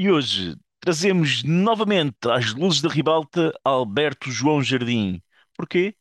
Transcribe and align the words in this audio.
E 0.00 0.08
hoje 0.08 0.56
trazemos 0.78 1.42
novamente 1.42 2.30
às 2.30 2.54
luzes 2.54 2.80
da 2.80 2.88
ribalta 2.88 3.52
Alberto 3.64 4.30
João 4.30 4.62
Jardim. 4.62 5.20
Porquê? 5.56 5.92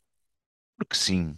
Porque 0.77 0.95
sim. 0.95 1.35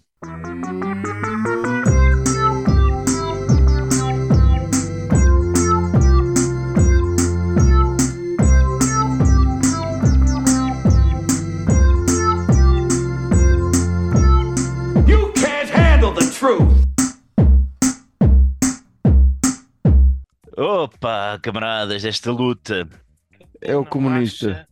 You 15.08 15.32
can't 15.32 15.70
handle 15.70 16.12
the 16.12 16.30
truth. 16.38 16.69
Opa, 20.60 21.40
camaradas 21.42 22.04
desta 22.04 22.34
luta. 22.34 22.86
É 23.62 23.78
o 23.78 23.86
comunista. 23.86 24.68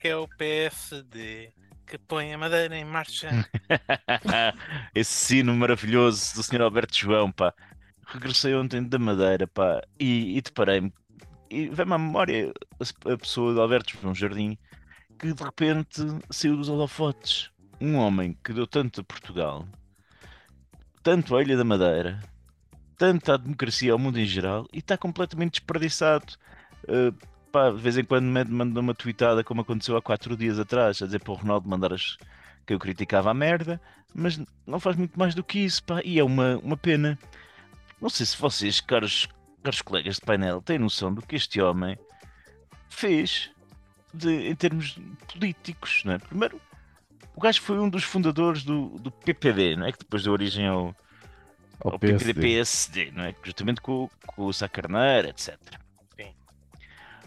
Que 0.00 0.08
é 0.08 0.16
o 0.16 0.26
PSD 0.26 1.52
que 1.86 1.98
põe 1.98 2.32
a 2.32 2.38
madeira 2.38 2.74
em 2.74 2.86
marcha. 2.86 3.28
Esse 4.94 5.12
sino 5.12 5.54
maravilhoso 5.54 6.34
do 6.34 6.42
Sr. 6.42 6.62
Alberto 6.62 6.96
João, 6.96 7.30
pá. 7.30 7.52
Regressei 8.06 8.54
ontem 8.54 8.82
da 8.82 8.98
Madeira, 8.98 9.46
pá, 9.46 9.82
e, 10.00 10.38
e 10.38 10.40
deparei-me. 10.40 10.90
E 11.50 11.68
vem-me 11.68 11.92
à 11.92 11.98
memória 11.98 12.50
a, 12.80 13.12
a 13.12 13.18
pessoa 13.18 13.52
de 13.52 13.60
Alberto 13.60 13.94
João 14.00 14.14
Jardim 14.14 14.56
que 15.18 15.34
de 15.34 15.44
repente 15.44 16.00
saiu 16.30 16.56
dos 16.56 16.70
holofotes. 16.70 17.50
Um 17.78 17.96
homem 17.96 18.38
que 18.42 18.54
deu 18.54 18.66
tanto 18.66 19.02
a 19.02 19.04
Portugal, 19.04 19.68
tanto 21.02 21.36
à 21.36 21.42
Ilha 21.42 21.58
da 21.58 21.64
Madeira, 21.64 22.18
tanto 22.98 23.32
à 23.32 23.36
democracia 23.36 23.92
ao 23.92 23.98
mundo 23.98 24.18
em 24.18 24.26
geral 24.26 24.66
e 24.72 24.80
está 24.80 24.98
completamente 24.98 25.52
desperdiçado. 25.52 26.34
Uh, 26.84 27.14
pá, 27.52 27.70
de 27.70 27.78
vez 27.78 27.96
em 27.96 28.04
quando 28.04 28.24
me 28.24 28.44
manda 28.44 28.80
uma 28.80 28.94
tweetada 28.94 29.44
como 29.44 29.60
aconteceu 29.60 29.96
há 29.96 30.02
quatro 30.02 30.36
dias 30.36 30.58
atrás, 30.58 31.00
a 31.00 31.06
dizer 31.06 31.20
para 31.20 31.32
o 31.32 31.36
Ronaldo 31.36 31.68
mandar 31.68 31.92
as 31.92 32.18
que 32.66 32.74
eu 32.74 32.78
criticava 32.78 33.30
a 33.30 33.34
merda, 33.34 33.80
mas 34.14 34.38
não 34.66 34.78
faz 34.78 34.94
muito 34.96 35.18
mais 35.18 35.34
do 35.34 35.42
que 35.42 35.60
isso, 35.60 35.82
pá, 35.84 36.02
e 36.04 36.18
é 36.18 36.24
uma, 36.24 36.58
uma 36.58 36.76
pena. 36.76 37.18
Não 37.98 38.10
sei 38.10 38.26
se 38.26 38.36
vocês, 38.36 38.80
caros, 38.80 39.26
caros 39.62 39.80
colegas 39.80 40.16
de 40.16 40.22
painel, 40.22 40.60
têm 40.60 40.78
noção 40.78 41.14
do 41.14 41.22
que 41.22 41.36
este 41.36 41.62
homem 41.62 41.96
fez 42.90 43.50
de, 44.12 44.48
em 44.48 44.54
termos 44.54 44.98
políticos, 45.32 46.02
não 46.04 46.14
é? 46.14 46.18
Primeiro, 46.18 46.60
o 47.34 47.40
gajo 47.40 47.62
foi 47.62 47.78
um 47.78 47.88
dos 47.88 48.04
fundadores 48.04 48.64
do, 48.64 48.90
do 48.98 49.10
PPD, 49.10 49.76
não 49.76 49.86
é? 49.86 49.92
Que 49.92 50.00
depois 50.00 50.22
deu 50.24 50.32
origem 50.32 50.66
ao, 50.66 50.94
Ao 51.80 51.92
ao 51.92 51.98
PSD. 51.98 52.34
PPD-PSD, 52.34 53.10
não 53.14 53.24
é? 53.24 53.34
Justamente 53.42 53.80
com, 53.80 54.08
com 54.26 54.46
o 54.46 54.52
Sá 54.52 54.68
Carneiro, 54.68 55.28
etc. 55.28 55.56
Sim. 56.16 56.32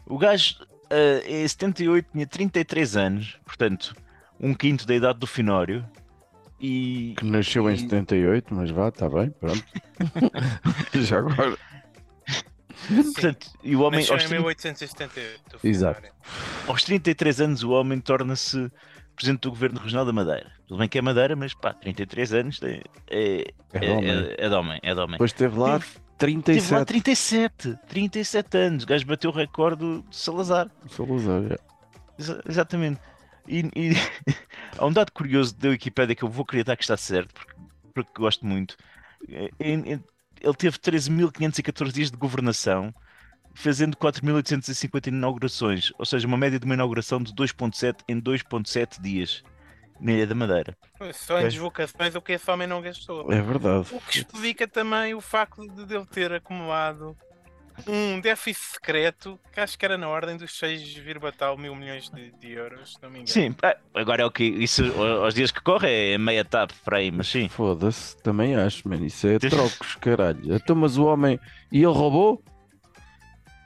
O 0.06 0.18
gajo 0.18 0.56
eh, 0.90 1.24
em 1.44 1.48
78 1.48 2.10
tinha 2.12 2.28
33 2.28 2.98
anos, 2.98 3.40
portanto, 3.46 3.96
um 4.40 4.54
quinto 4.54 4.86
da 4.86 4.96
idade 4.96 5.20
do 5.20 5.28
Finório. 5.28 5.86
E, 6.60 7.16
Que 7.18 7.26
nasceu 7.26 7.68
em 7.70 7.74
E- 7.74 7.80
78, 7.80 8.54
mas 8.54 8.70
vá, 8.70 8.90
está 8.90 9.10
bem, 9.10 9.32
pronto. 9.32 9.64
Já 10.94 11.18
agora. 11.18 11.58
portanto, 12.88 13.48
e 13.64 13.76
o 13.76 13.82
homem 13.82 14.00
Nasceu 14.02 14.14
aos, 14.16 14.24
em 14.24 14.28
30 14.28 14.42
1878. 14.44 15.60
o 15.64 15.68
Exato. 15.68 16.02
Aos 16.68 16.84
33 16.84 17.42
anos 17.42 17.64
o 17.64 17.72
homem 17.72 18.00
torna-se 18.00 18.70
presidente 19.16 19.42
do 19.42 19.50
governo 19.50 19.80
regional 19.80 20.06
da 20.06 20.14
Madeira. 20.14 20.52
Tudo 20.68 20.78
bem 20.80 20.88
que 20.90 20.98
é 20.98 21.02
Madeira, 21.02 21.36
mas 21.36 21.54
pá, 21.54 21.74
33 21.74 22.34
anos 22.34 22.60
é, 22.64 22.82
é, 23.10 23.42
É 23.42 23.46
é, 23.74 23.80
de 23.80 23.90
homem. 23.92 24.10
é- 24.10 24.36
é 24.46 24.50
de 24.50 24.56
homem, 24.56 24.80
é 24.84 24.94
de 24.94 25.00
homem. 25.00 25.12
Depois 25.14 25.34
teve 25.34 25.58
lá 25.58 25.80
Teve- 25.80 26.42
Teve 26.44 26.74
lá 26.76 26.86
37. 26.86 27.76
37, 27.76 27.80
37 27.88 28.58
anos. 28.58 28.84
O 28.84 28.88
gajo 28.88 29.06
bateu 29.08 29.32
o 29.32 29.34
recorde 29.34 30.04
de 30.04 30.16
Salazar. 30.16 30.70
Salazar, 30.88 31.42
é. 31.52 31.58
Exa- 32.20 32.42
exatamente. 32.48 33.02
E, 33.48 33.62
e 33.76 33.90
há 34.78 34.86
um 34.86 34.94
dado 34.94 35.12
curioso 35.12 35.56
da 35.58 35.70
Wikipédia 35.70 36.14
que 36.16 36.22
eu 36.24 36.30
vou 36.30 36.44
acreditar 36.44 36.76
que 36.76 36.84
está 36.84 36.96
certo, 36.96 37.34
porque, 37.34 37.54
porque 37.94 38.12
gosto 38.16 38.46
muito. 38.46 38.78
É- 39.28 39.50
é- 39.60 39.94
é- 39.94 40.00
Ele 40.44 40.54
teve 40.56 40.78
13.514 40.78 41.92
dias 41.92 42.12
de 42.12 42.18
governação, 42.18 42.94
fazendo 43.54 43.96
4.850 43.98 45.08
inaugurações, 45.08 45.92
ou 45.98 46.06
seja, 46.06 46.28
uma 46.28 46.38
média 46.38 46.60
de 46.60 46.66
uma 46.66 46.74
inauguração 46.76 47.22
de 47.22 47.34
2.7 47.34 47.98
em 48.08 48.20
2.7 48.22 49.02
dias 49.02 49.44
na 50.00 50.14
Ilha 50.14 50.26
da 50.28 50.34
Madeira. 50.36 50.76
Só 51.14 51.36
em 51.36 51.38
Ok. 51.38 51.50
deslocações 51.50 52.16
o 52.16 52.22
que 52.22 52.34
esse 52.34 52.50
homem 52.50 52.68
não 52.68 52.82
gastou. 52.82 53.32
É 53.32 53.42
verdade. 53.42 53.88
O 53.92 54.00
que 54.02 54.20
explica 54.20 54.68
também 54.68 55.14
o 55.14 55.22
facto 55.22 55.68
de 55.68 55.96
ele 55.96 56.06
ter 56.06 56.32
acumulado 56.32 57.16
um 57.88 58.20
déficit 58.20 58.74
secreto 58.74 59.40
que 59.52 59.60
acho 59.60 59.78
que 59.78 59.86
era 59.86 59.98
na 59.98 60.08
ordem 60.08 60.38
dos 60.38 60.58
6, 60.58 60.82
tal 61.38 61.58
mil 61.58 61.76
milhões 61.76 62.10
de, 62.10 62.32
de 62.32 62.52
euros, 62.52 62.94
se 62.94 63.02
não 63.02 63.10
me 63.10 63.20
engano. 63.20 63.28
Sim, 63.32 63.56
agora 63.94 64.24
é 64.24 64.26
o 64.26 64.32
que 64.32 64.44
isso 64.44 64.84
aos 65.02 65.34
dias 65.34 65.52
que 65.52 65.62
corre 65.62 66.14
é 66.14 66.18
meia 66.18 66.44
TAP 66.44 66.72
para 66.84 66.98
aí, 66.98 67.12
mas 67.12 67.28
sim. 67.28 67.48
Foda-se, 67.48 68.18
também 68.24 68.56
acho, 68.56 68.88
mano. 68.88 69.06
Isso 69.06 69.28
é 69.28 69.40
trocos, 69.40 69.96
caralho. 69.96 70.56
Então, 70.56 70.76
mas 70.76 70.98
o 70.98 71.06
homem. 71.06 71.40
E 71.72 71.78
ele 71.78 71.86
roubou? 71.94 72.44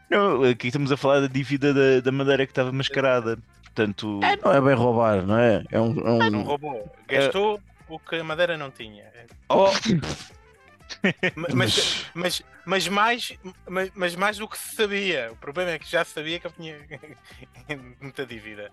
Não, 0.10 0.44
aqui 0.44 0.68
estamos 0.68 0.92
a 0.92 0.98
falar 0.98 1.22
da 1.22 1.28
dívida 1.28 1.74
da, 1.74 2.00
da 2.02 2.12
Madeira 2.12 2.46
que 2.46 2.52
estava 2.52 2.72
mascarada. 2.72 3.38
Portanto, 3.64 4.20
É, 4.24 4.36
não 4.38 4.54
é 4.54 4.62
bem 4.62 4.74
roubar, 4.76 5.22
não 5.26 5.38
é? 5.38 5.64
É 5.72 5.80
um. 5.82 5.92
É 6.26 6.30
Não 6.30 6.40
um... 6.40 6.44
roubou. 6.44 6.96
Gastou 7.08 7.60
o 7.90 8.00
que 8.00 8.16
a 8.16 8.24
Madeira 8.24 8.58
não 8.58 8.72
tinha. 8.72 9.04
Oh, 9.50 9.72
Ma- 11.36 11.48
Mas, 11.54 12.06
mas, 12.14 12.44
mas, 12.66 12.88
mais, 12.88 13.34
mas, 13.68 13.92
mas 13.96 14.16
mais 14.16 14.38
do 14.38 14.48
que 14.48 14.58
se 14.58 14.76
sabia. 14.76 15.30
O 15.32 15.36
problema 15.36 15.72
é 15.72 15.80
que 15.80 15.90
já 15.90 16.04
sabia 16.06 16.40
que 16.40 16.48
eu 16.48 16.52
tinha 16.52 16.78
muita 18.02 18.26
dívida. 18.26 18.72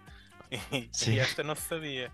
E, 0.70 0.88
Sim. 0.92 1.14
e 1.14 1.18
esta 1.18 1.42
não 1.42 1.54
se 1.54 1.62
sabia. 1.62 2.10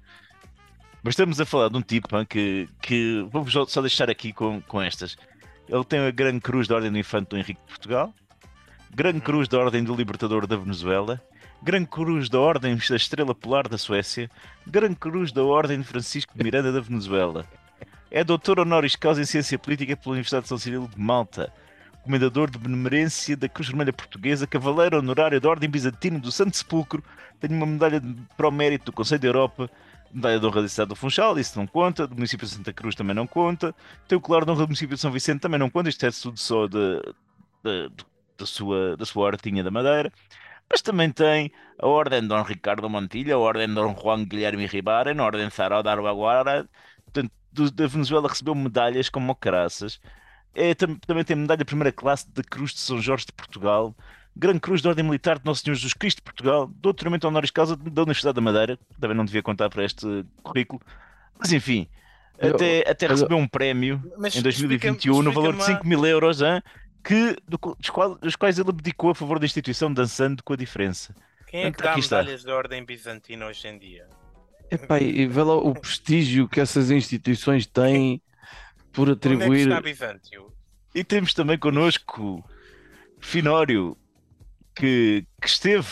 Mas 1.03 1.13
estamos 1.13 1.41
a 1.41 1.45
falar 1.47 1.69
de 1.69 1.77
um 1.77 1.83
tipo 1.83 2.15
hã, 2.17 2.25
que, 2.25 2.69
que 2.81 3.27
vou-vos 3.31 3.53
só- 3.53 3.67
só 3.67 3.81
deixar 3.81 4.09
aqui 4.11 4.33
com, 4.33 4.61
com 4.63 4.81
estas. 4.81 5.17
Ele 5.69 5.85
tem 5.85 6.01
a 6.01 6.11
Grande 6.11 6.41
Cruz 6.41 6.67
da 6.67 6.77
Ordem 6.77 6.91
do 6.91 6.99
Infante 6.99 7.29
do 7.31 7.37
Henrique 7.37 7.61
de 7.61 7.67
Portugal, 7.69 8.15
Grande 8.95 9.21
Cruz 9.21 9.49
da 9.49 9.59
Ordem 9.59 9.85
do 9.85 9.95
Libertador 9.95 10.47
da 10.47 10.57
Venezuela, 10.57 11.21
Grande 11.63 11.87
Cruz 11.87 12.29
da 12.29 12.41
Ordem 12.41 12.77
da 12.77 12.97
Estrela 12.97 13.35
Polar 13.35 13.69
da 13.69 13.77
Suécia, 13.77 14.31
Grande 14.67 14.97
Cruz 14.97 15.31
da 15.31 15.45
Ordem 15.45 15.81
de 15.81 15.85
Francisco 15.87 16.33
de 16.37 16.43
Miranda 16.43 16.73
da 16.73 16.81
Venezuela. 16.81 17.45
É 18.11 18.25
doutor 18.25 18.61
honoris 18.61 18.97
causa 18.97 19.21
em 19.21 19.27
Ciência 19.27 19.59
Política 19.59 19.97
pela 19.97 20.13
Universidade 20.13 20.45
de 20.45 20.49
São 20.49 20.59
Cirilo 20.59 20.89
de 20.89 20.99
Malta. 20.99 21.53
Comendador 22.03 22.51
de 22.51 22.59
Benemerência 22.59 23.37
da 23.37 23.49
Cruz 23.49 23.69
Vermelha 23.69 23.93
Portuguesa, 23.93 24.47
Cavaleiro 24.47 24.99
Honorário 24.99 25.39
da 25.39 25.49
Ordem 25.49 25.69
Bizantina 25.69 26.19
do 26.19 26.33
Santo 26.33 26.57
Sepulcro, 26.57 27.05
tem 27.39 27.51
uma 27.51 27.67
medalha 27.67 28.01
de, 28.01 28.15
para 28.35 28.49
o 28.49 28.51
mérito 28.51 28.87
do 28.87 28.93
Conselho 28.93 29.21
da 29.21 29.29
Europa, 29.29 29.71
medalha 30.11 30.41
de 30.41 30.47
honra 30.47 30.63
da 30.63 30.69
cidade 30.69 30.89
do 30.89 30.97
Funchal, 30.97 31.39
isso 31.39 31.59
não 31.59 31.67
conta, 31.67 32.07
do 32.07 32.15
município 32.15 32.47
de 32.47 32.55
Santa 32.55 32.73
Cruz 32.73 32.95
também 32.95 33.15
não 33.15 33.27
conta, 33.27 33.75
tem 34.07 34.17
o 34.17 34.21
de 34.23 34.33
honra 34.33 34.45
do 34.47 34.69
município 34.69 34.95
de 34.95 35.01
São 35.03 35.13
Vicente 35.13 35.41
também 35.41 35.59
não 35.59 35.69
conta, 35.69 35.91
isto 35.91 36.07
é 36.07 36.11
tudo 36.11 36.39
só 36.39 36.67
da, 36.67 37.03
da, 37.63 37.91
da 38.39 38.47
sua, 38.47 38.97
da 38.97 39.05
sua 39.05 39.25
hortinha 39.27 39.63
da 39.65 39.71
Madeira, 39.71 40.13
mas 40.71 40.81
também 40.81 41.11
tem 41.11 41.51
a 41.79 41.87
Ordem 41.87 42.21
de 42.23 42.29
Dom 42.29 42.43
Ricardo 42.43 42.89
Montilha, 42.89 43.35
a 43.35 43.39
Ordem 43.39 43.67
de 43.69 43.75
Dom 43.75 43.95
Juan 44.01 44.25
Guilherme 44.25 44.67
Ribaren, 44.67 45.19
a 45.19 45.25
Ordem 45.25 45.49
de 45.49 45.55
Sarau 45.55 45.83
da 45.83 45.93
Arbaguara, 45.93 46.69
portanto, 47.05 47.33
do- 47.53 47.71
da 47.71 47.87
Venezuela 47.87 48.29
recebeu 48.29 48.55
medalhas 48.55 49.09
como 49.09 49.35
caraças, 49.35 50.01
é, 50.55 50.75
tam- 50.75 50.97
também 51.07 51.25
tem 51.25 51.37
medalha 51.37 51.65
primeira 51.65 51.91
classe 51.93 52.31
da 52.31 52.43
Cruz 52.43 52.73
de 52.73 52.81
São 52.81 53.01
Jorge 53.01 53.27
de 53.27 53.33
Portugal, 53.33 53.95
Grande 54.37 54.61
Cruz 54.61 54.81
da 54.83 54.91
Ordem 54.91 55.05
Militar 55.05 55.39
de 55.39 55.45
Nosso 55.45 55.63
Senhor 55.65 55.75
Jesus 55.75 55.95
Cristo 55.95 56.19
de 56.19 56.23
Portugal, 56.23 56.71
doutoramento 56.77 57.27
honoris 57.27 57.51
causa 57.51 57.75
da 57.77 58.03
Universidade 58.03 58.37
da 58.37 58.41
Madeira, 58.41 58.79
também 59.01 59.17
não 59.17 59.25
devia 59.25 59.43
contar 59.43 59.69
para 59.69 59.85
este 59.85 60.25
currículo, 60.45 60.81
mas 61.39 61.53
enfim, 61.53 61.89
Eu- 62.39 62.55
até, 62.55 62.89
até 62.89 63.07
eu- 63.07 63.11
recebeu 63.11 63.37
um 63.37 63.49
prémio 63.49 64.01
em 64.37 64.43
2021 64.43 64.93
explica-me- 64.95 65.25
no 65.25 65.33
valor 65.33 65.53
de 65.55 65.59
explica-me 65.59 65.79
5 65.79 65.89
mil 65.89 66.07
euros, 66.07 66.41
hã, 66.41 66.63
que, 67.05 67.37
dos, 67.49 67.91
qual- 67.91 68.17
dos 68.19 68.37
quais 68.37 68.59
ele 68.59 68.71
abdicou 68.71 69.11
a 69.11 69.15
favor 69.15 69.39
da 69.39 69.47
instituição, 69.47 69.93
dançando 69.93 70.43
com 70.43 70.53
a 70.53 70.57
diferença. 70.57 71.15
Quem 71.47 71.65
é 71.65 71.73
que 71.73 71.83
dá 71.83 71.97
medalhas 71.97 72.45
da 72.45 72.55
ordem 72.55 72.85
bizantina 72.85 73.47
hoje 73.47 73.67
em 73.69 73.79
dia? 73.79 74.07
epá, 74.71 75.01
e 75.01 75.27
vê 75.27 75.43
lá 75.43 75.55
o 75.57 75.73
prestígio 75.73 76.47
que 76.47 76.61
essas 76.61 76.91
instituições 76.91 77.65
têm 77.67 78.21
por 78.93 79.09
Onde 79.09 79.13
é 79.13 79.15
que 79.21 79.35
atribuir. 79.35 79.69
está 79.69 79.81
Bizâncio? 79.81 80.53
E 80.95 81.03
temos 81.03 81.33
também 81.33 81.57
connosco 81.59 82.45
Finório, 83.21 83.97
que, 84.75 85.25
que 85.41 85.49
esteve 85.49 85.89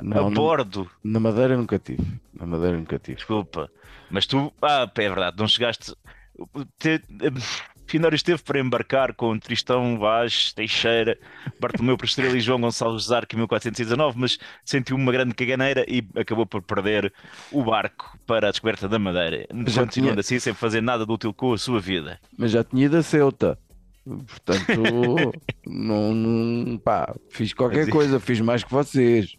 Não, 0.00 0.26
a 0.26 0.30
na- 0.30 0.36
bordo. 0.36 0.88
na 1.02 1.18
Madeira 1.18 1.56
nunca 1.56 1.78
tive. 1.78 2.20
Na 2.32 2.46
Madeira 2.46 2.76
nunca 2.76 2.98
tive. 3.00 3.16
Desculpa, 3.16 3.68
mas 4.10 4.26
tu, 4.26 4.52
ah, 4.62 4.88
é 4.94 5.08
verdade, 5.08 5.36
não 5.38 5.48
chegaste. 5.48 5.92
Te, 6.78 7.02
Finório 7.90 8.14
esteve 8.14 8.40
para 8.42 8.60
embarcar 8.60 9.12
com 9.14 9.36
Tristão 9.36 9.98
Vaz, 9.98 10.52
Teixeira, 10.52 11.18
Bartolomeu 11.58 11.96
Prestrela 11.98 12.36
e 12.36 12.40
João 12.40 12.60
Gonçalves 12.60 13.06
Zarco 13.06 13.34
em 13.34 13.38
1419, 13.38 14.16
mas 14.16 14.38
sentiu 14.64 14.94
uma 14.94 15.10
grande 15.10 15.34
caganeira 15.34 15.84
e 15.88 16.06
acabou 16.16 16.46
por 16.46 16.62
perder 16.62 17.12
o 17.50 17.64
barco 17.64 18.16
para 18.26 18.46
a 18.46 18.50
descoberta 18.52 18.88
da 18.88 18.96
Madeira, 18.96 19.44
Já 19.66 19.82
continuando 19.82 19.90
tinha- 19.90 20.20
assim 20.20 20.38
sem 20.38 20.54
fazer 20.54 20.80
nada 20.80 21.04
de 21.04 21.10
útil 21.12 21.34
com 21.34 21.52
a 21.52 21.58
sua 21.58 21.80
vida. 21.80 22.20
Mas 22.38 22.52
já 22.52 22.62
tinha 22.62 22.86
ido 22.86 22.96
a 22.96 23.02
Ceuta. 23.02 23.58
Portanto, 24.04 24.66
não, 25.66 26.14
não- 26.14 26.78
pá, 26.78 27.12
fiz 27.30 27.52
qualquer 27.52 27.86
Mas- 27.86 27.90
coisa, 27.92 28.20
fiz 28.20 28.40
mais 28.40 28.62
que 28.62 28.70
vocês. 28.70 29.34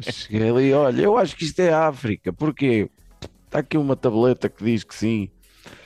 Cheguei 0.00 0.50
ali, 0.50 0.72
olha, 0.72 1.00
eu 1.02 1.16
acho 1.16 1.36
que 1.36 1.44
isto 1.44 1.60
é 1.60 1.72
África. 1.72 2.32
Porquê? 2.32 2.90
Está 3.46 3.60
aqui 3.60 3.78
uma 3.78 3.94
tableta 3.94 4.48
que 4.48 4.64
diz 4.64 4.82
que 4.82 4.94
sim. 4.94 5.30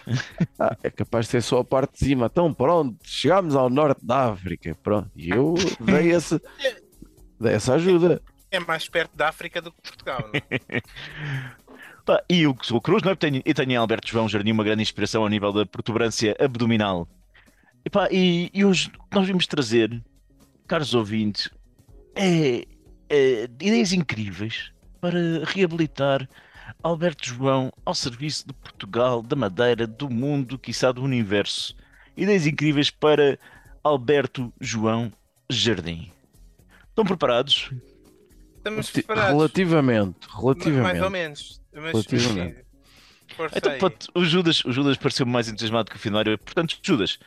Ah, 0.58 0.76
é 0.82 0.90
capaz 0.90 1.26
de 1.26 1.32
ser 1.32 1.42
só 1.42 1.58
a 1.58 1.64
parte 1.64 1.92
de 1.92 1.98
cima. 1.98 2.26
Então, 2.26 2.52
pronto, 2.52 2.96
chegámos 3.02 3.54
ao 3.54 3.68
norte 3.68 4.04
da 4.04 4.30
África. 4.30 4.74
Pronto, 4.82 5.10
e 5.14 5.30
eu 5.30 5.54
dei 5.80 6.12
essa, 6.12 6.40
dei 7.38 7.54
essa 7.54 7.74
ajuda. 7.74 8.22
É 8.50 8.58
mais 8.60 8.88
perto 8.88 9.14
da 9.16 9.28
África 9.28 9.60
do 9.60 9.70
que 9.70 9.82
Portugal, 9.82 10.20
não 10.22 10.30
é? 10.34 10.80
Pá, 12.06 12.22
e 12.30 12.46
o 12.46 12.54
que 12.54 12.64
sou 12.64 12.80
Cruz, 12.80 13.02
não 13.02 13.10
é? 13.10 13.16
Tenho, 13.16 13.42
e 13.44 13.52
tenho 13.52 13.72
em 13.72 13.76
Alberto 13.76 14.08
João 14.08 14.28
Jardim 14.28 14.52
uma 14.52 14.62
grande 14.62 14.80
inspiração 14.80 15.22
ao 15.22 15.28
nível 15.28 15.52
da 15.52 15.66
protuberância 15.66 16.36
abdominal. 16.38 17.08
E, 17.84 17.90
pá, 17.90 18.08
e, 18.12 18.48
e 18.54 18.64
hoje 18.64 18.92
nós 19.12 19.26
vimos 19.26 19.46
trazer, 19.46 20.02
caros 20.68 20.94
ouvintes, 20.94 21.50
é, 22.14 22.64
é, 23.08 23.44
ideias 23.60 23.92
incríveis 23.92 24.70
para 25.00 25.44
reabilitar 25.44 26.28
Alberto 26.82 27.26
João 27.26 27.72
ao 27.84 27.94
serviço 27.94 28.46
de 28.46 28.52
Portugal, 28.54 29.22
da 29.22 29.36
Madeira, 29.36 29.86
do 29.86 30.08
mundo, 30.10 30.58
quiçá 30.58 30.92
do 30.92 31.02
universo. 31.02 31.74
Ideias 32.16 32.46
incríveis 32.46 32.90
para 32.90 33.38
Alberto 33.84 34.52
João 34.60 35.12
Jardim. 35.50 36.10
Estão 36.88 37.04
preparados? 37.04 37.70
Estamos 38.56 38.90
preparados. 38.90 39.32
Relativamente, 39.36 40.16
Ma- 40.28 40.34
Mais 40.34 40.34
ou 40.34 40.40
relativamente. 40.42 41.10
menos. 41.10 41.60
Mas, 41.72 41.92
Relativamente. 41.92 42.66
Então, 43.54 43.78
pronto, 43.78 44.08
o 44.14 44.24
Judas, 44.24 44.64
o 44.64 44.72
Judas 44.72 44.96
pareceu 44.96 45.26
mais 45.26 45.48
entusiasmado 45.48 45.90
que 45.90 45.96
o 45.96 45.98
Finório. 46.00 46.38
Portanto, 46.38 46.78
Judas, 46.82 47.18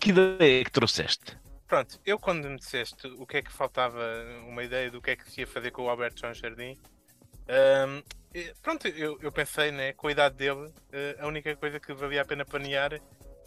que 0.00 0.10
ideia 0.10 0.60
é 0.60 0.64
que 0.64 0.72
trouxeste? 0.72 1.36
Pronto, 1.68 2.00
eu 2.04 2.18
quando 2.18 2.48
me 2.48 2.56
disseste 2.58 3.06
o 3.18 3.26
que 3.26 3.36
é 3.38 3.42
que 3.42 3.52
faltava, 3.52 4.00
uma 4.48 4.62
ideia 4.64 4.90
do 4.90 5.00
que 5.00 5.10
é 5.10 5.16
que 5.16 5.30
se 5.30 5.40
ia 5.40 5.46
fazer 5.46 5.70
com 5.70 5.82
o 5.84 5.88
Alberto 5.88 6.20
João 6.20 6.34
Jardim, 6.34 6.76
hum, 7.48 8.02
pronto, 8.62 8.86
eu, 8.88 9.18
eu 9.20 9.32
pensei, 9.32 9.70
né, 9.70 9.92
com 9.92 10.08
a 10.08 10.12
idade 10.12 10.36
dele, 10.36 10.72
eh, 10.92 11.16
a 11.18 11.26
única 11.26 11.54
coisa 11.56 11.78
que 11.80 11.92
valia 11.94 12.22
a 12.22 12.24
pena 12.24 12.44
planear 12.44 13.00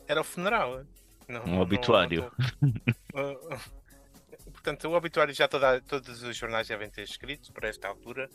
era 0.08 0.22
o 0.22 0.24
funeral. 0.24 0.84
Não- 1.28 1.44
Um 1.44 1.48
não- 1.56 1.60
obituário. 1.62 2.32
não 3.14 3.38
Portanto, 4.52 4.88
o 4.90 4.94
obituário 4.94 5.34
já 5.34 5.48
toda- 5.48 5.80
todos 5.82 6.22
os 6.24 6.36
jornais 6.36 6.68
devem 6.68 6.90
ter 6.90 7.04
escrito 7.04 7.52
para 7.54 7.70
esta 7.70 7.88
altura 7.88 8.30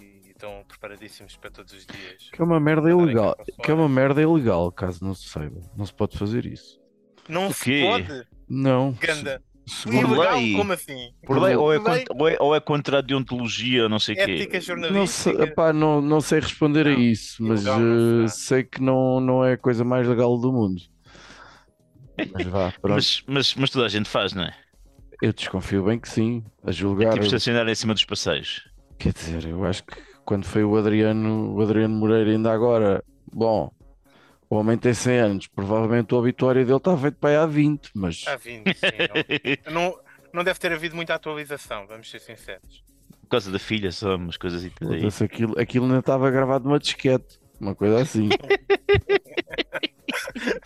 e 0.00 0.30
estão 0.30 0.64
preparadíssimos 0.66 1.36
para 1.36 1.50
todos 1.50 1.72
os 1.74 1.84
dias. 1.86 2.30
Que 2.30 2.40
é 2.40 2.44
uma 2.44 2.58
merda 2.58 2.88
ilegal. 2.90 3.36
Que 3.62 3.70
é 3.70 3.74
uma 3.74 3.88
merda 3.88 4.22
ilegal, 4.22 4.72
caso 4.72 5.04
não 5.04 5.14
se 5.14 5.28
saiba. 5.28 5.60
Não 5.76 5.84
se 5.84 5.92
pode 5.92 6.16
fazer 6.18 6.46
isso. 6.46 6.80
Não 7.28 7.48
O 7.48 7.52
se 7.52 7.64
quê? 7.64 7.82
pode, 7.82 8.26
Não. 8.48 8.92
ganda. 8.92 9.42
Segundo, 9.66 10.08
Por 10.08 10.16
Ilegal? 10.16 10.34
lei. 10.38 10.56
Como 10.56 10.72
assim? 10.72 11.12
Por 11.24 11.40
lei, 11.40 11.54
ou 11.56 11.72
é, 11.72 11.78
lei. 11.78 11.84
contra, 12.04 12.16
ou, 12.18 12.28
é, 12.28 12.36
ou 12.40 12.54
é 12.56 12.60
contra 12.60 12.98
a 12.98 13.00
deontologia, 13.00 13.88
não 13.88 13.98
sei 13.98 14.14
o 14.14 14.18
quê. 14.24 14.32
Ética 14.32 14.58
não 14.90 15.06
sei, 15.06 15.34
epá, 15.34 15.72
não, 15.72 16.00
não 16.00 16.20
sei 16.20 16.40
responder 16.40 16.86
a 16.88 16.90
Não, 16.90 17.00
isso, 17.00 17.42
mas 17.42 17.62
ilegal 17.62 17.80
não 17.80 18.28
será. 18.28 18.28
sei 18.28 18.64
que 18.64 18.82
não, 18.82 19.20
não 19.20 19.44
é 19.44 19.52
a 19.52 19.58
coisa 19.58 19.84
mais 19.84 20.06
legal 20.06 20.36
do 20.38 20.52
mundo. 20.52 20.82
Mas 22.32 22.46
vá, 22.46 22.72
pronto. 22.82 22.94
Mas, 22.96 23.22
mas, 23.26 23.54
mas 23.54 23.70
toda 23.70 23.86
a 23.86 23.88
gente 23.88 24.08
faz, 24.08 24.32
não 24.32 24.42
é? 24.44 24.54
Eu 25.20 25.32
desconfio 25.32 25.84
bem 25.84 25.98
que 26.00 26.08
sim. 26.08 26.42
A 26.64 26.70
É 26.70 26.72
julgar. 26.72 27.12
tipo 27.12 27.24
estacionar 27.24 27.68
em 27.68 27.74
cima 27.74 27.94
dos 27.94 28.04
passeios. 28.04 28.68
Quer 28.98 29.12
dizer, 29.12 29.46
eu 29.46 29.64
acho 29.64 29.84
que 29.84 29.94
quando 30.24 30.44
foi 30.44 30.64
o 30.64 30.76
Adriano, 30.76 31.54
o 31.54 31.60
Adriano 31.62 31.94
Moreira, 31.94 32.30
ainda 32.30 32.52
agora, 32.52 33.02
bom, 33.32 33.70
o 34.52 34.56
homem 34.56 34.76
tem 34.76 34.92
100 34.92 35.18
anos, 35.18 35.46
provavelmente 35.46 36.14
o 36.14 36.18
obituário 36.18 36.62
dele 36.62 36.76
está 36.76 36.94
feito 36.94 37.16
para 37.16 37.30
aí 37.30 37.36
há 37.36 37.46
20, 37.46 37.90
mas 37.94 38.22
Há 38.26 38.36
20, 38.36 38.74
sim. 38.74 38.86
Não, 39.64 39.72
não, 39.72 39.98
não 40.30 40.44
deve 40.44 40.60
ter 40.60 40.70
havido 40.70 40.94
muita 40.94 41.14
atualização, 41.14 41.86
vamos 41.86 42.10
ser 42.10 42.18
sinceros. 42.18 42.84
Por 43.22 43.28
causa 43.30 43.50
da 43.50 43.58
filha, 43.58 43.90
só 43.90 44.14
umas 44.14 44.36
coisas 44.36 44.62
e 44.62 44.68
tudo 44.68 44.92
aí. 44.92 45.00
foda-se, 45.00 45.24
aquilo, 45.24 45.58
aquilo 45.58 45.86
ainda 45.86 46.00
estava 46.00 46.30
gravado 46.30 46.66
numa 46.66 46.78
disquete, 46.78 47.40
uma 47.58 47.74
coisa 47.74 48.02
assim. 48.02 48.28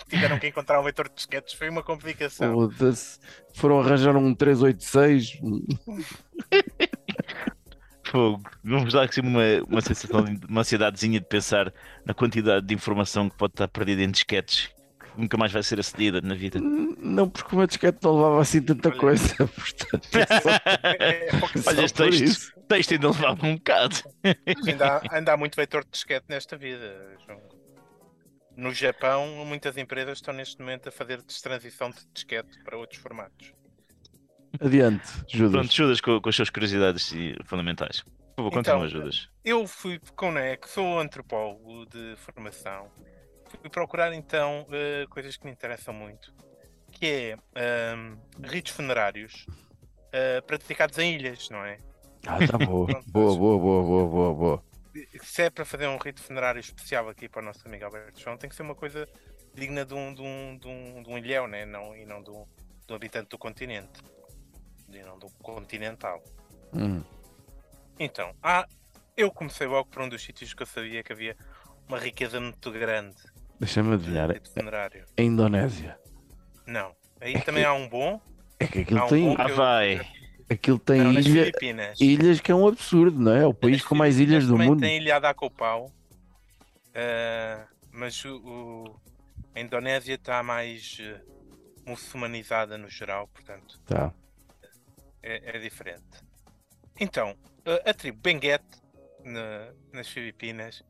Tiveram 0.08 0.40
que 0.40 0.48
encontrar 0.48 0.80
um 0.80 0.84
leitor 0.84 1.08
de 1.08 1.14
disquetes, 1.14 1.54
foi 1.54 1.68
uma 1.68 1.84
complicação. 1.84 2.68
Foram 3.54 3.78
arranjar 3.78 4.16
um 4.16 4.34
386. 4.34 5.38
Fogo. 8.16 8.42
Não 8.64 8.80
vos 8.82 8.94
dá 8.94 9.04
assim 9.04 9.20
uma, 9.20 9.42
uma 9.68 9.80
sensação 9.82 10.24
de 10.24 10.46
uma 10.46 10.62
ansiedadezinha 10.62 11.20
de 11.20 11.26
pensar 11.26 11.70
na 12.04 12.14
quantidade 12.14 12.64
de 12.66 12.74
informação 12.74 13.28
que 13.28 13.36
pode 13.36 13.52
estar 13.52 13.68
perdida 13.68 14.02
em 14.02 14.10
disquetes 14.10 14.68
que 15.14 15.20
nunca 15.20 15.36
mais 15.36 15.52
vai 15.52 15.62
ser 15.62 15.78
acedida 15.78 16.20
na 16.22 16.34
vida. 16.34 16.58
Não, 16.60 17.28
porque 17.28 17.54
uma 17.54 17.66
disquete 17.66 17.98
não 18.02 18.16
levava 18.16 18.40
assim 18.40 18.62
tanta 18.62 18.88
Olha. 18.88 18.98
coisa, 18.98 19.34
portanto, 19.36 20.08
é 20.14 20.40
só, 20.40 20.50
É, 20.98 21.28
é 21.28 21.58
só 21.62 21.70
Olha, 21.70 21.84
este 21.84 21.94
texto, 21.96 22.24
isso. 22.24 22.52
texto 22.68 22.92
ainda 22.92 23.08
levava 23.08 23.46
um 23.46 23.56
bocado. 23.56 23.96
ainda, 24.66 24.86
há, 24.86 25.14
ainda 25.16 25.32
há 25.32 25.36
muito 25.36 25.56
leitor 25.58 25.84
de 25.84 25.90
disquete 25.90 26.24
nesta 26.28 26.56
vida. 26.56 27.16
João. 27.26 27.40
No 28.56 28.72
Japão, 28.72 29.44
muitas 29.44 29.76
empresas 29.76 30.16
estão 30.18 30.32
neste 30.32 30.58
momento 30.58 30.88
a 30.88 30.92
fazer 30.92 31.22
transição 31.22 31.90
de 31.90 31.98
disquete 32.14 32.58
para 32.64 32.78
outros 32.78 32.98
formatos. 32.98 33.52
Adiante, 34.60 35.06
Judas. 35.28 35.52
Pronto, 35.52 35.74
Judas 35.74 36.00
com, 36.00 36.20
com 36.20 36.28
as 36.28 36.36
suas 36.36 36.50
curiosidades 36.50 37.12
fundamentais. 37.44 38.02
Por 38.36 38.44
favor, 38.44 38.58
Então, 38.58 38.80
continua, 38.80 38.88
Judas. 38.88 39.28
Eu 39.44 39.66
fui 39.66 39.98
com 40.14 40.34
que 40.60 40.68
sou 40.68 40.98
antropólogo 41.00 41.86
de 41.86 42.14
formação, 42.16 42.90
fui 43.60 43.70
procurar 43.70 44.12
então 44.12 44.66
eh, 44.70 45.06
coisas 45.08 45.36
que 45.36 45.46
me 45.46 45.52
interessam 45.52 45.94
muito, 45.94 46.34
que 46.92 47.06
é 47.06 47.38
ahm, 47.54 48.16
ritos 48.42 48.72
funerários 48.72 49.46
eh, 50.12 50.40
praticados 50.42 50.98
em 50.98 51.14
ilhas, 51.14 51.48
não 51.50 51.64
é? 51.64 51.78
Ah, 52.26 52.38
tá 52.46 52.58
boa. 52.58 52.86
Pronto, 52.88 53.10
boa, 53.10 53.36
boa, 53.36 53.58
boa, 53.58 53.82
boa, 53.82 54.08
boa, 54.08 54.34
boa. 54.34 54.64
Se 55.22 55.42
é 55.42 55.50
para 55.50 55.64
fazer 55.64 55.86
um 55.86 55.98
rito 55.98 56.22
funerário 56.22 56.60
especial 56.60 57.08
aqui 57.08 57.28
para 57.28 57.42
o 57.42 57.44
nosso 57.44 57.66
amigo 57.66 57.84
Alberto 57.84 58.20
João, 58.20 58.36
tem 58.36 58.48
que 58.48 58.56
ser 58.56 58.62
uma 58.62 58.74
coisa 58.74 59.06
digna 59.54 59.84
de 59.84 59.94
um, 59.94 60.12
de 60.12 60.22
um, 60.22 60.58
de 60.58 60.68
um, 60.68 61.02
de 61.02 61.08
um 61.10 61.18
ilhéu, 61.18 61.46
né? 61.46 61.64
não, 61.64 61.96
e 61.96 62.04
não 62.04 62.22
de 62.22 62.30
um, 62.30 62.44
de 62.86 62.92
um 62.92 62.96
habitante 62.96 63.28
do 63.30 63.38
continente, 63.38 64.02
e 64.98 65.02
não 65.02 65.18
do 65.18 65.28
continental. 65.42 66.22
Hum. 66.74 67.02
Então, 67.98 68.34
há, 68.42 68.66
eu 69.16 69.30
comecei 69.30 69.66
logo 69.66 69.88
por 69.88 70.02
um 70.02 70.08
dos 70.08 70.22
sítios 70.22 70.52
que 70.52 70.62
eu 70.62 70.66
sabia 70.66 71.02
que 71.02 71.12
havia 71.12 71.36
uma 71.88 71.98
riqueza 71.98 72.40
muito 72.40 72.70
grande 72.70 73.16
Deixa-me 73.58 73.88
de 73.90 73.94
adivinhar. 74.18 74.40
funerário. 74.54 75.04
A 75.16 75.22
Indonésia. 75.22 75.98
Não. 76.66 76.94
Aí 77.20 77.40
também 77.42 77.64
há 77.64 77.72
um 77.72 77.88
bom. 77.88 78.20
É 78.58 78.66
que 78.66 78.80
aquilo 78.80 79.04
um 79.04 79.08
tem, 79.08 79.34
Ah, 79.38 79.46
vai. 79.48 80.00
aquilo 80.50 80.78
tem 80.78 81.00
Não, 81.00 81.12
ilha- 81.12 81.50
ilhas 82.00 82.40
que 82.40 82.50
é 82.52 82.54
um 82.54 82.66
absurdo, 82.68 83.18
não 83.18 83.32
é? 83.32 83.42
É 83.42 83.46
o 83.46 83.54
país 83.54 83.82
com 83.82 83.94
mais 83.94 84.18
ilhas 84.18 84.46
do 84.46 84.58
mundo. 84.58 84.80
Tem 84.80 84.96
ilha 84.98 85.18
da 85.18 85.30
Acopau. 85.30 85.90
eh, 86.94 87.64
mas 87.92 88.24
o, 88.24 88.36
o- 88.36 89.00
a 89.54 89.60
Indonésia 89.60 90.14
está 90.14 90.42
mais 90.42 90.98
eh, 91.00 91.20
muçulmanizada 91.86 92.76
no 92.78 92.88
geral, 92.88 93.28
portanto 93.28 93.78
Tá. 93.86 94.12
É, 95.26 95.56
é 95.56 95.58
diferente. 95.58 96.04
Então, 96.98 97.36
a, 97.64 97.90
a 97.90 97.94
tribo 97.94 98.18
Benguet, 98.20 98.64
na- 99.24 99.72
nas 99.92 100.08
Filipinas, 100.08 100.82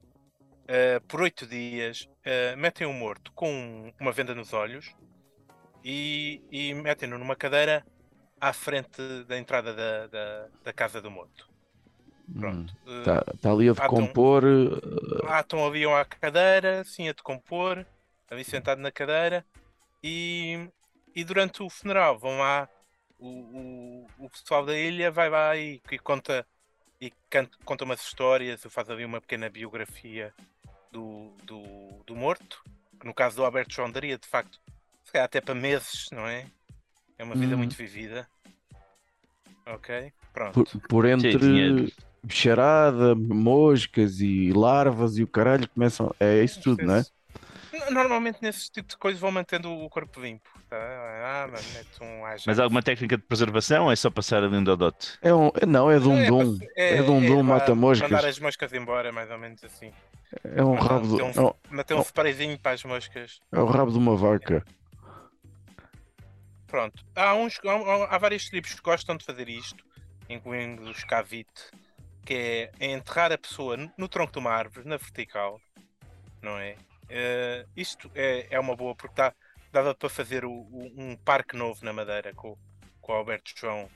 eh, 0.68 1.00
por 1.08 1.22
oito 1.22 1.46
dias, 1.46 2.08
eh, 2.24 2.54
metem 2.56 2.86
o 2.86 2.92
morto 2.92 3.32
com 3.32 3.92
uma 4.00 4.12
venda 4.12 4.34
nos 4.34 4.52
olhos 4.52 4.94
e, 5.84 6.42
e 6.50 6.74
metem-no 6.74 7.18
numa 7.18 7.36
cadeira 7.36 7.84
à 8.40 8.52
frente 8.52 9.00
da 9.26 9.38
entrada 9.38 9.72
da, 9.74 10.06
da, 10.08 10.48
da 10.64 10.72
casa 10.72 11.00
do 11.00 11.10
morto. 11.10 11.48
Pronto. 12.38 12.74
Eh, 12.86 13.04
Tá, 13.04 13.24
tá 13.40 13.52
ali 13.52 13.68
a 13.68 13.72
decompor. 13.72 14.44
eh, 14.44 15.26
lá 15.26 15.40
estão 15.40 15.64
ali 15.66 15.84
à 15.86 16.04
cadeira, 16.04 16.80
assim 16.80 17.08
a 17.08 17.12
decompor, 17.12 17.84
ali 18.30 18.44
sentado 18.44 18.80
na 18.80 18.90
cadeira, 18.92 19.44
e, 20.02 20.68
e 21.14 21.24
durante 21.24 21.62
o 21.62 21.70
funeral 21.70 22.18
vão 22.18 22.38
lá, 22.38 22.68
o, 23.18 23.28
o, 23.28 24.06
o 24.18 24.30
pessoal 24.30 24.64
da 24.64 24.76
ilha 24.76 25.10
vai 25.10 25.28
lá 25.30 25.56
e, 25.56 25.80
e 25.90 25.98
conta 25.98 26.46
e 27.00 27.12
canta, 27.28 27.56
conta 27.64 27.84
umas 27.84 28.00
histórias, 28.00 28.62
faz 28.70 28.88
ali 28.88 29.04
uma 29.04 29.20
pequena 29.20 29.50
biografia 29.50 30.32
do, 30.90 31.30
do, 31.44 32.02
do 32.06 32.16
morto, 32.16 32.62
que 32.98 33.06
no 33.06 33.12
caso 33.14 33.36
do 33.36 33.44
Alberto 33.44 33.74
João 33.74 33.90
daria 33.90 34.16
de 34.18 34.26
facto, 34.26 34.58
se 35.04 35.12
calhar 35.12 35.26
até 35.26 35.40
para 35.40 35.54
meses, 35.54 36.06
não 36.10 36.26
é? 36.26 36.46
É 37.18 37.24
uma 37.24 37.34
vida 37.34 37.52
Uhum. 37.52 37.58
muito 37.58 37.76
vivida. 37.76 38.26
Ok? 39.66 40.12
Pronto. 40.32 40.64
por, 40.64 40.80
por 40.88 41.06
entre 41.06 41.92
bicharada, 42.22 43.14
moscas 43.14 44.20
e 44.20 44.52
larvas 44.52 45.16
e 45.18 45.22
o 45.22 45.28
caralho 45.28 45.68
começam. 45.68 46.14
É 46.18 46.42
isso 46.42 46.60
tudo, 46.62 46.84
não 46.84 46.96
é? 46.96 47.06
Normalmente 47.90 48.38
nesses 48.42 48.68
tipos 48.68 48.94
de 48.94 48.98
coisas 48.98 49.20
vão 49.20 49.30
mantendo 49.30 49.70
o 49.72 49.88
corpo 49.88 50.20
limpo. 50.20 50.48
Tá? 50.68 50.76
Ah, 50.76 51.46
um 52.02 52.22
Mas 52.46 52.58
há 52.58 52.62
alguma 52.64 52.82
técnica 52.82 53.16
de 53.16 53.22
preservação 53.22 53.84
ou 53.84 53.92
é 53.92 53.96
só 53.96 54.10
passar 54.10 54.42
ali 54.42 54.56
um 54.56 54.64
dodote? 54.64 55.18
É 55.22 55.32
um, 55.34 55.48
é- 55.60 55.66
não, 55.66 55.90
é 55.90 55.98
de 55.98 56.08
um 56.08 56.16
É, 56.16 56.26
dum. 56.26 56.58
É 56.76 57.02
de 57.02 57.10
um 57.10 57.24
dum 57.24 57.36
vá 57.38 57.54
mata-moscas. 57.54 58.10
Mandar 58.10 58.28
as 58.28 58.38
moscas 58.38 58.72
embora, 58.72 59.12
mais 59.12 59.30
ou 59.30 59.38
menos 59.38 59.62
assim. 59.62 59.92
É 60.44 60.62
um 60.62 60.74
rabo, 60.74 61.16
de, 61.16 61.22
um, 61.22 61.30
é 61.30 61.94
um- 61.94 61.98
um 61.98 62.02
sprayzinho 62.02 62.58
para 62.58 62.72
as 62.72 62.82
moscas. 62.84 63.40
é 63.52 63.58
o 63.60 63.66
rabo 63.66 63.92
de 63.92 63.98
uma 63.98 64.16
vaca. 64.16 64.64
pronto. 66.66 67.04
Há, 67.14 67.34
uns, 67.34 67.60
há, 67.64 68.14
há 68.14 68.18
várias 68.18 68.48
tribos 68.48 68.74
que 68.74 68.82
gostam 68.82 69.16
de 69.16 69.24
fazer 69.24 69.48
isto, 69.48 69.84
incluindo 70.28 70.82
os 70.82 71.04
Kavite, 71.04 71.70
que 72.24 72.34
é, 72.34 72.70
é 72.80 72.92
enterrar 72.92 73.30
a 73.32 73.38
pessoa 73.38 73.76
no 73.96 74.08
tronco 74.08 74.32
de 74.32 74.38
uma 74.40 74.50
árvore, 74.50 74.86
na 74.86 74.96
vertical, 74.96 75.60
não 76.42 76.58
é? 76.58 76.74
Eh, 77.08 77.64
isto 77.76 78.10
é, 78.14 78.46
é 78.50 78.58
uma 78.60 78.74
boa, 78.76 78.94
porque 78.94 79.14
dá, 79.16 79.32
dava 79.72 79.94
para 79.94 80.08
fazer 80.08 80.44
o- 80.44 80.50
o- 80.50 80.92
um 80.96 81.16
parque 81.16 81.56
novo 81.56 81.84
na 81.84 81.92
Madeira 81.92 82.32
com, 82.34 82.56
com 83.00 83.12
o 83.12 83.14
Alberto 83.16 83.52
João 83.56 83.88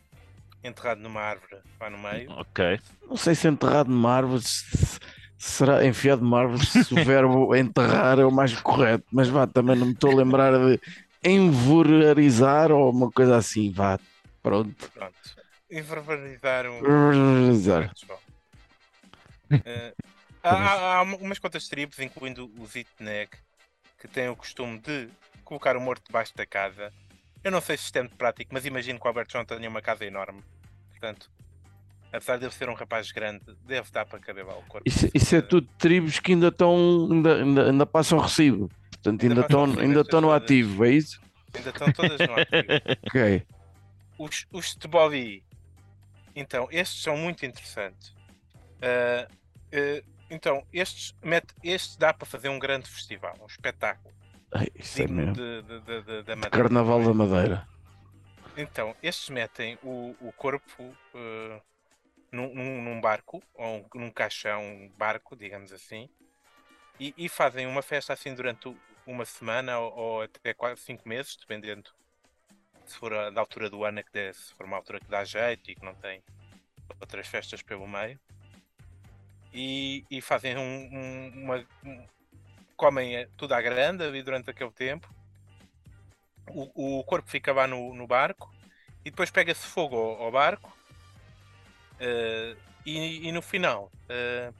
enterrado 0.62 1.00
numa 1.00 1.20
árvore 1.20 1.56
lá 1.80 1.90
no 1.90 1.98
meio. 1.98 2.30
Ok. 2.32 2.78
Não 3.08 3.16
sei 3.16 3.34
se 3.34 3.48
enterrado 3.48 3.90
numa 3.90 4.12
árvore 4.14 4.42
se- 4.42 4.76
se- 4.76 5.00
será 5.38 5.84
enfiado 5.86 6.22
numa 6.22 6.40
árvore 6.40 6.64
se 6.66 6.92
o 6.94 7.04
verbo 7.04 7.54
enterrar 7.56 8.18
é 8.18 8.24
o 8.24 8.30
mais 8.30 8.54
correto, 8.60 9.04
mas 9.10 9.28
vá, 9.28 9.46
também 9.46 9.74
não 9.76 9.86
me 9.86 9.92
estou 9.92 10.10
a 10.10 10.14
lembrar 10.14 10.52
de 10.52 10.80
envolarizar 11.24 12.70
ou 12.70 12.90
uma 12.90 13.10
coisa 13.10 13.36
assim, 13.36 13.70
vá, 13.72 13.98
pronto. 14.42 14.90
Pronto. 14.92 15.14
Enverbarizar 15.70 16.66
um. 16.66 16.78
Envolarizar. 16.78 17.76
Alberto 17.82 18.06
João. 18.06 18.18
há, 20.42 20.96
há- 20.98 21.02
umas 21.02 21.38
quantas 21.38 21.68
tribos, 21.68 21.98
incluindo 21.98 22.50
os 22.58 22.74
Itneg, 22.74 23.30
que 23.98 24.08
têm 24.08 24.28
o 24.28 24.36
costume 24.36 24.78
de 24.78 25.08
colocar 25.44 25.76
o 25.76 25.80
morto 25.80 26.04
debaixo 26.06 26.34
da 26.36 26.46
casa. 26.46 26.92
Eu 27.42 27.50
não 27.50 27.60
sei 27.60 27.76
se 27.76 27.84
isto 27.84 27.96
é 27.96 28.02
muito 28.02 28.16
prático, 28.16 28.52
mas 28.52 28.66
imagino 28.66 28.98
que 28.98 29.04
o 29.04 29.08
Alberto 29.08 29.32
João 29.32 29.44
tenha 29.44 29.68
uma 29.68 29.80
casa 29.82 30.04
enorme. 30.04 30.42
Portanto, 30.90 31.30
apesar 32.12 32.36
de 32.38 32.44
ele 32.44 32.52
ser 32.52 32.68
um 32.68 32.74
rapaz 32.74 33.10
grande, 33.12 33.42
deve 33.64 33.90
dar 33.90 34.04
para 34.04 34.18
caber 34.18 34.44
lá 34.44 34.56
o 34.56 34.62
corpo. 34.62 34.88
Isso, 34.88 35.08
isso 35.14 35.36
é 35.36 35.40
tudo 35.42 35.66
tribos 35.78 36.18
que 36.18 36.32
ainda 36.32 36.48
estão, 36.48 37.08
ainda, 37.10 37.36
ainda, 37.42 37.70
ainda 37.70 37.86
passam 37.86 38.18
recibo, 38.18 38.68
portanto 38.90 39.22
ainda 39.22 39.34
Ainda 39.34 39.40
estão, 39.42 39.64
recibo, 39.64 39.80
ainda 39.82 40.00
estão 40.02 40.20
no 40.20 40.32
ativo, 40.32 40.84
é 40.84 40.90
isso? 40.90 41.20
Ainda 41.54 41.70
estão 41.70 41.92
todas 41.92 42.18
no 42.20 42.34
ativo. 42.34 42.66
Ok. 43.06 43.46
Os, 44.18 44.46
os 44.52 44.76
de 44.76 44.86
Bobby, 44.86 45.42
então, 46.36 46.68
estes 46.70 47.02
são 47.02 47.16
muito 47.16 47.44
interessantes. 47.46 48.14
Ah, 48.82 49.26
ah, 49.72 50.02
então, 50.30 50.66
estes, 50.72 51.14
mete, 51.22 51.54
estes 51.62 51.96
dá 51.96 52.14
para 52.14 52.26
fazer 52.26 52.48
um 52.48 52.58
grande 52.58 52.88
festival, 52.88 53.36
um 53.40 53.46
espetáculo. 53.46 54.14
Ai, 54.52 54.68
Isso 54.74 55.02
é 55.02 55.08
mesmo. 55.08 55.34
de, 55.34 55.62
de, 55.62 56.02
de, 56.02 56.24
da 56.24 56.36
Madeira. 56.36 56.68
Carnaval 56.68 57.02
da 57.04 57.14
Madeira. 57.14 57.66
Então, 58.56 58.94
estes 59.02 59.28
metem 59.30 59.78
o, 59.82 60.16
o 60.20 60.32
corpo 60.32 60.98
ah, 61.14 61.62
num, 62.32 62.54
num- 62.54 63.00
barco, 63.00 63.42
ou 63.54 63.78
um- 63.78 63.88
num 64.00 64.10
caixão 64.12 64.90
barco, 64.96 65.36
digamos 65.36 65.72
assim, 65.72 66.08
e, 67.00 67.14
e 67.16 67.28
fazem 67.28 67.66
uma 67.66 67.82
festa 67.82 68.12
assim 68.14 68.34
durante 68.34 68.68
uma 69.06 69.24
semana 69.26 69.78
ou, 69.80 69.92
ou 69.94 70.22
até 70.22 70.54
quase 70.54 70.82
cinco 70.82 71.08
meses, 71.08 71.36
dependendo 71.36 71.90
se 72.84 72.96
for 72.98 73.12
a, 73.14 73.30
da 73.30 73.40
altura 73.40 73.70
do 73.70 73.84
ano, 73.84 74.00
é 74.00 74.02
que 74.04 74.12
dê, 74.12 74.32
se 74.34 74.54
for 74.54 74.66
uma 74.66 74.76
altura 74.76 75.00
que 75.00 75.10
dá 75.10 75.24
jeito 75.24 75.70
e 75.70 75.76
que 75.76 75.84
não 75.84 75.94
tem 75.96 76.22
outras 77.00 77.28
festas 77.28 77.62
pelo 77.62 77.86
meio. 77.88 78.20
E, 79.52 80.04
e 80.10 80.20
fazem 80.20 80.56
um, 80.56 80.62
um- 80.62 81.44
uma. 81.44 81.66
um- 81.84 82.06
comem 82.76 83.16
eh, 83.16 83.28
tudo 83.36 83.54
à 83.54 83.60
grande 83.62 84.04
ali 84.04 84.22
durante 84.22 84.50
aquele 84.50 84.72
tempo. 84.72 85.08
O, 86.50 86.98
o 87.00 87.04
corpo 87.04 87.28
fica 87.30 87.52
lá 87.52 87.66
no, 87.66 87.94
no 87.94 88.06
barco 88.06 88.52
e 89.04 89.10
depois 89.10 89.30
pega-se 89.30 89.66
fogo 89.66 89.96
ao, 89.96 90.22
ao 90.24 90.32
barco. 90.32 90.76
eh, 91.98 92.56
e, 92.86 93.28
e 93.28 93.32
no 93.32 93.42
final 93.42 93.90
eh, 94.08 94.52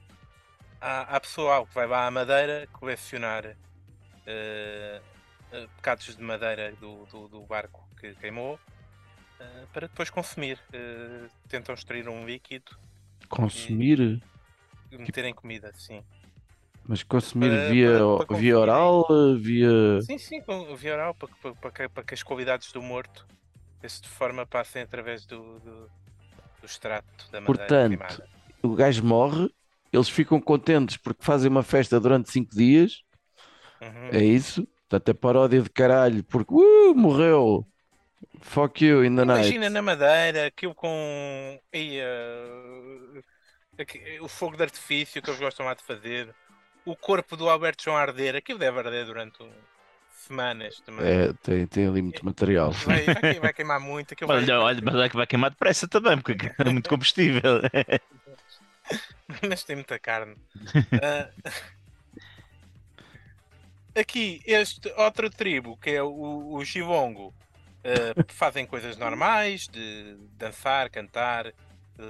há, 0.81 1.15
há 1.15 1.19
pessoal 1.19 1.65
que 1.65 1.73
vai 1.75 1.87
lá 1.87 2.07
à 2.07 2.11
Madeira 2.11 2.67
colecionar 2.73 3.57
eh, 4.25 5.01
pecados 5.77 6.15
de 6.15 6.23
madeira 6.23 6.71
do, 6.73 7.05
do, 7.07 7.27
do 7.27 7.41
barco 7.45 7.87
que 7.99 8.15
queimou 8.15 8.59
para 9.73 9.87
depois 9.87 10.09
consumir. 10.09 10.59
Tentam 11.49 11.73
extrair 11.75 12.07
um 12.07 12.25
líquido 12.25 12.77
Consumir, 13.29 13.99
e 13.99 14.21
meter 14.97 15.25
em 15.25 15.33
comida, 15.33 15.71
sim. 15.75 16.03
mas 16.87 17.03
consumir 17.03 17.49
Para- 17.49 17.69
via, 17.69 17.97
para- 18.17 18.25
para 18.25 18.37
via 18.37 18.59
oral, 18.59 19.05
via. 19.37 20.01
Sim, 20.01 20.17
sim, 20.17 20.41
via 20.77 20.93
oral, 20.93 21.13
para, 21.15 21.27
que- 21.29 21.55
para, 21.61 21.71
que- 21.71 21.89
para 21.89 22.03
que 22.03 22.13
as 22.13 22.23
qualidades 22.23 22.71
do 22.71 22.81
morto 22.81 23.25
dessa 23.81 24.03
forma 24.03 24.45
passem 24.45 24.81
através 24.81 25.25
do, 25.25 25.59
do, 25.59 25.89
do 26.59 26.65
extrato 26.65 27.29
da 27.31 27.39
madeira 27.41 27.45
Portanto, 27.67 27.89
queimada. 27.89 28.27
O 28.63 28.75
gajo 28.75 29.03
morre, 29.03 29.49
eles 29.93 30.09
ficam 30.09 30.39
contentes 30.41 30.97
porque 30.97 31.23
fazem 31.23 31.49
uma 31.49 31.63
festa 31.63 31.99
durante 31.99 32.29
5 32.31 32.55
dias, 32.55 33.01
Uhum. 33.81 34.09
é 34.11 34.23
isso? 34.23 34.67
Portanto, 34.87 35.09
é 35.09 35.13
paródia 35.13 35.61
de 35.61 35.69
caralho, 35.69 36.23
porque 36.23 36.53
uh, 36.53 36.93
morreu. 36.95 37.65
Fuck 38.41 38.83
you 38.85 39.03
in 39.05 39.15
the 39.15 39.23
night. 39.25 39.41
Imagina 39.47 39.69
na 39.69 39.81
madeira 39.81 40.47
aquilo 40.47 40.75
com 40.75 41.59
eh, 41.71 41.99
aqui- 43.17 43.23
o 44.21 44.27
fogo 44.27 44.57
de 44.57 44.63
artifício 44.63 45.21
que 45.21 45.29
eles 45.29 45.39
gostam 45.39 45.65
lá 45.65 45.73
de 45.73 45.83
fazer, 45.83 46.33
o 46.85 46.95
corpo 46.95 47.35
do 47.37 47.49
Alberto 47.49 47.83
João 47.83 47.97
arder, 47.97 48.35
aquilo 48.35 48.57
deve 48.59 48.79
arder 48.79 49.05
durante 49.05 49.41
um- 49.43 49.51
semanas 50.13 50.79
também. 50.81 51.05
É, 51.05 51.33
tem, 51.41 51.65
tem 51.67 51.87
ali 51.87 52.01
muito 52.01 52.23
material. 52.23 52.71
Vai, 52.71 53.03
vai 53.05 53.33
que- 53.33 53.39
vai 53.39 53.53
queimar 53.53 53.79
muito. 53.81 54.13
Aquilo 54.13 54.27
vai- 54.27 54.49
Olha, 54.49 54.81
mas 54.83 54.95
é 54.95 55.09
que 55.09 55.15
vai 55.15 55.25
queimar 55.27 55.49
depressa 55.49 55.87
também, 55.87 56.17
porque 56.19 56.35
é 56.57 56.69
muito 56.69 56.87
combustível. 56.89 57.59
mas 59.47 59.63
tem 59.63 59.75
muita 59.75 59.97
carne. 59.99 60.35
Ah, 63.93 63.99
aqui, 64.01 64.41
este 64.45 64.89
outra 64.97 65.29
tribo, 65.29 65.77
que 65.77 65.89
é 65.91 66.03
o, 66.03 66.53
o 66.53 66.63
Givongo, 66.63 67.33
ah, 67.83 68.23
fazem 68.29 68.65
coisas 68.65 68.97
normais, 68.97 69.67
de 69.67 70.15
dançar, 70.37 70.89
cantar, 70.89 71.51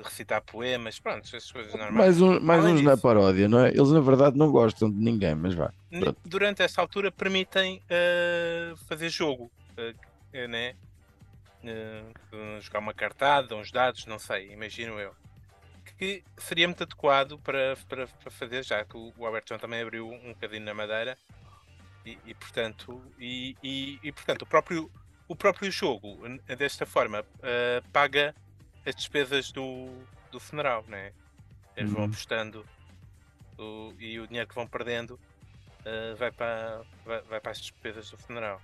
recitar 0.03 0.41
poemas, 0.41 0.99
pronto, 0.99 1.25
essas 1.25 1.51
coisas 1.51 1.73
normais. 1.73 1.95
Mais, 1.95 2.21
um, 2.21 2.39
mais 2.39 2.61
Além 2.63 2.75
uns 2.75 2.81
na 2.81 2.91
disso- 2.91 3.01
paródia, 3.03 3.47
não 3.49 3.59
é? 3.65 3.69
Eles 3.69 3.89
na 3.89 3.99
verdade 3.99 4.37
não 4.37 4.51
gostam 4.51 4.89
de 4.89 4.97
ninguém, 4.97 5.35
mas 5.35 5.53
vá. 5.53 5.73
Pronto. 5.89 6.17
Durante 6.25 6.61
essa 6.63 6.79
altura 6.81 7.11
permitem 7.11 7.81
ah, 7.89 8.73
fazer 8.87 9.09
jogo, 9.09 9.51
eh, 10.33 10.47
né? 10.47 10.75
Ah, 11.63 12.59
jogar 12.61 12.79
uma 12.79 12.93
cartada, 12.93 13.55
uns 13.55 13.71
dados, 13.71 14.05
não 14.05 14.17
sei, 14.17 14.51
imagino 14.51 14.99
eu. 14.99 15.13
Que 15.97 16.23
seria 16.37 16.67
muito 16.67 16.83
adequado 16.83 17.37
para, 17.39 17.77
para, 17.87 18.07
para 18.07 18.31
fazer, 18.31 18.63
já 18.63 18.83
que 18.85 18.95
o 18.97 19.13
o 19.17 19.25
Alberto 19.25 19.57
também 19.59 19.81
abriu 19.81 20.09
um 20.09 20.29
bocadinho 20.29 20.63
na 20.63 20.73
Madeira 20.73 21.17
e, 22.05 22.17
e, 22.25 22.33
portanto, 22.33 22.99
e, 23.19 23.55
e, 23.61 23.99
e, 24.01 24.11
portanto 24.11 24.41
o, 24.43 24.45
próprio, 24.47 24.89
o 25.27 25.35
próprio 25.35 25.69
jogo, 25.71 26.17
desta 26.57 26.85
forma, 26.87 27.23
paga 27.93 28.33
as 28.85 28.95
despesas 28.95 29.51
do, 29.51 30.07
do 30.31 30.39
funeral, 30.39 30.83
né? 30.87 31.13
Eles 31.75 31.91
vão 31.91 32.03
Uhum. 32.03 32.05
apostando 32.05 32.65
o- 33.57 33.93
e 33.99 34.19
o 34.19 34.27
dinheiro 34.27 34.47
que 34.47 34.55
vão 34.55 34.67
perdendo 34.67 35.19
ah, 35.85 36.15
vai, 36.17 36.31
para, 36.31 36.83
vai, 37.05 37.21
vai 37.23 37.41
para 37.41 37.51
as 37.51 37.61
despesas 37.61 38.09
do 38.09 38.17
funeral. 38.17 38.61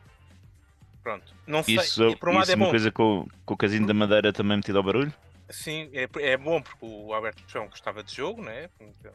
Pronto. 1.03 1.33
Não 1.47 1.63
sei. 1.63 1.75
Isso, 1.75 2.03
e 2.09 2.15
por 2.15 2.29
um 2.29 2.33
lado 2.33 2.43
isso 2.43 2.51
é 2.51 2.55
é 2.55 2.55
uma 2.55 2.65
bom. 2.65 2.71
coisa 2.71 2.91
com, 2.91 3.27
com 3.45 3.53
o 3.53 3.57
casino 3.57 3.87
da 3.87 3.93
Madeira 3.93 4.31
também 4.33 4.57
metido 4.57 4.77
ao 4.77 4.83
barulho? 4.83 5.13
Sim, 5.49 5.89
é, 5.93 6.07
é 6.31 6.37
bom 6.37 6.61
porque 6.61 6.77
o 6.85 7.13
Alberto 7.13 7.41
João 7.47 7.69
gostava 7.69 8.03
de 8.03 8.13
jogo, 8.13 8.41
né? 8.43 8.69
Então. 8.79 9.13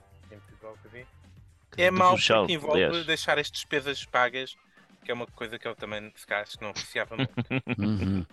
É 1.77 1.91
mau 1.91 2.17
porque 2.17 2.53
envolve 2.53 2.85
aliás. 2.85 3.05
deixar 3.05 3.39
as 3.39 3.51
despesas 3.51 4.05
pagas, 4.05 4.55
que 5.05 5.11
é 5.11 5.15
uma 5.15 5.27
coisa 5.27 5.59
que 5.59 5.67
eu 5.67 5.75
também, 5.75 6.13
se 6.17 6.27
calhar, 6.27 6.47
não 6.61 6.71
apreciava 6.71 7.17
muito. 7.17 7.51
Uhum. 7.79 8.27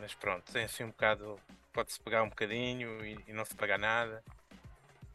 Mas 0.00 0.14
pronto, 0.14 0.50
tem 0.52 0.64
assim 0.64 0.84
um 0.84 0.88
bocado. 0.90 1.40
Pode-se 1.72 2.00
pagar 2.00 2.22
um 2.22 2.28
bocadinho 2.28 3.04
e, 3.04 3.18
e 3.28 3.32
não 3.32 3.44
se 3.44 3.54
pagar 3.54 3.78
nada. 3.78 4.22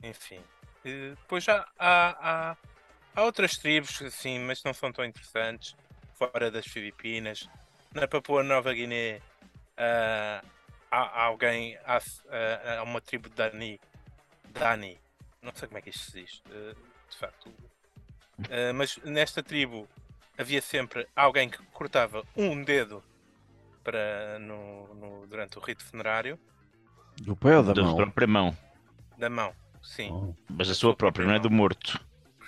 Enfim. 0.02 0.42
E 0.84 1.10
depois 1.12 1.44
já 1.44 1.68
há, 1.78 2.52
há, 2.52 2.58
há 3.16 3.24
outras 3.24 3.58
tribos, 3.58 4.02
assim, 4.02 4.40
mas 4.40 4.64
não 4.64 4.74
são 4.74 4.92
tão 4.92 5.04
interessantes. 5.04 5.76
Fora 6.14 6.50
das 6.50 6.66
Filipinas. 6.66 7.50
Na 7.94 8.08
Papua 8.08 8.44
Nova 8.44 8.74
Guiné 8.74 9.22
ah, 9.78 10.42
há, 10.90 11.02
há 11.02 11.24
alguém. 11.24 11.78
Há, 11.86 11.98
ah, 11.98 12.80
há 12.80 12.84
uma 12.84 13.02
tribo 13.02 13.30
de 13.30 13.36
Dani. 13.36 13.80
Dani. 14.50 15.00
Não 15.42 15.54
sei 15.54 15.68
como 15.68 15.78
é 15.78 15.82
que 15.82 15.90
isto 15.90 16.12
se 16.12 16.22
diz. 16.22 16.42
eh, 16.52 16.76
de 17.10 17.18
facto. 17.18 17.52
Ah, 18.50 18.74
mas 18.74 18.98
nesta 18.98 19.44
tribo 19.44 19.88
havia 20.38 20.62
sempre 20.62 21.08
alguém 21.16 21.50
que 21.50 21.58
cortava 21.68 22.24
um 22.36 22.64
dedo 22.64 23.04
para 23.86 24.39
no, 24.39 24.94
no- 24.96 25.27
durante 25.27 25.58
o 25.58 25.62
rito 25.62 25.86
funerário 25.86 26.38
Do 27.22 27.36
pé 27.36 27.56
ou 27.58 27.63
da 27.63 27.72
da 27.74 27.84
mão? 27.84 27.96
própria 27.96 28.27
mão. 28.27 28.58
da 29.18 29.30
mão. 29.30 29.54
Sim, 29.82 30.10
Oh. 30.12 30.34
Mas 30.50 30.68
a 30.70 30.74
sua 30.74 30.96
própria, 30.96 31.25
não 31.27 31.34
é 31.36 31.39
do 31.39 31.50
morto. 31.51 32.04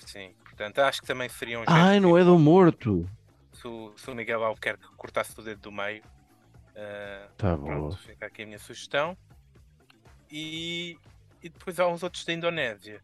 sim. 0.05 0.33
Portanto, 0.43 0.79
acho 0.79 1.01
que 1.01 1.07
também 1.07 1.29
seria 1.29 1.59
um 1.59 1.61
gesto 1.61 1.71
Ai, 1.73 1.99
não 1.99 2.17
é 2.17 2.23
do 2.23 2.37
morto. 2.39 3.07
se, 3.53 3.67
o, 3.67 3.93
se 3.95 4.09
o 4.09 4.15
Miguel 4.15 4.43
Albuquerque 4.43 4.87
cortasse 4.97 5.39
o 5.39 5.43
dedo 5.43 5.61
do 5.61 5.71
meio. 5.71 6.01
ah, 6.75 7.27
Tá 7.37 7.55
boa. 7.55 7.67
pronto, 7.75 7.97
fica 7.99 8.25
aqui 8.25 8.41
a 8.41 8.45
minha 8.47 8.57
sugestão. 8.57 9.15
E, 10.31 10.97
e 11.43 11.49
depois 11.49 11.79
há 11.79 11.87
uns 11.87 12.01
outros 12.01 12.25
da 12.25 12.33
Indonésia. 12.33 13.01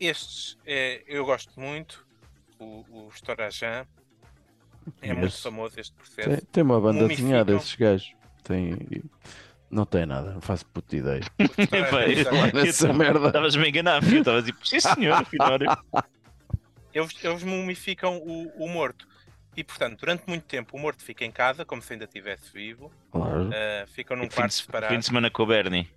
Estes 0.00 0.58
é, 0.64 1.04
eu 1.06 1.24
gosto 1.26 1.60
muito. 1.60 2.06
O, 2.58 2.84
o 2.88 3.08
Storajan. 3.14 3.86
É 5.00 5.12
muito 5.12 5.26
Esse- 5.26 5.42
famoso 5.42 5.78
este 5.80 5.92
Tem, 5.94 6.24
processo. 6.24 6.46
tem 6.46 6.62
uma 6.62 6.80
banda 6.80 7.06
desenhada 7.08 7.54
esses 7.54 7.74
gajos. 7.74 8.12
Tem... 8.44 8.76
Não 9.70 9.86
tem 9.86 10.04
nada, 10.04 10.32
não 10.34 10.40
faço 10.42 10.66
puta 10.66 10.94
ideia. 10.96 11.22
Merda. 12.94 13.26
Estavas-me 13.28 13.64
a 13.64 13.68
enganar, 13.68 14.02
filho. 14.02 14.18
Estavas 14.18 14.44
tipo, 14.44 14.66
sim 14.66 14.80
senhor, 14.80 15.14
afinal. 15.14 15.58
Eles, 16.92 17.24
eles 17.24 17.42
mumificam 17.42 18.18
o, 18.18 18.64
o 18.64 18.68
morto. 18.68 19.08
E 19.56 19.64
portanto, 19.64 19.98
durante 20.00 20.24
muito 20.26 20.44
tempo 20.44 20.76
o 20.76 20.80
morto 20.80 21.02
fica 21.02 21.24
em 21.24 21.30
casa, 21.30 21.64
como 21.64 21.80
se 21.82 21.92
ainda 21.92 22.04
estivesse 22.04 22.52
vivo. 22.52 22.90
Claro. 23.10 23.48
Uh, 23.48 23.86
ficam 23.88 24.16
num 24.16 24.28
quarto 24.28 24.50
de, 24.50 24.54
separado. 24.56 24.92
fim 24.92 24.98
de 25.00 25.06
semana 25.06 25.30
com 25.30 25.42
o 25.42 25.46
Bernie. 25.46 25.88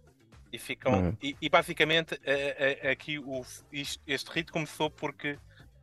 E, 0.54 0.58
ficam, 0.58 1.08
É. 1.10 1.14
e, 1.22 1.36
e 1.42 1.50
basicamente 1.50 2.18
eh, 2.24 2.80
eh, 2.82 2.92
aqui 2.92 3.20
o, 3.20 3.44
isto- 3.74 4.02
este 4.08 4.30
rito 4.32 4.54
começou 4.54 4.90
porque 4.90 5.38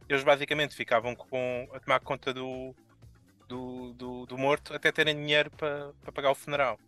eles 0.09 0.25
basicamente 0.25 0.75
ficavam 0.75 1.15
com, 1.15 1.69
a 1.75 1.79
tomar 1.81 2.01
conta 2.01 2.33
do, 2.33 2.75
do, 3.53 3.93
do, 3.93 4.27
do 4.27 4.39
morto 4.39 4.75
até 4.75 4.91
terem 4.91 5.15
dinheiro 5.15 5.51
para 5.51 5.91
para 6.03 6.13
pagar 6.13 6.31
o 6.31 6.35
funeral. 6.35 6.79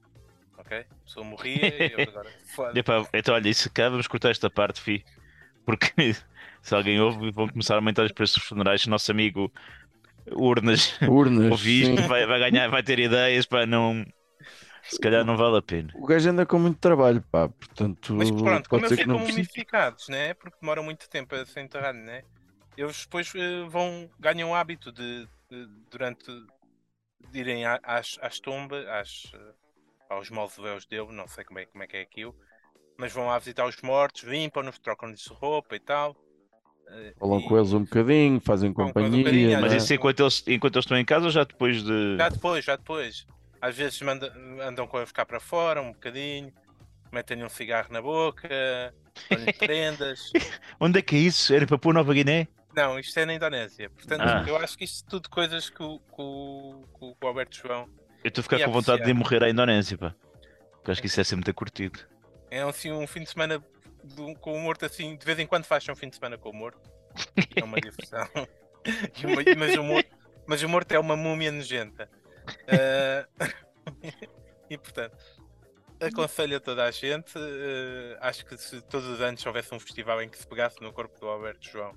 Ok? 0.56 0.78
A 0.78 1.04
pessoa 1.04 1.24
morria 1.24 1.66
e 1.66 1.92
eles 1.92 2.08
agora. 2.08 2.30
Epá, 2.74 3.06
então, 3.12 3.34
olha, 3.34 3.48
isso 3.48 3.70
cá 3.70 3.88
vamos 3.90 4.06
cortar 4.06 4.30
esta 4.30 4.48
parte, 4.48 4.80
fi. 4.80 5.04
Porque 5.66 5.92
se 6.62 6.74
alguém 6.74 6.98
ouve, 7.00 7.30
vão 7.30 7.48
começar 7.48 7.74
a 7.74 7.78
aumentar 7.78 8.04
os 8.04 8.12
preços 8.12 8.36
dos 8.36 8.44
funerais. 8.44 8.86
Nosso 8.86 9.10
amigo 9.10 9.52
Urnas 10.32 10.98
Urnas. 11.02 11.60
isto, 11.64 12.02
vai, 12.08 12.26
vai 12.26 12.38
ganhar, 12.38 12.68
vai 12.68 12.82
ter 12.82 12.98
ideias 12.98 13.44
para 13.44 13.66
não. 13.66 14.04
Se 14.84 14.98
calhar 15.00 15.24
não 15.24 15.36
vale 15.36 15.56
a 15.58 15.62
pena. 15.62 15.90
O 15.94 16.06
gajo 16.06 16.28
anda 16.28 16.44
com 16.44 16.58
muito 16.58 16.78
trabalho, 16.78 17.22
pá. 17.30 17.48
Portanto, 17.48 18.14
Mas 18.14 18.30
pronto, 18.30 18.68
como 18.68 18.82
pode 18.82 18.94
eles 18.94 19.00
ficam 19.00 19.18
mumificados, 19.18 20.08
né? 20.08 20.34
Porque 20.34 20.58
demoram 20.60 20.82
muito 20.82 21.08
tempo 21.08 21.34
a 21.34 21.44
ser 21.46 21.60
enterrados, 21.60 22.02
né? 22.02 22.22
Eles 22.76 23.04
depois 23.04 23.32
eh, 23.34 23.64
vão, 23.68 24.10
ganham 24.20 24.50
o 24.50 24.54
hábito 24.54 24.92
de- 24.92 25.26
durante 25.90 26.24
de 27.30 27.38
irem 27.40 27.64
às, 27.66 28.18
às 28.20 28.38
tumbas, 28.38 28.86
às, 28.86 29.32
eh, 29.34 29.54
aos 30.10 30.30
mausoléus 30.30 30.84
dele, 30.86 31.12
não 31.12 31.26
sei 31.26 31.44
como 31.44 31.58
é, 31.58 31.66
como 31.66 31.82
é 31.82 31.86
que 31.86 31.96
é 31.96 32.02
aquilo, 32.02 32.34
mas 32.98 33.12
vão 33.12 33.26
lá 33.26 33.38
visitar 33.38 33.66
os 33.66 33.80
mortos, 33.82 34.22
limpam-nos, 34.22 34.78
trocam-lhes 34.78 35.26
roupa 35.26 35.74
e 35.74 35.80
tal. 35.80 36.14
eh, 36.88 37.14
Falam 37.18 37.40
e 37.40 37.48
com 37.48 37.56
eles 37.56 37.72
um 37.72 37.80
bocadinho, 37.84 38.40
fazem 38.40 38.72
Falam 38.74 38.92
com 38.92 39.00
eles 39.00 39.12
um 39.12 39.16
companhia. 39.16 39.24
bocadinho, 39.24 39.60
Mas 39.60 39.72
né? 39.72 39.78
isso 39.78 39.94
enquanto 39.94 40.20
eles, 40.20 40.44
enquanto 40.46 40.76
eles 40.76 40.84
estão 40.84 40.98
em 40.98 41.04
casa 41.04 41.24
ou 41.26 41.30
já 41.30 41.44
depois 41.44 41.82
de. 41.82 42.16
Já 42.18 42.28
depois, 42.28 42.64
já 42.64 42.76
depois. 42.76 43.26
Às 43.60 43.76
vezes 43.76 44.00
manda- 44.02 44.32
andam 44.62 44.86
com 44.86 44.98
ele 44.98 45.06
ficar 45.06 45.24
para 45.24 45.40
fora 45.40 45.80
um 45.80 45.92
bocadinho, 45.92 46.52
metem-lhe 47.10 47.42
um 47.44 47.48
cigarro 47.48 47.90
na 47.90 48.02
boca, 48.02 48.46
dão-lhe 49.30 49.52
prendas. 49.54 50.30
Onde 50.78 50.98
é 50.98 51.02
que 51.02 51.16
é 51.16 51.18
isso? 51.20 51.54
Era 51.54 51.66
para 51.66 51.78
pôr 51.78 51.94
Nova 51.94 52.12
Guiné? 52.12 52.46
Não, 52.74 52.98
isto 52.98 53.18
é 53.18 53.24
na 53.26 53.34
Indonésia. 53.34 53.88
Portanto, 53.90 54.22
Ah. 54.22 54.44
eu 54.46 54.56
acho 54.56 54.76
que 54.76 54.84
isto 54.84 55.08
tudo 55.08 55.28
coisas 55.30 55.70
que 55.70 55.82
o, 55.82 55.98
que 55.98 56.14
o, 56.18 56.84
que 56.98 57.04
o 57.24 57.26
Alberto 57.28 57.56
João 57.56 57.88
Eu 58.24 58.28
estou 58.28 58.40
a 58.40 58.44
ficar 58.44 58.64
com 58.64 58.72
vontade 58.72 59.02
de 59.02 59.08
ir 59.08 59.12
apreciar. 59.12 59.14
morrer 59.14 59.44
à 59.44 59.50
Indonésia, 59.50 59.96
pá. 59.98 60.14
Porque 60.72 60.90
acho 60.90 61.00
que 61.00 61.06
isso 61.06 61.20
é 61.20 61.24
sempre 61.24 61.46
muito 61.46 61.54
curtido. 61.54 61.98
é 62.50 62.60
assim 62.62 62.90
um 62.92 63.06
fim 63.06 63.22
de 63.22 63.30
semana 63.30 63.62
com 64.40 64.52
o 64.54 64.60
morto 64.60 64.84
assim, 64.84 65.16
de 65.16 65.24
vez 65.24 65.38
em 65.38 65.46
quando 65.46 65.64
faz 65.64 65.88
um 65.88 65.94
fim 65.96 66.08
de 66.08 66.16
semana 66.16 66.36
com 66.36 66.50
o 66.50 66.52
morto. 66.54 66.90
É 67.56 67.62
uma 67.64 67.80
diversão. 67.80 68.28
Uma- 69.24 69.56
mas, 69.56 69.74
o 69.78 69.82
morto, 69.82 70.10
mas 70.46 70.62
o 70.62 70.68
morto 70.68 70.92
é 70.92 70.98
uma 70.98 71.16
múmia 71.16 71.50
nojenta. 71.50 72.06
Ah, 72.68 73.26
e 74.68 74.76
portanto, 74.76 75.16
aconselho 76.00 76.56
a 76.58 76.60
toda 76.60 76.84
a 76.84 76.90
gente. 76.90 77.32
ah, 78.20 78.28
acho 78.28 78.44
que 78.44 78.56
se 78.58 78.82
todos 78.82 79.06
os 79.08 79.20
anos 79.22 79.44
houvesse 79.46 79.74
um 79.74 79.80
festival 79.80 80.20
em 80.22 80.28
que 80.28 80.36
se 80.36 80.46
pegasse 80.46 80.82
no 80.82 80.92
corpo 80.92 81.18
do 81.18 81.26
Alberto 81.28 81.66
João. 81.70 81.96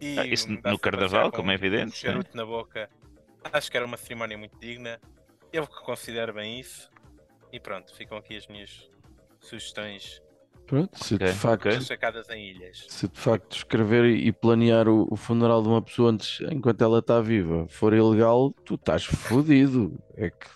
E 0.00 0.18
Ah, 0.18 0.26
isso 0.26 0.50
no- 0.50 0.78
carnaval, 0.78 1.30
como 1.30 1.50
é 1.50 1.54
um 1.54 1.56
evidente, 1.56 1.96
charuto 1.96 2.36
na 2.36 2.44
boca. 2.44 2.88
Acho 3.52 3.70
que 3.70 3.76
era 3.76 3.86
uma 3.86 3.96
cerimónia 3.96 4.36
muito 4.36 4.58
digna. 4.58 5.00
Eu 5.52 5.66
que 5.66 5.82
considero 5.84 6.32
bem 6.34 6.58
isso. 6.60 6.90
E 7.52 7.60
pronto, 7.60 7.94
ficam 7.94 8.18
aqui 8.18 8.36
as 8.36 8.46
minhas 8.48 8.90
sugestões 9.40 10.20
Pronto, 10.66 10.98
se 11.04 11.14
Ok, 11.16 11.26
de 11.26 11.32
facto, 11.34 11.66
ok. 11.68 11.80
sacadas 11.82 12.28
em 12.30 12.48
ilhas. 12.50 12.86
se 12.88 13.06
de 13.06 13.20
facto 13.20 13.54
escrever 13.54 14.06
e 14.06 14.32
planear 14.32 14.88
o, 14.88 15.06
o 15.10 15.14
funeral 15.14 15.62
de 15.62 15.68
uma 15.68 15.82
pessoa 15.82 16.10
antes, 16.10 16.40
enquanto 16.50 16.80
ela 16.82 17.00
está 17.00 17.20
viva 17.20 17.66
for 17.68 17.92
ilegal, 17.92 18.50
tu 18.64 18.74
estás 18.76 19.04
fodido. 19.04 19.92
É 20.16 20.30
que 20.30 20.46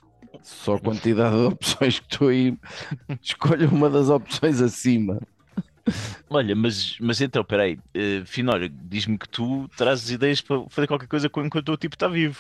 só 0.43 0.77
a 0.77 0.81
quantidade 0.81 1.37
de 1.37 1.43
opções 1.53 2.01
que 2.01 2.09
tu 2.09 2.29
aí 2.29 2.57
escolha 3.21 3.69
uma 3.69 3.91
das 3.91 4.09
opções 4.09 4.63
acima. 4.63 5.21
Olha, 6.31 6.55
mas, 6.57 6.97
mas 7.01 7.21
então, 7.21 7.45
peraí, 7.45 7.75
uh, 7.97 8.25
Finório, 8.27 8.69
diz-me 8.69 9.17
que 9.19 9.29
tu 9.29 9.69
trazes 9.77 10.11
ideias 10.11 10.41
para 10.41 10.69
fazer 10.69 10.87
qualquer 10.87 11.07
coisa 11.09 11.31
enquanto 11.45 11.69
o 11.71 11.77
tipo 11.77 11.95
está 11.95 12.09
vivo. 12.09 12.39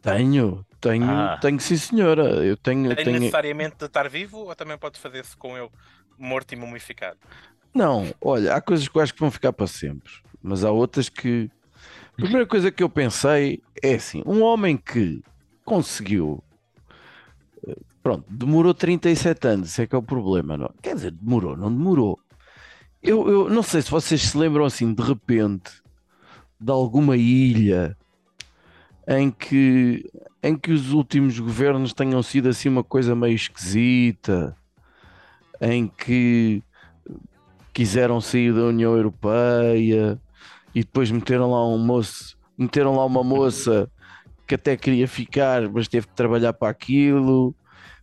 Tenho, 0.00 0.64
tenho, 0.80 1.04
Ah. 1.10 1.38
tenho 1.40 1.60
sim 1.60 1.76
senhora. 1.76 2.22
Eu 2.44 2.56
tenho, 2.56 2.94
Tem 2.94 3.04
tenho... 3.04 3.18
necessariamente 3.20 3.76
de 3.78 3.84
estar 3.84 4.08
vivo 4.08 4.38
ou 4.38 4.54
também 4.54 4.78
pode 4.78 4.98
fazer-se 4.98 5.36
com 5.36 5.56
ele 5.58 5.68
morto 6.18 6.52
e 6.52 6.56
mumificado? 6.56 7.18
Não, 7.74 8.14
olha, 8.20 8.54
há 8.54 8.60
coisas 8.60 8.86
que 8.88 8.96
eu 8.96 9.02
acho 9.02 9.12
que 9.12 9.20
vão 9.20 9.30
ficar 9.30 9.52
para 9.52 9.66
sempre, 9.66 10.12
mas 10.42 10.64
há 10.64 10.70
outras 10.70 11.08
que. 11.08 11.50
A 12.12 12.16
primeira 12.22 12.46
coisa 12.46 12.70
que 12.70 12.82
eu 12.82 12.88
pensei 12.88 13.60
é 13.82 13.94
assim: 13.94 14.22
um 14.24 14.40
homem 14.42 14.76
que 14.76 15.22
conseguiu. 15.64 16.42
eh, 17.66 17.74
Pronto, 18.02 18.24
demorou 18.28 18.72
37 18.74 19.48
anos, 19.48 19.70
isso 19.70 19.82
é 19.82 19.86
que 19.86 19.94
é 19.94 19.98
o 19.98 20.02
problema. 20.02 20.56
Não? 20.56 20.70
Quer 20.82 20.94
dizer, 20.94 21.10
demorou, 21.10 21.56
não 21.56 21.70
demorou. 21.74 22.20
Eu, 23.06 23.28
eu 23.28 23.50
não 23.50 23.62
sei 23.62 23.82
se 23.82 23.90
vocês 23.90 24.22
se 24.22 24.38
lembram 24.38 24.64
assim, 24.64 24.94
de 24.94 25.02
repente, 25.02 25.70
de 26.58 26.72
alguma 26.72 27.18
ilha 27.18 27.94
em 29.06 29.30
que, 29.30 30.10
em 30.42 30.56
que 30.56 30.72
os 30.72 30.90
últimos 30.90 31.38
governos 31.38 31.92
tenham 31.92 32.22
sido 32.22 32.48
assim 32.48 32.70
uma 32.70 32.82
coisa 32.82 33.14
meio 33.14 33.34
esquisita, 33.34 34.56
em 35.60 35.86
que 35.86 36.62
quiseram 37.74 38.22
sair 38.22 38.54
da 38.54 38.62
União 38.62 38.96
Europeia 38.96 40.18
e 40.74 40.80
depois 40.80 41.10
meteram 41.10 41.50
lá 41.50 41.68
um 41.68 41.76
moço, 41.76 42.38
meteram 42.56 42.96
lá 42.96 43.04
uma 43.04 43.22
moça 43.22 43.86
que 44.46 44.54
até 44.54 44.78
queria 44.78 45.06
ficar, 45.06 45.68
mas 45.68 45.88
teve 45.88 46.06
que 46.06 46.14
trabalhar 46.14 46.54
para 46.54 46.70
aquilo. 46.70 47.54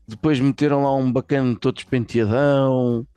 Depois 0.07 0.39
meteram 0.39 0.83
lá 0.83 0.95
um 0.95 1.11
bacana 1.11 1.57
todo 1.59 1.73
despenteadão. 1.73 3.07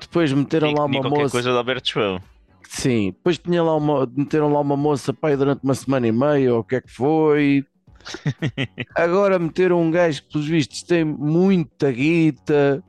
Depois 0.00 0.32
meteram 0.32 0.72
lá 0.72 0.84
uma 0.84 1.00
qualquer 1.00 1.18
moça. 1.20 1.30
coisa 1.32 1.50
de 1.50 1.56
Alberto 1.56 1.90
João. 1.90 2.20
Sim, 2.68 3.12
depois 3.12 3.38
tinha 3.38 3.62
lá 3.62 3.76
uma, 3.76 4.06
meteram 4.14 4.52
lá 4.52 4.60
uma 4.60 4.76
moça 4.76 5.12
pai 5.12 5.36
durante 5.36 5.62
uma 5.62 5.74
semana 5.74 6.06
e 6.08 6.12
meia, 6.12 6.52
ou 6.54 6.60
o 6.60 6.64
que 6.64 6.76
é 6.76 6.80
que 6.80 6.90
foi. 6.90 7.64
Agora 8.94 9.38
meteram 9.38 9.80
um 9.80 9.90
gajo 9.90 10.22
que, 10.22 10.32
pelos 10.32 10.46
vistos, 10.48 10.82
tem 10.82 11.04
muita 11.04 11.90
guita 11.92 12.82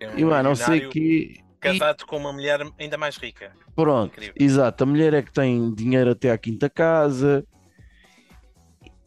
É 0.00 0.08
um 0.10 0.18
e, 0.18 0.24
mano, 0.24 0.50
não 0.50 0.54
sei 0.56 0.88
que. 0.88 1.00
e- 1.40 1.44
Casado 1.60 2.04
com 2.04 2.18
uma 2.18 2.30
mulher 2.32 2.60
ainda 2.78 2.98
mais 2.98 3.16
rica. 3.16 3.50
Pronto, 3.74 4.12
Incrível. 4.12 4.34
exato. 4.38 4.84
A 4.84 4.86
mulher 4.86 5.14
é 5.14 5.22
que 5.22 5.32
tem 5.32 5.72
dinheiro 5.74 6.10
até 6.10 6.30
à 6.30 6.36
quinta 6.36 6.68
casa, 6.68 7.42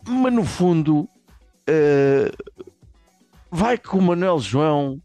mas 0.07 0.33
no 0.33 0.43
fundo, 0.43 1.07
eh, 1.67 2.31
vai 3.51 3.77
com 3.77 3.99
o 3.99 4.01
Manuel 4.01 4.39
João 4.39 4.99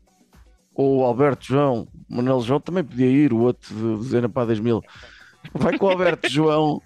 ou 0.74 0.98
o 1.00 1.04
Alberto 1.04 1.46
João. 1.46 1.86
O 2.10 2.16
Manuel 2.16 2.40
João 2.40 2.60
também 2.60 2.84
podia 2.84 3.06
ir, 3.06 3.32
o 3.32 3.38
outro 3.38 3.98
de 3.98 4.04
Zena 4.08 4.28
para 4.28 4.46
2000. 4.46 4.80
Vai 5.54 5.76
com 5.76 5.86
o 5.86 5.90
Alberto 5.90 6.28
João. 6.30 6.80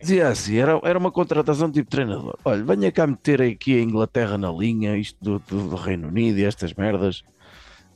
Dizia 0.00 0.28
assim, 0.28 0.56
era, 0.56 0.80
era 0.82 0.98
uma 0.98 1.10
contratação 1.12 1.70
tipo 1.70 1.88
treinador. 1.90 2.36
Olha, 2.44 2.64
venha 2.64 2.90
cá 2.90 3.06
meter 3.06 3.40
aqui 3.40 3.78
a 3.78 3.82
Inglaterra 3.82 4.36
na 4.36 4.50
linha, 4.50 4.96
isto 4.96 5.16
do, 5.22 5.38
do- 5.38 5.68
do 5.70 5.76
Reino 5.76 6.08
Unido 6.08 6.38
e 6.38 6.44
estas 6.44 6.74
merdas. 6.74 7.22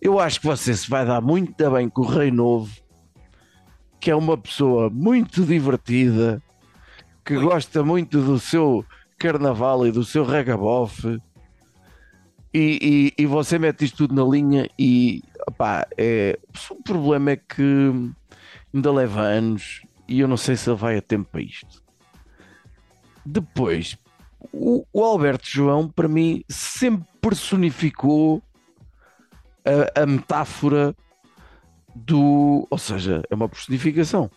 Eu 0.01 0.21
acho 0.21 0.41
que 0.41 0.47
você 0.47 0.75
se 0.75 0.89
vai 0.89 1.05
dar 1.05 1.21
muito 1.21 1.71
bem 1.71 1.89
com 1.89 2.03
o 2.03 2.07
Rei 2.07 2.31
Novo, 2.31 2.71
que 3.99 4.11
é 4.11 4.15
uma 4.15 4.37
pessoa 4.37 4.89
muito 4.91 5.43
divertida, 5.45 6.41
que 7.25 7.37
gosta 7.37 7.83
muito 7.83 8.21
do 8.21 8.39
seu 8.39 8.85
carnaval 9.19 9.87
e 9.87 9.91
do 9.91 10.05
seu 10.05 10.25
regabofe. 10.25 11.19
E, 12.59 13.13
e, 13.19 13.23
e 13.23 13.27
você 13.27 13.59
mete 13.59 13.85
isto 13.85 13.99
tudo 13.99 14.15
na 14.15 14.25
linha 14.27 14.67
e 14.79 15.23
opá, 15.47 15.87
é, 15.99 16.39
o 16.71 16.83
problema 16.83 17.33
é 17.33 17.37
que 17.37 17.93
ainda 18.73 18.91
leva 18.91 19.21
anos 19.21 19.83
e 20.09 20.21
eu 20.21 20.27
não 20.27 20.39
sei 20.39 20.57
se 20.57 20.71
ele 20.71 20.79
vai 20.79 20.97
a 20.97 21.03
tempo 21.03 21.29
para 21.31 21.43
isto. 21.43 21.83
Depois, 23.27 23.99
o, 24.51 24.87
o 24.91 25.05
Alberto 25.05 25.47
João, 25.47 25.87
para 25.87 26.09
mim, 26.09 26.43
sempre 26.49 27.07
personificou 27.21 28.43
a, 29.63 30.03
a 30.03 30.07
metáfora 30.07 30.97
do. 31.95 32.67
Ou 32.71 32.79
seja, 32.79 33.23
é 33.29 33.35
uma 33.35 33.51
personificação. 33.51 34.31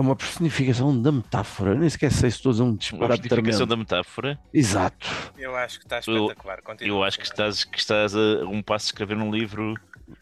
É 0.00 0.02
uma 0.02 0.16
personificação 0.16 0.98
da 1.00 1.12
metáfora. 1.12 1.74
Nem 1.74 1.88
sequer 1.90 2.10
sei 2.10 2.30
se 2.30 2.38
estou 2.38 2.48
a 2.50 2.52
dizer 2.54 2.62
um 2.62 2.68
Uma 2.70 2.76
disparate 2.78 3.22
justificação 3.22 3.66
tremendo. 3.66 3.68
da 3.68 3.76
metáfora. 3.76 4.38
Exato. 4.52 5.06
Eu 5.36 5.54
acho 5.54 5.78
que 5.78 5.84
está 5.84 5.98
espetacular. 5.98 6.62
Continua, 6.62 6.96
Eu 6.96 7.04
acho 7.04 7.18
que 7.18 7.24
estás, 7.26 7.64
que 7.64 7.78
estás 7.78 8.16
a 8.16 8.18
um 8.48 8.62
passo 8.62 8.86
de 8.86 8.92
escrever 8.92 9.18
um 9.18 9.30
livro 9.30 9.74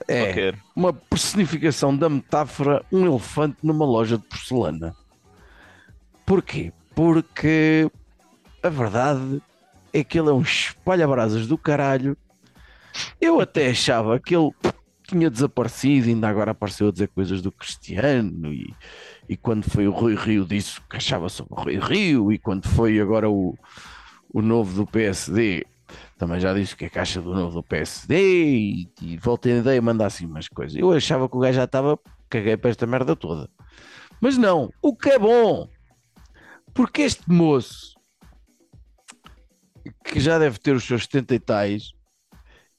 É 0.08 0.24
qualquer. 0.24 0.58
uma 0.74 0.92
personificação 0.92 1.96
da 1.96 2.08
metáfora 2.08 2.84
um 2.90 3.06
elefante 3.06 3.58
numa 3.62 3.86
loja 3.86 4.18
de 4.18 4.24
porcelana. 4.24 4.96
Porquê? 6.26 6.72
Porque 6.94 7.88
a 8.60 8.68
verdade 8.68 9.40
é 9.92 10.02
que 10.02 10.18
ele 10.18 10.28
é 10.28 10.32
um 10.32 10.42
espalha-brasas 10.42 11.46
do 11.46 11.56
caralho. 11.56 12.16
Eu 13.20 13.40
até 13.40 13.70
achava 13.70 14.18
que 14.18 14.34
ele 14.34 14.50
tinha 15.04 15.30
desaparecido, 15.30 16.08
ainda 16.08 16.28
agora 16.28 16.50
apareceu 16.50 16.88
a 16.88 16.92
dizer 16.92 17.08
coisas 17.08 17.40
do 17.40 17.50
Cristiano 17.52 18.52
e, 18.52 18.74
e 19.28 19.36
quando 19.36 19.68
foi 19.68 19.86
o 19.86 19.92
Rui 19.92 20.14
Rio 20.14 20.44
disse 20.44 20.80
que 20.88 20.96
achava 20.96 21.28
sobre 21.28 21.54
o 21.54 21.62
Rui 21.62 21.78
Rio 21.78 22.32
e 22.32 22.38
quando 22.38 22.68
foi 22.68 22.98
agora 23.00 23.28
o, 23.28 23.56
o 24.32 24.40
novo 24.40 24.74
do 24.74 24.86
PSD 24.86 25.66
também 26.16 26.40
já 26.40 26.52
disse 26.52 26.76
que 26.76 26.84
é 26.84 26.88
caixa 26.88 27.20
do 27.20 27.34
novo 27.34 27.54
do 27.54 27.62
PSD 27.62 28.16
e, 28.16 28.88
e 29.00 29.16
voltei 29.16 29.54
a 29.54 29.58
ideia 29.58 29.78
a 29.78 29.82
mandar 29.82 30.06
assim 30.06 30.26
umas 30.26 30.48
coisas. 30.48 30.76
Eu 30.76 30.92
achava 30.92 31.28
que 31.28 31.36
o 31.36 31.40
gajo 31.40 31.56
já 31.56 31.64
estava, 31.64 31.98
caguei 32.28 32.56
para 32.56 32.70
esta 32.70 32.86
merda 32.86 33.14
toda. 33.14 33.48
Mas 34.20 34.36
não, 34.36 34.70
o 34.82 34.96
que 34.96 35.10
é 35.10 35.18
bom, 35.18 35.68
porque 36.74 37.02
este 37.02 37.30
moço 37.30 37.96
que 40.04 40.18
já 40.20 40.38
deve 40.38 40.58
ter 40.58 40.74
os 40.74 40.84
seus 40.84 41.04
70 41.04 41.34
e 41.34 41.38
tais, 41.38 41.92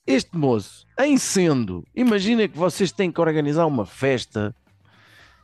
este 0.05 0.35
moço, 0.35 0.85
em 0.99 1.17
sendo, 1.17 1.85
imagina 1.95 2.47
que 2.47 2.57
vocês 2.57 2.91
têm 2.91 3.11
que 3.11 3.21
organizar 3.21 3.65
uma 3.65 3.85
festa 3.85 4.55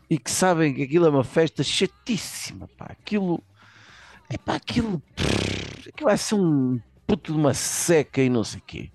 e 0.09 0.17
que 0.17 0.29
sabem 0.29 0.73
que 0.73 0.83
aquilo 0.83 1.05
é 1.05 1.09
uma 1.09 1.23
festa 1.23 1.63
chatíssima, 1.63 2.67
pá, 2.77 2.85
aquilo 2.89 3.43
é 4.29 4.37
pá, 4.37 4.55
aquilo, 4.55 5.01
aquilo 5.87 6.09
vai 6.09 6.17
ser 6.17 6.35
um 6.35 6.79
puto 7.05 7.31
de 7.31 7.37
uma 7.37 7.53
seca 7.53 8.21
e 8.21 8.29
não 8.29 8.43
sei 8.43 8.59
o 8.59 8.63
quê. 8.63 8.91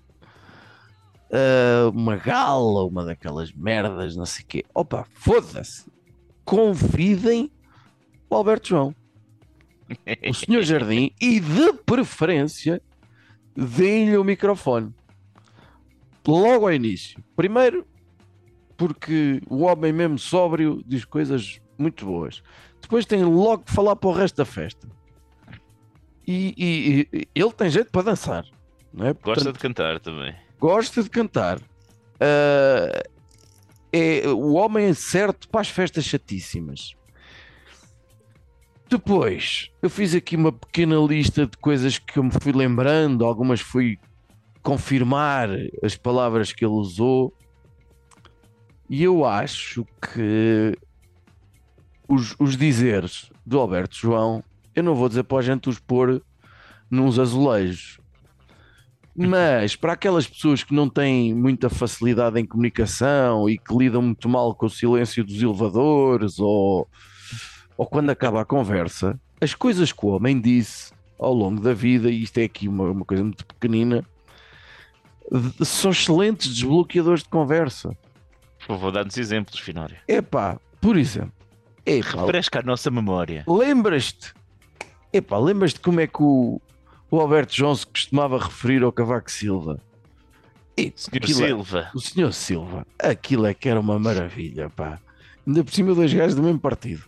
Uh, 1.29 1.89
uma 1.91 2.17
gala, 2.17 2.83
uma 2.83 3.05
daquelas 3.05 3.53
merdas, 3.53 4.15
não 4.15 4.25
sei 4.25 4.43
o 4.43 4.47
quê. 4.47 4.65
Opa, 4.73 5.07
foda-se. 5.13 5.89
Convidem 6.43 7.49
o 8.29 8.35
Alberto 8.35 8.69
João, 8.69 8.95
o 10.29 10.33
senhor 10.33 10.63
Jardim, 10.63 11.11
e 11.21 11.39
de 11.39 11.73
preferência 11.85 12.81
deem-lhe 13.55 14.17
o 14.17 14.23
microfone. 14.23 14.93
Logo 16.27 16.67
ao 16.67 16.73
início. 16.73 17.23
Primeiro, 17.35 17.85
porque 18.81 19.39
o 19.47 19.59
homem 19.61 19.93
mesmo 19.93 20.17
sóbrio 20.17 20.81
diz 20.87 21.05
coisas 21.05 21.61
muito 21.77 22.03
boas. 22.03 22.41
Depois 22.81 23.05
tem 23.05 23.23
logo 23.23 23.63
que 23.65 23.71
falar 23.71 23.95
para 23.95 24.09
o 24.09 24.13
resto 24.13 24.37
da 24.37 24.45
festa. 24.45 24.87
E, 26.27 26.53
e- 26.57 27.07
e 27.13 27.27
ele 27.35 27.51
tem 27.51 27.69
jeito 27.69 27.91
para 27.91 28.01
dançar. 28.05 28.43
Não 28.91 29.05
é? 29.05 29.13
Gosta 29.13 29.21
Portanto, 29.43 29.53
de 29.53 29.59
cantar 29.59 29.99
também. 29.99 30.35
gosta 30.59 31.03
de 31.03 31.09
cantar. 31.11 31.59
Ah, 32.19 33.03
é 33.93 34.27
o 34.29 34.53
homem 34.53 34.91
certo 34.95 35.47
para 35.47 35.61
as 35.61 35.69
festas 35.69 36.03
chatíssimas. 36.05 36.95
Depois, 38.89 39.69
eu 39.81 39.89
fiz 39.91 40.15
aqui 40.15 40.35
uma 40.35 40.51
pequena 40.51 40.95
lista 40.97 41.45
de 41.45 41.55
coisas 41.57 41.99
que 41.99 42.17
eu 42.17 42.23
me 42.23 42.31
fui 42.31 42.51
lembrando, 42.51 43.23
algumas 43.25 43.61
fui 43.61 43.99
confirmar 44.63 45.49
as 45.83 45.95
palavras 45.95 46.51
que 46.51 46.65
ele 46.65 46.73
usou, 46.73 47.31
e 48.91 49.03
eu 49.03 49.23
acho 49.23 49.85
que 50.01 50.77
os, 52.05 52.35
os 52.37 52.57
dizeres 52.57 53.31
do 53.45 53.57
Alberto 53.57 53.95
João, 53.95 54.43
eu 54.75 54.83
não 54.83 54.95
vou 54.95 55.07
dizer 55.07 55.23
para 55.23 55.37
a 55.37 55.41
gente 55.41 55.69
os 55.69 55.79
pôr 55.79 56.21
nos 56.89 57.17
azulejos, 57.17 58.01
mas 59.15 59.77
para 59.77 59.93
aquelas 59.93 60.27
pessoas 60.27 60.61
que 60.61 60.73
não 60.73 60.89
têm 60.89 61.33
muita 61.33 61.69
facilidade 61.69 62.37
em 62.37 62.45
comunicação 62.45 63.49
e 63.49 63.57
que 63.57 63.73
lidam 63.73 64.01
muito 64.01 64.27
mal 64.27 64.53
com 64.53 64.65
o 64.65 64.69
silêncio 64.69 65.23
dos 65.23 65.41
elevadores 65.41 66.37
ou, 66.37 66.85
ou 67.77 67.85
quando 67.85 68.09
acaba 68.09 68.41
a 68.41 68.45
conversa, 68.45 69.17
as 69.39 69.55
coisas 69.55 69.93
que 69.93 70.05
o 70.05 70.09
homem 70.09 70.41
disse 70.41 70.91
ao 71.17 71.33
longo 71.33 71.61
da 71.61 71.73
vida, 71.73 72.11
e 72.11 72.23
isto 72.23 72.39
é 72.39 72.43
aqui 72.43 72.67
uma, 72.67 72.91
uma 72.91 73.05
coisa 73.05 73.23
muito 73.23 73.45
pequenina, 73.45 74.05
são 75.63 75.91
excelentes 75.91 76.53
desbloqueadores 76.53 77.23
de 77.23 77.29
conversa. 77.29 77.95
Por 78.71 78.77
favor, 78.77 78.91
dá-nos 78.93 79.17
exemplos, 79.17 79.59
Finório. 79.59 79.97
Epá, 80.07 80.57
por 80.79 80.95
exemplo, 80.97 81.33
epá, 81.85 82.21
Refresca 82.21 82.59
a 82.59 82.63
nossa 82.63 82.89
memória. 82.89 83.43
lembras-te? 83.45 84.33
Epá, 85.11 85.37
lembras-te 85.37 85.81
como 85.81 85.99
é 85.99 86.07
que 86.07 86.23
o, 86.23 86.61
o 87.09 87.19
Alberto 87.19 87.53
João 87.53 87.75
se 87.75 87.85
costumava 87.85 88.37
referir 88.39 88.81
ao 88.81 88.91
Cavaco 88.93 89.29
Silva? 89.29 89.77
E 90.77 90.93
Senhor 90.95 91.23
é- 91.25 91.27
Silva. 91.27 91.91
O 91.93 91.99
senhor 91.99 92.31
Silva, 92.31 92.87
aquilo 92.97 93.45
é 93.45 93.53
que 93.53 93.67
era 93.67 93.77
uma 93.77 93.99
maravilha, 93.99 94.69
pá. 94.69 94.97
Ainda 95.45 95.65
por 95.65 95.73
cima 95.73 95.93
dois 95.93 96.13
gajos 96.13 96.35
do 96.35 96.41
mesmo 96.43 96.59
partido. 96.59 97.03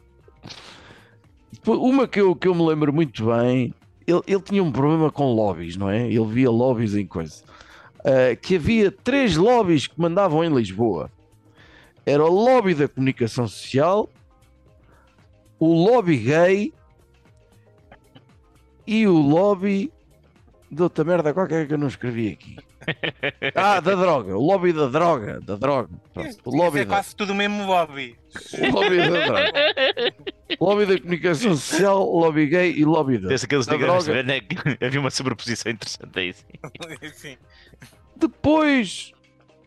Uma 1.65 2.10
que 2.10 2.19
eu, 2.19 2.36
que 2.36 2.49
eu 2.49 2.54
me 2.54 2.65
lembro 2.67 2.91
muito 2.91 3.26
bem, 3.28 3.73
ele, 4.06 4.21
ele 4.28 4.41
tinha 4.41 4.62
um 4.62 4.69
problema 4.71 5.10
com 5.10 5.32
lobbies, 5.34 5.78
não 5.78 5.89
é? 5.89 6.08
Ele 6.12 6.26
via 6.26 6.52
lobbies 6.52 6.93
em 6.93 7.06
coisa. 7.08 7.41
Ah, 8.04 8.36
que 8.36 8.58
havia 8.58 8.91
três 8.91 9.38
lobbies 9.38 9.88
que 9.88 9.97
mandavam 9.97 10.43
em 10.43 10.54
Lisboa. 10.54 11.10
Era 12.06 12.24
o 12.26 12.30
lobby 12.30 12.74
da 12.74 12.88
comunicação 12.88 13.48
social, 13.48 14.10
o 15.60 15.74
lobby 15.74 16.18
gay 16.18 16.74
e 18.86 19.08
o 19.08 19.13
lobby 19.13 19.92
de 20.70 20.82
outra 20.84 21.04
merda 21.06 21.34
qualquer 21.34 21.68
que 21.68 21.74
eu 21.74 21.78
não 21.78 21.88
escrevi 21.88 22.30
aqui. 22.32 22.58
Ah, 23.56 23.80
da 23.80 23.96
droga, 23.96 24.36
o 24.38 24.42
lobby 24.46 24.74
da 24.74 24.88
droga, 24.88 25.39
da 25.39 25.56
droga. 25.56 25.89
Pronto, 26.13 26.28
Isso, 26.28 26.39
O 26.44 26.50
isso 26.50 26.58
lobby 26.58 26.80
é 26.80 26.86
da, 26.86 26.96
quase 26.96 27.16
tudo 27.16 27.32
o 27.32 27.36
mesmo 27.36 27.66
lobby. 27.66 28.18
o 28.60 28.72
lobby 28.74 28.98
da 28.98 29.26
droga. 29.26 29.52
Lobby 30.60 30.86
da 30.88 31.00
comunicação 31.00 31.56
social, 31.56 32.04
lobby 32.04 32.48
gay 32.48 32.74
e 32.74 32.84
lobby 32.84 33.18
da. 33.20 33.30
Da 33.30 33.78
droga. 33.78 34.24
né? 34.24 34.42
Havia 34.86 35.00
uma 35.00 35.12
sobreposição 35.12 35.72
interessante 35.72 36.20
aí. 36.20 36.34
sim. 37.13 37.13
Sim. 37.13 37.38
Depois, 38.18 39.13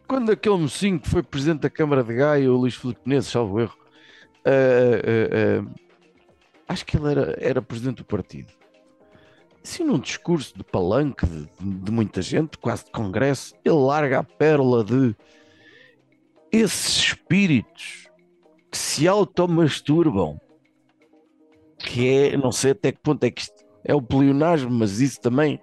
quando 0.07 0.31
aquele 0.31 0.57
mocinho 0.57 1.01
que 1.01 1.09
foi 1.09 1.23
presidente 1.23 1.61
da 1.61 1.71
Câmara 1.71 2.03
de 2.03 2.15
Gaia, 2.15 2.51
o 2.51 2.57
Luís 2.57 2.75
Filipe 2.75 3.01
Menezes, 3.05 3.31
salvo 3.31 3.61
erro, 3.61 3.77
ah, 4.45 4.51
ah, 4.51 5.65
ah, 5.65 5.75
acho 6.69 6.87
que 6.87 6.97
ele 6.97 7.11
era, 7.11 7.37
era 7.41 7.63
presidente 7.63 7.99
do 7.99 8.05
partido. 8.05 8.53
Assim, 9.63 9.83
num 9.83 9.99
discurso 9.99 10.57
de 10.57 10.63
palanque 10.63 11.27
de, 11.27 11.49
de 11.61 11.91
muita 11.91 12.23
gente, 12.23 12.57
quase 12.57 12.85
de 12.85 12.93
congresso, 12.93 13.53
ele 13.65 13.75
larga 13.75 14.21
a 14.21 14.23
pérola 14.23 14.85
de 14.85 15.17
esses 16.53 16.99
espíritos 16.99 18.09
que 18.71 18.79
se 18.79 19.09
automasturbam. 19.09 20.41
Que 21.79 22.09
é, 22.09 22.37
não 22.37 22.53
sei 22.53 22.71
até 22.71 22.93
que 22.93 23.01
ponto 23.01 23.25
é 23.25 23.31
que 23.31 23.43
isto 23.43 23.65
é 23.85 23.95
o 23.95 24.01
pleonasmo, 24.01 24.71
mas 24.71 25.01
isso 25.01 25.21
também 25.21 25.61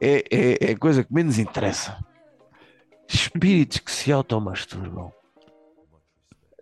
é, 0.00 0.24
é, 0.30 0.70
é 0.72 0.74
coisa 0.74 1.04
que 1.04 1.14
menos 1.14 1.38
interessa. 1.38 1.98
Espíritos 3.12 3.78
que 3.78 3.90
se 3.90 4.12
automasturbam. 4.12 5.12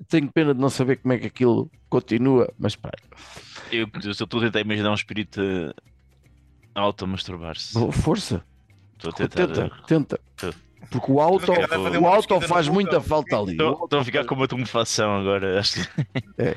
Tenho 0.08 0.30
pena 0.32 0.54
de 0.54 0.60
não 0.60 0.70
saber 0.70 0.96
como 0.96 1.12
é 1.12 1.18
que 1.18 1.26
aquilo 1.26 1.70
continua, 1.88 2.52
mas 2.58 2.74
pá, 2.76 2.90
Eu, 3.70 3.88
eu 4.02 4.10
estou 4.10 4.40
a 4.40 4.44
tentar 4.44 4.60
imaginar 4.60 4.90
um 4.90 4.94
espírito 4.94 5.40
eh, 5.40 5.72
a 6.74 6.80
auto-masturbar-se. 6.80 7.74
força. 7.92 8.42
Estou 8.96 9.10
a 9.10 9.12
tentar. 9.12 9.46
Tenta, 9.46 9.70
tenta. 9.86 10.20
Porque 10.90 11.12
o 11.12 11.20
auto, 11.20 11.46
fazer 11.46 11.98
o 11.98 12.06
auto 12.06 12.40
faz 12.42 12.68
muita 12.68 13.00
falta 13.00 13.36
ali. 13.36 13.48
O 13.48 13.50
Estou 13.50 13.68
auto 13.68 13.84
estou 13.84 14.00
a 14.00 14.04
ficar 14.04 14.24
com 14.24 14.34
uma 14.34 14.48
tumefacção 14.48 15.20
agora. 15.20 15.60
Que 16.36 16.56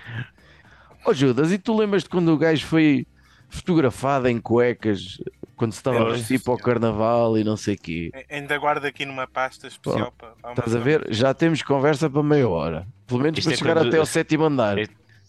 Oh 1.05 1.13
Judas, 1.13 1.51
e 1.51 1.57
tu 1.57 1.75
lembras-te 1.75 2.09
quando 2.09 2.29
o 2.31 2.37
gajo 2.37 2.65
foi 2.65 3.07
fotografado 3.49 4.27
em 4.27 4.39
cuecas 4.39 5.17
quando 5.61 5.73
se 5.73 5.77
estava 5.77 5.97
a 5.97 5.99
Lembro-me, 5.99 6.17
vestir 6.19 6.39
para 6.43 6.53
o 6.53 6.57
carnaval 6.57 7.37
e 7.37 7.43
não 7.43 7.55
sei 7.55 7.75
o 7.75 7.77
quê? 7.77 8.11
Ainda 8.31 8.57
guardo 8.57 8.83
aqui 8.83 9.05
numa 9.05 9.27
pasta 9.27 9.67
especial 9.67 10.11
para. 10.17 10.29
para 10.29 10.49
uma 10.49 10.53
Estás 10.53 10.75
a 10.75 10.79
ver? 10.79 11.05
Já 11.13 11.35
temos 11.35 11.61
conversa 11.61 12.09
para 12.09 12.23
meia 12.23 12.49
hora. 12.49 12.87
Pelo 13.05 13.19
menos 13.19 13.37
Isto 13.37 13.49
para 13.49 13.53
é 13.53 13.57
chegar 13.57 13.75
quando- 13.75 13.87
até 13.89 13.97
ao 13.99 14.05
sétimo 14.07 14.45
andar. 14.45 14.79
É- 14.79 14.87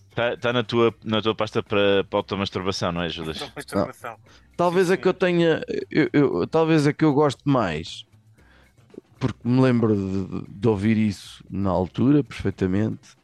Está 0.09 0.37
tá 0.39 0.53
na, 0.55 0.63
tua, 0.63 0.95
na 1.05 1.21
tua 1.21 1.35
pasta 1.35 1.63
para, 1.63 2.05
para 2.05 2.19
automasturbação, 2.19 2.93
não 2.93 3.03
é, 3.03 3.09
Judas? 3.11 3.51
Masturbação. 3.55 4.17
Talvez 4.57 4.91
a 4.91 4.97
que 4.97 5.07
eu 5.09 5.13
tenha, 5.15 5.63
eu, 5.91 6.09
eu- 6.15 6.47
talvez 6.47 6.87
a 6.87 6.93
que 6.95 7.05
eu 7.05 7.13
gosto 7.13 7.47
mais, 7.49 8.05
porque 9.19 9.39
me 9.47 9.61
lembro 9.61 9.95
de, 9.95 10.45
de 10.49 10.69
ouvir 10.69 10.97
isso 10.97 11.45
na 11.51 11.69
altura 11.71 12.25
perfeitamente, 12.25 13.17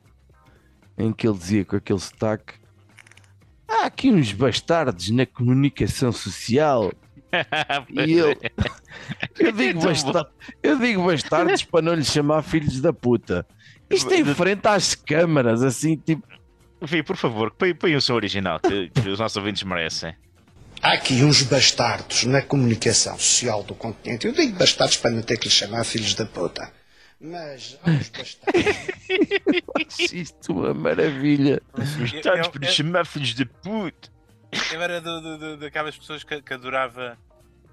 em 0.97 1.11
que 1.12 1.27
ele 1.29 1.37
dizia 1.38 1.64
com 1.64 1.77
aquele 1.77 1.99
sotaque: 1.99 2.55
há 3.68 3.87
aqui 3.87 4.11
uns 4.11 4.33
bastardos 4.33 5.11
na 5.11 5.26
comunicação 5.26 6.11
social. 6.12 6.92
E 7.90 8.12
eu, 8.12 8.35
eu, 9.38 9.52
digo 9.52 9.81
Tão 9.81 9.90
basta- 9.90 10.31
eu 10.62 10.78
digo 10.78 11.04
bastardos 11.04 11.62
para 11.62 11.83
não 11.83 11.92
lhes 11.92 12.07
chamar 12.07 12.42
filhos 12.42 12.81
da 12.81 12.90
puta. 12.90 13.46
Isto 13.90 14.14
é 14.14 14.20
em 14.20 14.24
frente 14.24 14.66
às 14.66 14.94
câmaras, 14.94 15.62
assim, 15.62 15.94
tipo, 15.96 16.26
Vi, 16.81 17.02
por 17.02 17.16
favor, 17.16 17.50
põe, 17.50 17.74
põe 17.74 17.94
o 17.96 18.00
som 18.00 18.14
original 18.14 18.59
que, 18.61 18.88
que 18.88 19.09
os 19.11 19.18
nossos 19.18 19.37
ouvintes 19.37 19.62
merecem. 19.64 20.14
Há 20.81 20.92
aqui 20.92 21.22
uns 21.24 21.42
bastardos 21.42 22.24
na 22.24 22.40
comunicação 22.40 23.18
social 23.18 23.62
do 23.64 23.74
continente. 23.74 24.26
Eu 24.26 24.33
digo 24.33 24.57
bastardos 24.57 24.96
para 24.96 25.11
não 25.11 25.20
ter 25.22 25.37
que 25.37 25.48
lhes 25.48 25.54
chamar 25.54 25.85
filhos 25.85 26.14
da 26.14 26.24
puta. 26.24 26.72
Mas 27.20 27.78
uns 27.87 28.09
bastardos. 28.11 30.12
isto 30.12 30.52
uma 30.52 30.74
maravilha. 30.74 31.61
Os 31.72 32.48
para 32.50 32.66
eu- 32.66 32.72
chamar 32.72 33.07
filhos 33.07 33.35
de 33.35 33.44
puto. 33.44 34.11
Eu 34.72 34.81
era 34.81 35.00
do, 35.00 35.20
do, 35.20 35.38
do- 35.38 35.57
daquelas 35.59 35.96
pessoas 35.96 36.24
que, 36.24 36.40
que 36.40 36.54
adorava 36.54 37.18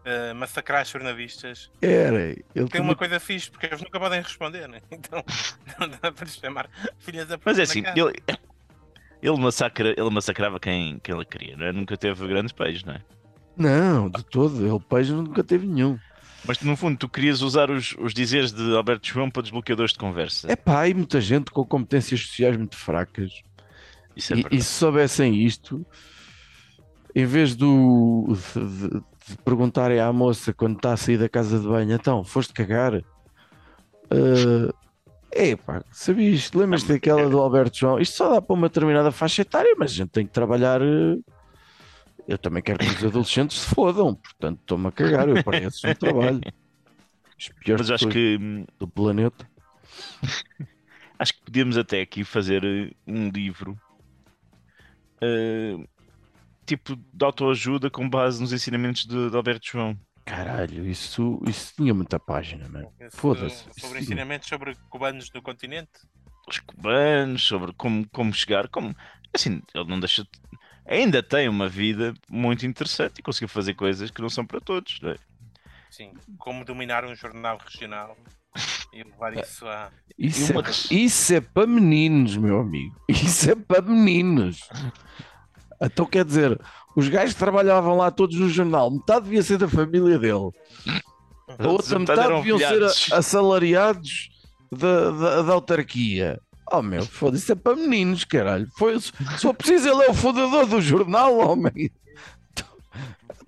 eh, 0.04 0.34
massacrar 0.34 0.82
as 0.82 0.90
jornalistas. 0.90 1.72
Era. 1.82 2.24
Ele 2.32 2.44
Tem 2.54 2.66
tinha- 2.68 2.84
uma 2.84 2.96
coisa 2.96 3.20
fixe, 3.20 3.50
porque 3.50 3.68
eles 3.68 3.82
nunca 3.82 4.00
podem 4.00 4.22
responder, 4.22 4.68
né? 4.68 4.82
Então 4.92 5.24
não 5.80 5.88
dá 5.90 6.12
para 6.12 6.26
lhes 6.26 6.36
chamar 6.36 6.70
filhas 7.00 7.28
da 7.28 7.38
puta 7.38 7.52
Mas 7.52 7.60
é 7.60 7.64
assim, 7.64 7.84
ele, 7.96 8.14
ele, 9.22 9.40
massacra, 9.40 9.90
ele 9.98 10.10
massacrava 10.10 10.60
quem, 10.60 11.00
quem 11.00 11.16
ele 11.16 11.26
queria, 11.26 11.56
não 11.56 11.66
é? 11.68 11.72
Nunca 11.72 11.96
teve 11.96 12.28
grandes 12.28 12.52
beijos, 12.52 12.84
não 12.84 12.94
é? 12.96 13.02
Não, 13.56 14.10
de 14.10 14.24
todo. 14.26 14.68
Ele 14.68 14.80
peixe 14.90 15.12
nunca 15.14 15.44
teve 15.44 15.66
nenhum. 15.66 15.98
Mas 16.48 16.60
no 16.62 16.76
fundo, 16.76 16.98
tu 16.98 17.10
querias 17.10 17.42
usar 17.42 17.70
os, 17.72 17.96
os 18.00 18.14
dizeres 18.14 18.52
de 18.52 18.76
Alberto 18.76 19.08
João 19.08 19.30
para 19.32 19.42
desbloqueadores 19.42 19.92
de 19.94 19.98
conversa. 19.98 20.52
É 20.52 20.56
pá, 20.56 20.86
há 20.86 20.94
muita 20.94 21.20
gente 21.20 21.52
com 21.52 21.66
competências 21.66 22.22
sociais 22.22 22.56
muito 22.56 22.76
fracas. 22.76 23.32
Isso 24.16 24.34
é 24.34 24.38
E, 24.38 24.46
e 24.52 24.62
se 24.62 24.70
soubessem 24.70 25.36
isto, 25.44 25.86
em 27.16 27.26
vez 27.26 27.56
do, 27.56 28.38
de, 28.54 28.90
de- 28.90 29.38
perguntarem 29.44 30.00
à 30.00 30.14
moça 30.14 30.54
quando 30.54 30.76
está 30.76 30.94
a 30.94 30.98
sair 30.98 31.18
da 31.18 31.28
casa 31.28 31.60
de 31.60 31.68
banho, 31.68 31.92
então, 31.94 32.24
foste 32.24 32.54
cagar? 32.54 33.02
é 35.32 35.56
pá, 35.56 35.84
sabias? 35.92 36.52
Lembras-te 36.54 36.94
daquela 36.94 37.28
do 37.30 37.40
Alberto 37.40 37.78
João? 37.78 38.00
Isto 38.00 38.18
só 38.18 38.34
dá 38.34 38.42
para 38.42 38.54
uma 38.54 38.70
determinada 38.70 39.12
faixa 39.12 39.42
etária, 39.42 39.76
mas 39.78 39.92
a 39.92 39.96
gente 39.96 40.10
tem 40.10 40.26
que 40.26 40.32
trabalhar. 40.32 40.82
eh, 40.82 41.18
Eu 42.28 42.38
também 42.38 42.62
quero 42.64 42.80
que 42.80 42.86
os 42.86 43.04
adolescentes 43.04 43.60
se 43.60 43.68
fodam, 43.76 44.16
portanto, 44.16 44.60
estou-me 44.62 44.88
a 44.88 44.92
cagar, 44.92 45.30
eu 45.30 45.44
pareço 45.44 45.86
no 45.88 45.96
trabalho. 45.96 46.42
As 47.38 47.50
piores 47.50 47.90
Mas 47.90 48.02
acho 48.02 48.10
que, 48.10 48.38
hum, 48.42 48.66
do 48.80 48.88
planeta. 48.88 49.48
acho 51.20 51.34
que 51.34 51.42
podíamos 51.44 51.78
até 51.78 52.02
aqui 52.02 52.24
fazer 52.24 52.64
eh, 52.64 52.92
um 53.06 53.30
livro 53.30 53.80
eh, 55.22 55.76
tipo 56.66 56.96
de 56.96 57.26
autoajuda 57.26 57.90
com 57.90 58.10
base 58.10 58.42
nos 58.42 58.52
ensinamentos 58.54 59.06
de, 59.06 59.30
de 59.30 59.36
Alberto 59.36 59.68
João. 59.72 59.98
Caralho, 60.26 60.88
isso, 60.88 61.40
isso 61.46 61.74
tinha 61.76 61.94
muita 61.94 62.20
página, 62.20 62.68
mano. 62.68 62.92
Foda-se. 63.12 63.68
do- 63.68 63.80
Sobre 63.80 64.00
tinha. 64.00 64.02
ensinamentos 64.02 64.48
sobre 64.50 64.76
cubanos 64.90 65.30
no 65.34 65.42
continente. 65.44 65.92
Os 66.50 66.58
cubanos, 66.60 67.44
sobre 67.46 67.72
como, 67.74 68.08
como 68.10 68.34
chegar, 68.34 68.68
como 68.70 68.96
assim, 69.34 69.62
ele 69.76 69.86
não 69.88 70.00
deixa 70.00 70.24
de- 70.24 70.30
ainda 70.86 71.24
tem 71.24 71.50
uma 71.50 71.68
vida 71.68 72.14
muito 72.30 72.66
interessante 72.66 73.20
e 73.20 73.24
conseguiu 73.24 73.50
fazer 73.50 73.74
coisas 73.74 74.12
que 74.12 74.22
não 74.22 74.30
são 74.30 74.46
para 74.46 74.60
todos, 74.60 75.00
não 75.02 75.12
é? 75.12 75.18
Sim. 75.90 76.14
Como 76.38 76.66
dominar 76.66 77.06
um 77.06 77.16
jornal 77.16 77.58
regional 77.58 78.18
e 78.94 79.04
levar 79.04 79.38
isso 79.38 79.68
a. 79.68 79.92
Isso, 80.18 80.52
uma 80.52 80.62
é, 80.62 80.94
isso 80.94 81.34
é 81.34 81.42
para 81.42 81.68
meninos, 81.68 82.38
meu 82.38 82.60
amigo. 82.60 82.96
Isso 83.10 83.52
é 83.52 83.56
para 83.56 83.82
meninos. 83.82 84.70
Então 85.82 86.06
quer 86.06 86.24
dizer, 86.24 86.60
os 86.96 87.10
gajos 87.10 87.34
que 87.34 87.40
trabalhavam 87.40 87.98
lá 87.98 88.10
todos 88.10 88.38
no 88.38 88.48
jornal, 88.48 88.90
metade 88.90 89.26
devia 89.26 89.44
ser 89.44 89.58
da 89.58 89.68
família 89.68 90.18
dele, 90.18 90.52
a 91.60 91.68
outra 91.68 92.00
metade 92.00 92.22
eram 92.22 92.38
deviam 92.38 92.58
ser 92.58 92.68
filhados. 92.68 93.12
assalariados 93.12 94.30
da, 94.72 95.12
da, 95.12 95.42
da 95.42 95.54
autarquia. 95.54 96.40
Oh 96.72 96.82
meu, 96.82 97.06
foda-se, 97.06 97.44
isso 97.44 97.52
é 97.52 97.56
para 97.56 97.76
meninos, 97.76 98.24
caralho. 98.24 98.68
Foi, 98.78 99.00
se 99.00 99.12
for 99.42 99.54
preciso, 99.54 99.88
ele 99.90 100.04
é 100.04 100.10
o 100.10 100.14
fundador 100.14 100.66
do 100.66 100.82
jornal, 100.82 101.38
homem. 101.38 101.92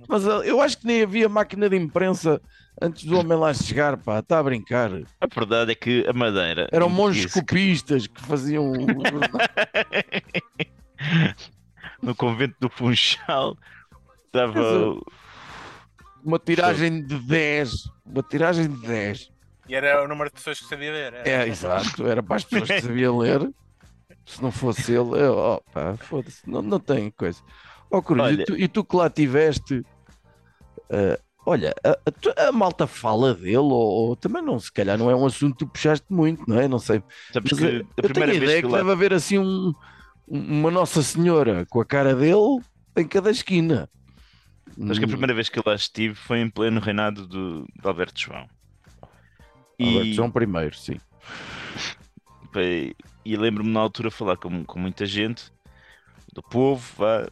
Mas 0.08 0.26
uh, 0.26 0.44
eu 0.44 0.62
acho 0.62 0.78
que 0.78 0.88
nem 0.88 1.02
havia 1.02 1.28
máquina 1.28 1.70
de 1.70 1.76
imprensa 1.76 2.42
antes 2.82 3.04
do 3.04 3.20
homem 3.20 3.38
lá 3.38 3.54
chegar, 3.54 3.98
pá, 3.98 4.20
está 4.20 4.40
a 4.40 4.44
brincar. 4.44 4.92
A 5.20 5.28
verdade 5.28 5.72
é 5.72 5.76
que 5.76 6.06
a 6.08 6.14
Madeira 6.14 6.70
Eram 6.72 6.90
monges 6.90 7.34
copistas 7.34 8.08
que 8.08 8.22
faziam. 8.22 8.72
no 12.02 12.16
convento 12.16 12.56
do 12.60 12.70
Funchal 12.70 13.58
estava 14.26 14.96
uma 16.24 16.40
tiragem 16.40 17.04
de 17.04 17.18
10. 17.20 17.90
Uma 18.06 18.24
tiragem 18.24 18.68
de 18.68 18.88
10. 18.88 19.32
E 19.70 19.76
era 19.80 20.04
o 20.04 20.08
número 20.08 20.30
de 20.30 20.36
pessoas 20.38 20.60
que 20.62 20.68
sabia 20.68 20.92
ler. 20.94 21.14
era. 21.14 21.24
É, 21.24 21.48
exato. 21.48 22.06
Era 22.08 22.24
para 22.24 22.38
as 22.38 22.46
pessoas 22.46 22.72
que 22.72 22.80
sabiam 22.82 23.18
ler. 23.18 23.40
Se 24.28 24.42
não 24.42 24.52
fosse 24.52 24.92
ele, 24.94 25.20
eu, 25.22 25.38
oh, 25.38 25.62
pá, 25.72 25.98
foda-se, 25.98 26.42
não, 26.50 26.62
não 26.62 26.80
tem 26.80 27.12
coisa. 27.12 27.42
Ó, 27.92 28.02
Cruz, 28.02 28.26
Olha- 28.26 28.34
e, 28.34 28.38
tu, 28.40 28.56
e 28.58 28.68
tu 28.70 28.86
que 28.86 28.96
lá 28.98 29.10
tiveste, 29.10 29.86
uh, 30.92 31.18
olha, 31.46 31.74
a, 31.84 31.92
a 32.46 32.48
a 32.50 32.52
malta 32.52 32.88
fala 32.88 33.34
dele, 33.34 33.58
ou, 33.58 33.72
ou 34.10 34.16
também 34.16 34.42
não, 34.44 34.60
se 34.60 34.72
calhar 34.72 34.98
não 34.98 35.10
é 35.10 35.16
um 35.16 35.26
assunto 35.26 35.54
que 35.58 35.66
tu 35.66 35.72
puxaste 35.72 36.06
muito, 36.10 36.44
não 36.48 36.60
é? 36.60 36.68
Não 36.68 36.80
sei. 36.80 37.04
sabes 37.34 37.52
Mas 37.52 37.62
que 37.62 37.64
eu, 37.64 37.84
a 37.98 38.04
eu 38.04 38.10
tenho 38.10 38.26
primeira 38.26 38.34
vez 38.34 38.56
ideia 38.56 38.64
que 38.64 38.66
que, 38.66 38.72
lá 38.72 38.84
deve 38.84 38.92
haver 38.92 39.14
assim 39.14 39.38
um, 39.40 39.74
um- 40.28 40.60
uma 40.62 40.72
Nossa 40.72 41.02
Senhora 41.04 41.66
com 41.70 41.82
a 41.82 41.86
cara 41.86 42.16
dele 42.16 42.62
em 42.98 43.08
cada 43.08 43.32
esquina. 43.32 43.90
Acho 44.90 45.00
que 45.00 45.06
a 45.06 45.08
Hum, 45.08 45.14
primeira 45.14 45.34
vez 45.34 45.50
que 45.50 45.60
eu 45.60 45.64
lá 45.66 45.76
estive 45.76 46.16
foi 46.16 46.40
em 46.40 46.50
pleno 46.50 46.80
reinado 46.82 47.28
do, 47.28 47.66
de 47.66 47.88
Alberto 47.88 48.20
João. 48.20 48.50
E, 49.80 50.14
João 50.14 50.32
primeiro, 50.32 50.76
sim. 50.76 51.00
e, 52.56 52.96
e 53.26 53.38
lembro-me 53.38 53.70
na 53.72 53.80
altura 53.80 54.10
falar 54.12 54.38
com, 54.38 54.64
com 54.66 54.80
muita 54.80 55.06
gente 55.06 55.52
do 56.34 56.42
povo 56.44 56.84
vá, 56.98 57.28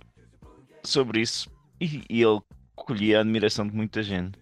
sobre 0.86 1.22
isso 1.22 1.50
e, 1.82 2.04
e 2.10 2.22
ele 2.22 2.42
colhia 2.76 3.20
a 3.20 3.22
admiração 3.22 3.68
de 3.68 3.76
muita 3.76 4.04
gente. 4.04 4.38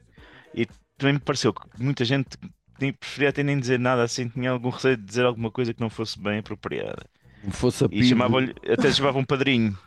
E 0.54 0.68
também 0.98 1.14
me 1.16 1.20
pareceu 1.20 1.54
que 1.54 1.68
muita 1.82 2.06
gente 2.06 2.38
preferia 3.00 3.30
até 3.30 3.44
nem 3.44 3.60
dizer 3.60 3.80
nada 3.80 4.04
assim, 4.04 4.30
tinha 4.30 4.52
algum 4.52 4.70
receio 4.70 4.98
de 4.98 5.04
dizer 5.04 5.26
alguma 5.26 5.52
coisa 5.52 5.74
que 5.74 5.82
não 5.82 5.90
fosse 5.90 6.20
bem 6.20 6.40
apropriada. 6.40 7.06
Fosse 7.52 7.86
a 7.86 7.88
E 7.92 8.04
PIB. 8.04 8.04
chamavam-lhe, 8.04 8.54
até 8.72 8.92
chamavam 8.92 9.24
padrinho. 9.26 9.78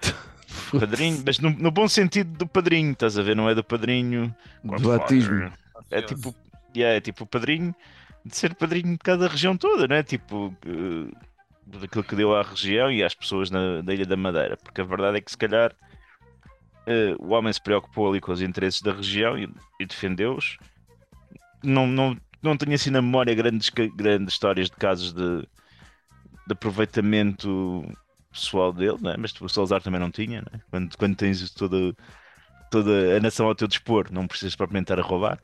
Padrinho, 0.78 1.22
mas 1.24 1.38
no, 1.38 1.50
no 1.50 1.70
bom 1.70 1.88
sentido 1.88 2.36
do 2.36 2.46
padrinho, 2.46 2.92
estás 2.92 3.18
a 3.18 3.22
ver? 3.22 3.34
Não 3.36 3.48
é 3.48 3.54
do 3.54 3.64
padrinho 3.64 4.34
do 4.62 4.88
batismo. 4.88 5.50
É 5.90 6.02
tipo, 6.02 6.34
yeah, 6.78 6.96
é 6.96 7.00
tipo 7.00 7.24
o 7.24 7.26
padrinho 7.26 7.74
de 8.24 8.36
ser 8.36 8.54
padrinho 8.54 8.92
de 8.92 8.98
cada 8.98 9.28
região 9.28 9.56
toda, 9.56 9.86
não 9.86 9.96
é? 9.96 10.02
Tipo, 10.02 10.54
eh, 10.66 11.12
daquilo 11.66 12.04
que 12.04 12.16
deu 12.16 12.34
à 12.34 12.42
região 12.42 12.90
e 12.90 13.02
às 13.02 13.14
pessoas 13.14 13.50
na, 13.50 13.80
da 13.82 13.94
Ilha 13.94 14.06
da 14.06 14.16
Madeira. 14.16 14.56
Porque 14.56 14.80
a 14.80 14.84
verdade 14.84 15.18
é 15.18 15.20
que 15.20 15.30
se 15.30 15.38
calhar 15.38 15.74
eh, 16.86 17.14
o 17.18 17.32
homem 17.32 17.52
se 17.52 17.60
preocupou 17.60 18.08
ali 18.08 18.20
com 18.20 18.32
os 18.32 18.42
interesses 18.42 18.82
da 18.82 18.92
região 18.92 19.38
e, 19.38 19.48
e 19.80 19.86
defendeu-os. 19.86 20.58
Não, 21.62 21.86
não, 21.86 22.16
não 22.42 22.56
tenho 22.56 22.74
assim 22.74 22.90
na 22.90 23.02
memória 23.02 23.34
grandes, 23.34 23.70
grandes 23.70 24.34
histórias 24.34 24.70
de 24.70 24.76
casos 24.76 25.12
de, 25.12 25.40
de 25.40 26.52
aproveitamento 26.52 27.84
pessoal 28.30 28.72
dele, 28.72 28.98
não 29.00 29.10
é? 29.10 29.16
mas 29.16 29.38
o 29.40 29.48
Salazar 29.48 29.82
também 29.82 30.00
não 30.00 30.10
tinha, 30.10 30.40
não 30.42 30.58
é? 30.58 30.62
quando, 30.70 30.96
quando 30.96 31.16
tens 31.16 31.50
toda, 31.50 31.94
toda 32.70 33.16
a 33.16 33.20
nação 33.20 33.46
ao 33.46 33.54
teu 33.54 33.66
dispor, 33.66 34.08
não 34.12 34.26
precisas 34.26 34.54
propriamente 34.54 34.84
estar 34.84 34.98
a 35.00 35.02
roubar. 35.02 35.40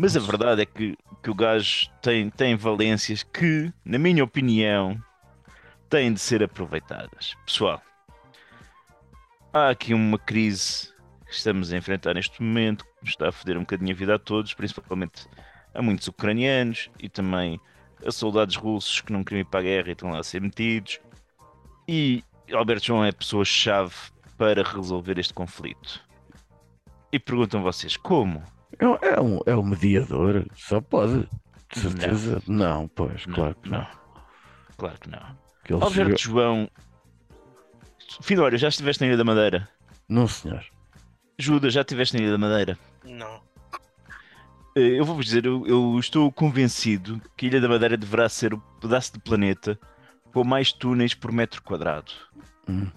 Mas 0.00 0.16
a 0.16 0.20
verdade 0.20 0.62
é 0.62 0.64
que, 0.64 0.96
que 1.20 1.28
o 1.28 1.34
gajo 1.34 1.90
tem, 2.00 2.30
tem 2.30 2.54
valências 2.54 3.24
que, 3.24 3.72
na 3.84 3.98
minha 3.98 4.22
opinião, 4.22 4.96
têm 5.90 6.12
de 6.12 6.20
ser 6.20 6.40
aproveitadas. 6.40 7.34
Pessoal, 7.44 7.82
há 9.52 9.70
aqui 9.70 9.92
uma 9.92 10.16
crise 10.16 10.94
que 11.26 11.34
estamos 11.34 11.72
a 11.72 11.76
enfrentar 11.76 12.14
neste 12.14 12.40
momento, 12.40 12.84
que 12.84 12.90
nos 13.00 13.10
está 13.10 13.28
a 13.28 13.32
foder 13.32 13.56
um 13.56 13.62
bocadinho 13.62 13.90
a 13.90 13.98
vida 13.98 14.14
a 14.14 14.18
todos, 14.20 14.54
principalmente 14.54 15.26
a 15.74 15.82
muitos 15.82 16.06
ucranianos 16.06 16.88
e 17.00 17.08
também 17.08 17.60
a 18.06 18.12
soldados 18.12 18.54
russos 18.54 19.00
que 19.00 19.12
não 19.12 19.24
queriam 19.24 19.40
ir 19.40 19.46
para 19.46 19.58
a 19.58 19.64
guerra 19.64 19.88
e 19.88 19.92
estão 19.92 20.10
lá 20.10 20.20
a 20.20 20.22
ser 20.22 20.40
metidos. 20.40 21.00
E 21.88 22.22
Alberto 22.52 22.86
João 22.86 23.04
é 23.04 23.08
a 23.08 23.12
pessoa-chave 23.12 23.96
para 24.36 24.62
resolver 24.62 25.18
este 25.18 25.34
conflito. 25.34 26.00
E 27.10 27.18
perguntam 27.18 27.64
vocês 27.64 27.96
como? 27.96 28.44
É, 28.78 28.86
um- 28.86 28.98
é 29.02 29.20
um, 29.20 29.40
é 29.46 29.56
um 29.56 29.62
mediador, 29.62 30.46
só 30.54 30.80
pode. 30.80 31.28
De 31.72 31.80
certeza. 31.80 32.42
Não, 32.46 32.88
pois, 32.88 33.26
claro 33.26 33.54
que 33.56 33.68
não. 33.68 33.86
Claro 34.76 34.98
que 35.00 35.10
não. 35.10 35.38
Que 35.64 35.72
Alberto 35.74 36.18
chegou- 36.18 36.40
João. 36.42 36.70
Finório, 38.22 38.56
já 38.58 38.68
estiveste 38.68 39.02
na 39.02 39.08
Ilha 39.08 39.16
da 39.16 39.24
Madeira? 39.24 39.68
Não, 40.08 40.26
senhor. 40.26 40.64
Judas, 41.38 41.74
já 41.74 41.82
estiveste 41.82 42.16
na 42.16 42.22
Ilha 42.22 42.32
da 42.32 42.38
Madeira? 42.38 42.78
Não. 43.04 43.40
Eh, 44.76 44.98
Eu 44.98 45.04
vou-vos 45.04 45.26
dizer, 45.26 45.44
eu, 45.44 45.66
eu 45.66 45.98
estou 45.98 46.30
convencido 46.32 47.20
que 47.36 47.46
a 47.46 47.48
Ilha 47.50 47.60
da 47.60 47.68
Madeira 47.68 47.96
deverá 47.96 48.28
ser 48.28 48.54
o 48.54 48.58
pedaço 48.80 49.12
de 49.12 49.18
planeta 49.20 49.78
com 50.32 50.42
mais 50.44 50.72
túneis 50.72 51.14
por 51.14 51.30
metro 51.32 51.62
quadrado. 51.62 52.12
Hum, 52.68 52.90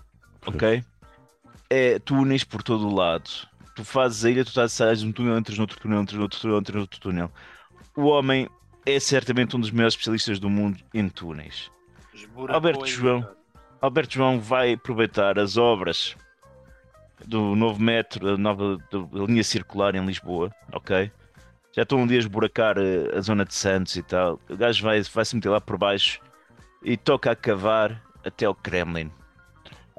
Ok? 0.46 0.84
É 1.70 2.00
túneis 2.00 2.44
por 2.44 2.64
todo 2.64 2.88
o 2.88 2.94
lado. 2.96 3.30
Tu 3.76 3.84
fazes 3.86 4.26
a 4.26 4.30
ilha, 4.30 4.44
tu 4.44 4.50
estás 4.50 4.74
sais 4.74 5.02
um 5.04 5.12
túnel, 5.12 5.38
entras 5.38 5.58
noutro 5.58 5.80
túnel, 5.80 6.02
entras 6.02 6.20
noutro 6.20 6.40
túnel, 6.40 6.58
entras 6.60 6.76
noutro 6.78 7.00
túnel. 7.00 7.32
O 7.96 8.04
homem 8.04 8.50
é 8.86 9.00
certamente 9.00 9.56
um 9.56 9.60
dos 9.60 9.72
maiores 9.72 9.94
especialistas 9.94 10.40
do 10.40 10.50
mundo 10.50 10.78
em 10.94 11.08
túneis. 11.08 11.72
Esburacou 12.14 12.56
Alberto 12.56 12.86
João. 12.86 13.22
cara. 13.22 13.36
Alberto 13.82 14.14
João 14.14 14.40
vai 14.40 14.74
aproveitar 14.74 15.40
as 15.40 15.58
obras 15.58 16.16
do 17.26 17.56
novo 17.56 17.82
metro, 17.82 18.26
da 18.26 18.38
nova 18.38 18.78
da 18.92 19.26
linha 19.26 19.44
circular 19.44 19.96
em 19.96 20.06
Lisboa, 20.06 20.52
ok? 20.74 21.12
Já 21.74 21.84
estão 21.84 22.04
ali 22.04 22.16
a 22.16 22.20
esburacar 22.20 22.78
eh, 22.78 23.16
a 23.18 23.22
zona 23.22 23.46
de 23.46 23.54
Santos 23.54 23.96
e 23.96 24.04
tal. 24.04 24.40
O 24.50 24.58
gajo 24.58 24.84
vai, 24.84 25.02
vai 25.02 25.26
se 25.26 25.36
meter 25.36 25.50
lá 25.50 25.62
por 25.62 25.78
baixo 25.78 26.20
e 26.84 26.98
toca 26.98 27.32
a 27.32 27.36
cavar 27.36 28.02
até 28.26 28.46
ao 28.46 28.54
Kremlin. 28.54 29.10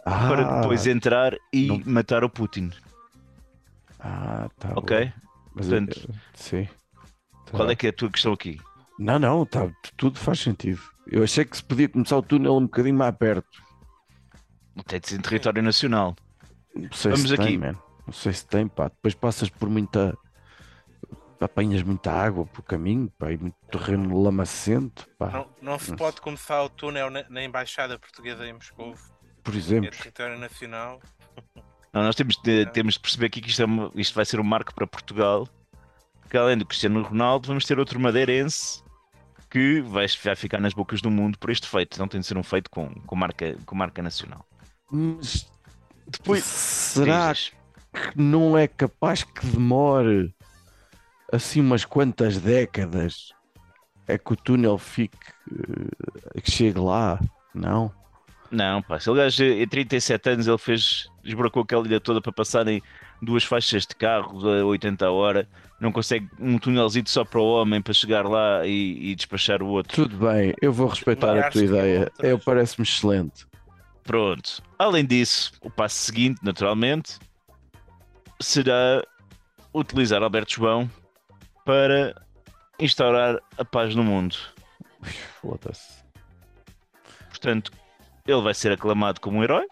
Ah, 0.05 0.29
para 0.29 0.61
depois 0.61 0.87
entrar 0.87 1.35
e 1.53 1.67
não- 1.67 1.81
matar 1.87 2.25
o 2.25 2.29
Putin. 2.29 2.71
Ah, 4.03 4.49
tá 4.59 4.73
Ok? 4.77 5.05
bom. 5.07 5.13
Mas, 5.55 5.69
Portanto, 5.69 6.09
eh, 6.11 6.15
sim. 6.35 6.65
Tá 7.47 7.53
Qual 7.53 7.71
é 7.71 7.77
que 7.77 7.87
é 7.87 7.91
a 7.91 7.93
tua 7.93 8.11
questão 8.11 8.33
aqui? 8.33 8.59
Não, 8.99 9.19
não, 9.19 9.45
tá, 9.47 9.71
tudo 9.97 10.19
faz 10.19 10.41
sentido. 10.41 10.81
Eu 11.07 11.23
achei 11.25 11.45
que 11.45 11.57
se 11.57 11.65
podia 11.65 11.89
começar 11.89 12.17
o 12.17 12.23
túnel 12.23 12.57
um 12.57 12.63
bocadinho 12.63 12.95
mais 12.97 13.15
perto. 13.17 13.49
Tem 14.87 15.01
de 15.01 15.09
ser 15.09 15.17
em 15.17 15.21
território 15.21 15.63
nacional. 15.63 16.15
Não 16.75 16.91
sei 16.93 17.11
Vamos 17.13 17.29
se 17.29 17.35
aqui. 17.35 17.45
tem, 17.45 17.59
man. 17.59 17.75
Não 18.07 18.13
sei 18.13 18.33
se 18.33 18.47
tem, 18.47 18.67
pá. 18.69 18.89
Depois 18.89 19.15
passas 19.15 19.49
por 19.51 19.69
muita. 19.69 20.17
Apanhas 21.41 21.83
muita 21.83 22.13
água 22.13 22.47
pelo 22.47 22.63
caminho, 22.63 23.13
pá, 23.19 23.33
e 23.33 23.37
muito 23.37 23.57
terreno 23.71 24.23
lamacento, 24.23 25.09
pá. 25.19 25.29
Não, 25.31 25.49
não 25.61 25.79
se 25.79 25.95
pode 25.97 26.21
começar 26.21 26.63
o 26.63 26.69
túnel 26.69 27.11
na, 27.11 27.29
na 27.29 27.43
Embaixada 27.43 27.99
Portuguesa 27.99 28.47
em 28.47 28.53
Moscou, 28.53 28.95
Por 29.43 29.51
que 29.51 29.59
é 29.59 29.61
exemplo. 29.61 29.91
território 29.91 30.39
nacional. 30.39 31.01
Não, 31.93 32.03
nós 32.03 32.15
temos 32.15 32.37
de, 32.37 32.67
temos 32.67 32.95
de 32.95 33.01
perceber 33.01 33.27
aqui 33.27 33.41
que 33.41 33.51
isto, 33.51 33.63
é 33.63 33.65
uma- 33.67 33.91
isto 33.95 34.15
vai 34.15 34.25
ser 34.25 34.41
um 34.41 34.45
marco 34.45 34.75
para 34.75 34.87
Portugal. 34.87 35.47
Que 36.31 36.37
além 36.39 36.57
do 36.57 36.65
Cristiano 36.65 37.03
Ronaldo, 37.03 37.49
vamos 37.49 37.65
ter 37.67 37.79
outro 37.79 38.01
madeirense 38.01 38.83
que 39.51 39.83
vai, 39.83 40.07
vai 40.25 40.35
ficar 40.37 40.59
nas 40.59 40.73
bocas 40.73 41.03
do 41.03 41.11
mundo 41.11 41.39
por 41.39 41.51
este 41.51 41.69
feito. 41.69 41.99
Não 41.99 42.09
tem 42.09 42.21
de 42.21 42.27
ser 42.27 42.39
um 42.39 42.43
feito 42.43 42.71
com, 42.71 42.89
com, 42.89 43.15
marca, 43.17 43.55
com 43.67 43.75
marca 43.75 44.03
nacional. 44.03 44.47
Mas 44.91 45.47
Depois, 46.07 46.43
será 46.43 47.33
dizes, 47.33 47.53
que 47.93 48.19
não 48.19 48.57
é 48.57 48.67
capaz 48.67 49.23
que 49.23 49.47
demore 49.47 50.35
assim 51.31 51.61
umas 51.61 51.85
quantas 51.85 52.39
décadas 52.39 53.33
é 54.09 54.17
que 54.17 54.33
o 54.33 54.37
túnel 54.37 54.79
fique 54.79 55.19
eh, 56.35 56.41
que 56.41 56.51
chegue 56.51 56.79
lá? 56.79 57.21
Não? 57.55 57.93
Não, 58.51 58.81
pá, 58.83 58.99
se 58.99 59.11
o 59.11 59.15
gajo 59.15 59.45
em 59.45 59.67
37 59.69 60.31
anos 60.31 60.47
ele 60.47 60.59
fez, 60.59 61.09
esbracou 61.25 61.63
aquela 61.63 61.87
ilha 61.87 62.01
toda 62.01 62.21
para 62.21 62.33
passar 62.33 62.67
em 62.69 62.83
duas 63.21 63.45
faixas 63.45 63.87
de 63.87 63.95
carros 63.95 64.45
a 64.45 64.65
80 64.65 65.07
a 65.07 65.11
hora, 65.11 65.49
não 65.81 65.93
consegue 65.93 66.29
um 66.39 66.59
túnelzinho 66.59 67.09
só 67.09 67.25
para 67.25 67.41
o 67.41 67.45
homem 67.45 67.81
para 67.81 67.93
chegar 67.93 68.27
lá 68.27 68.67
e, 68.67 69.11
e 69.11 69.15
despachar 69.15 69.63
o 69.63 69.69
outro. 69.69 70.05
Tudo 70.05 70.17
bem, 70.29 70.55
eu 70.61 70.73
vou 70.73 70.89
respeitar 70.89 71.39
a 71.39 71.51
tua 71.51 71.61
de 71.61 71.69
ideia. 71.69 71.93
quilómetros. 71.93 72.31
Eu 72.31 72.39
parece-me 72.39 72.87
excelente. 72.87 73.47
Pronto. 74.05 74.63
Além 74.79 75.05
disso, 75.05 75.53
o 75.61 75.71
passo 75.71 75.97
seguinte, 75.97 76.41
naturalmente, 76.43 77.19
será 78.41 79.03
utilizar 79.73 80.23
Alberto 80.23 80.55
João 80.55 80.91
para 81.65 82.15
instaurar 82.79 83.39
a 83.57 83.65
paz 83.65 83.95
no 83.95 84.03
mundo. 84.03 84.37
Foda-se. 85.41 86.03
Portanto, 87.29 87.73
ele 88.27 88.41
vai 88.41 88.55
ser 88.55 88.73
aclamado 88.73 89.21
como 89.21 89.39
um 89.39 89.45
herói 89.45 89.67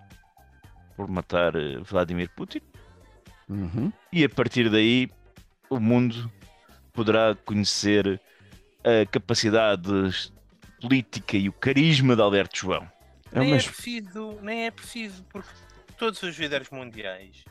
por 1.01 1.09
matar 1.09 1.57
eh, 1.57 1.79
Vladimir 1.83 2.31
Putin. 2.37 2.61
Uhum. 3.49 3.93
e 4.13 4.23
a 4.23 4.29
partir 4.29 4.71
daí 4.71 5.11
o 5.69 5.81
mundo 5.81 6.31
poderá 6.93 7.35
conhecer 7.35 8.21
a 8.85 9.05
capacidade 9.11 9.91
política 10.81 11.37
e 11.37 11.49
o 11.49 11.53
carisma 11.53 12.15
de 12.15 12.23
Alberto 12.23 12.57
João. 12.59 12.89
É 13.33 13.41
nem, 13.41 13.55
é 13.55 13.57
preciso, 13.61 14.39
nem 14.41 14.67
é 14.67 14.71
preciso, 14.71 15.25
porque 15.25 15.49
todos 15.99 16.23
os 16.23 16.39
líderes 16.39 16.71
mundiais 16.71 17.45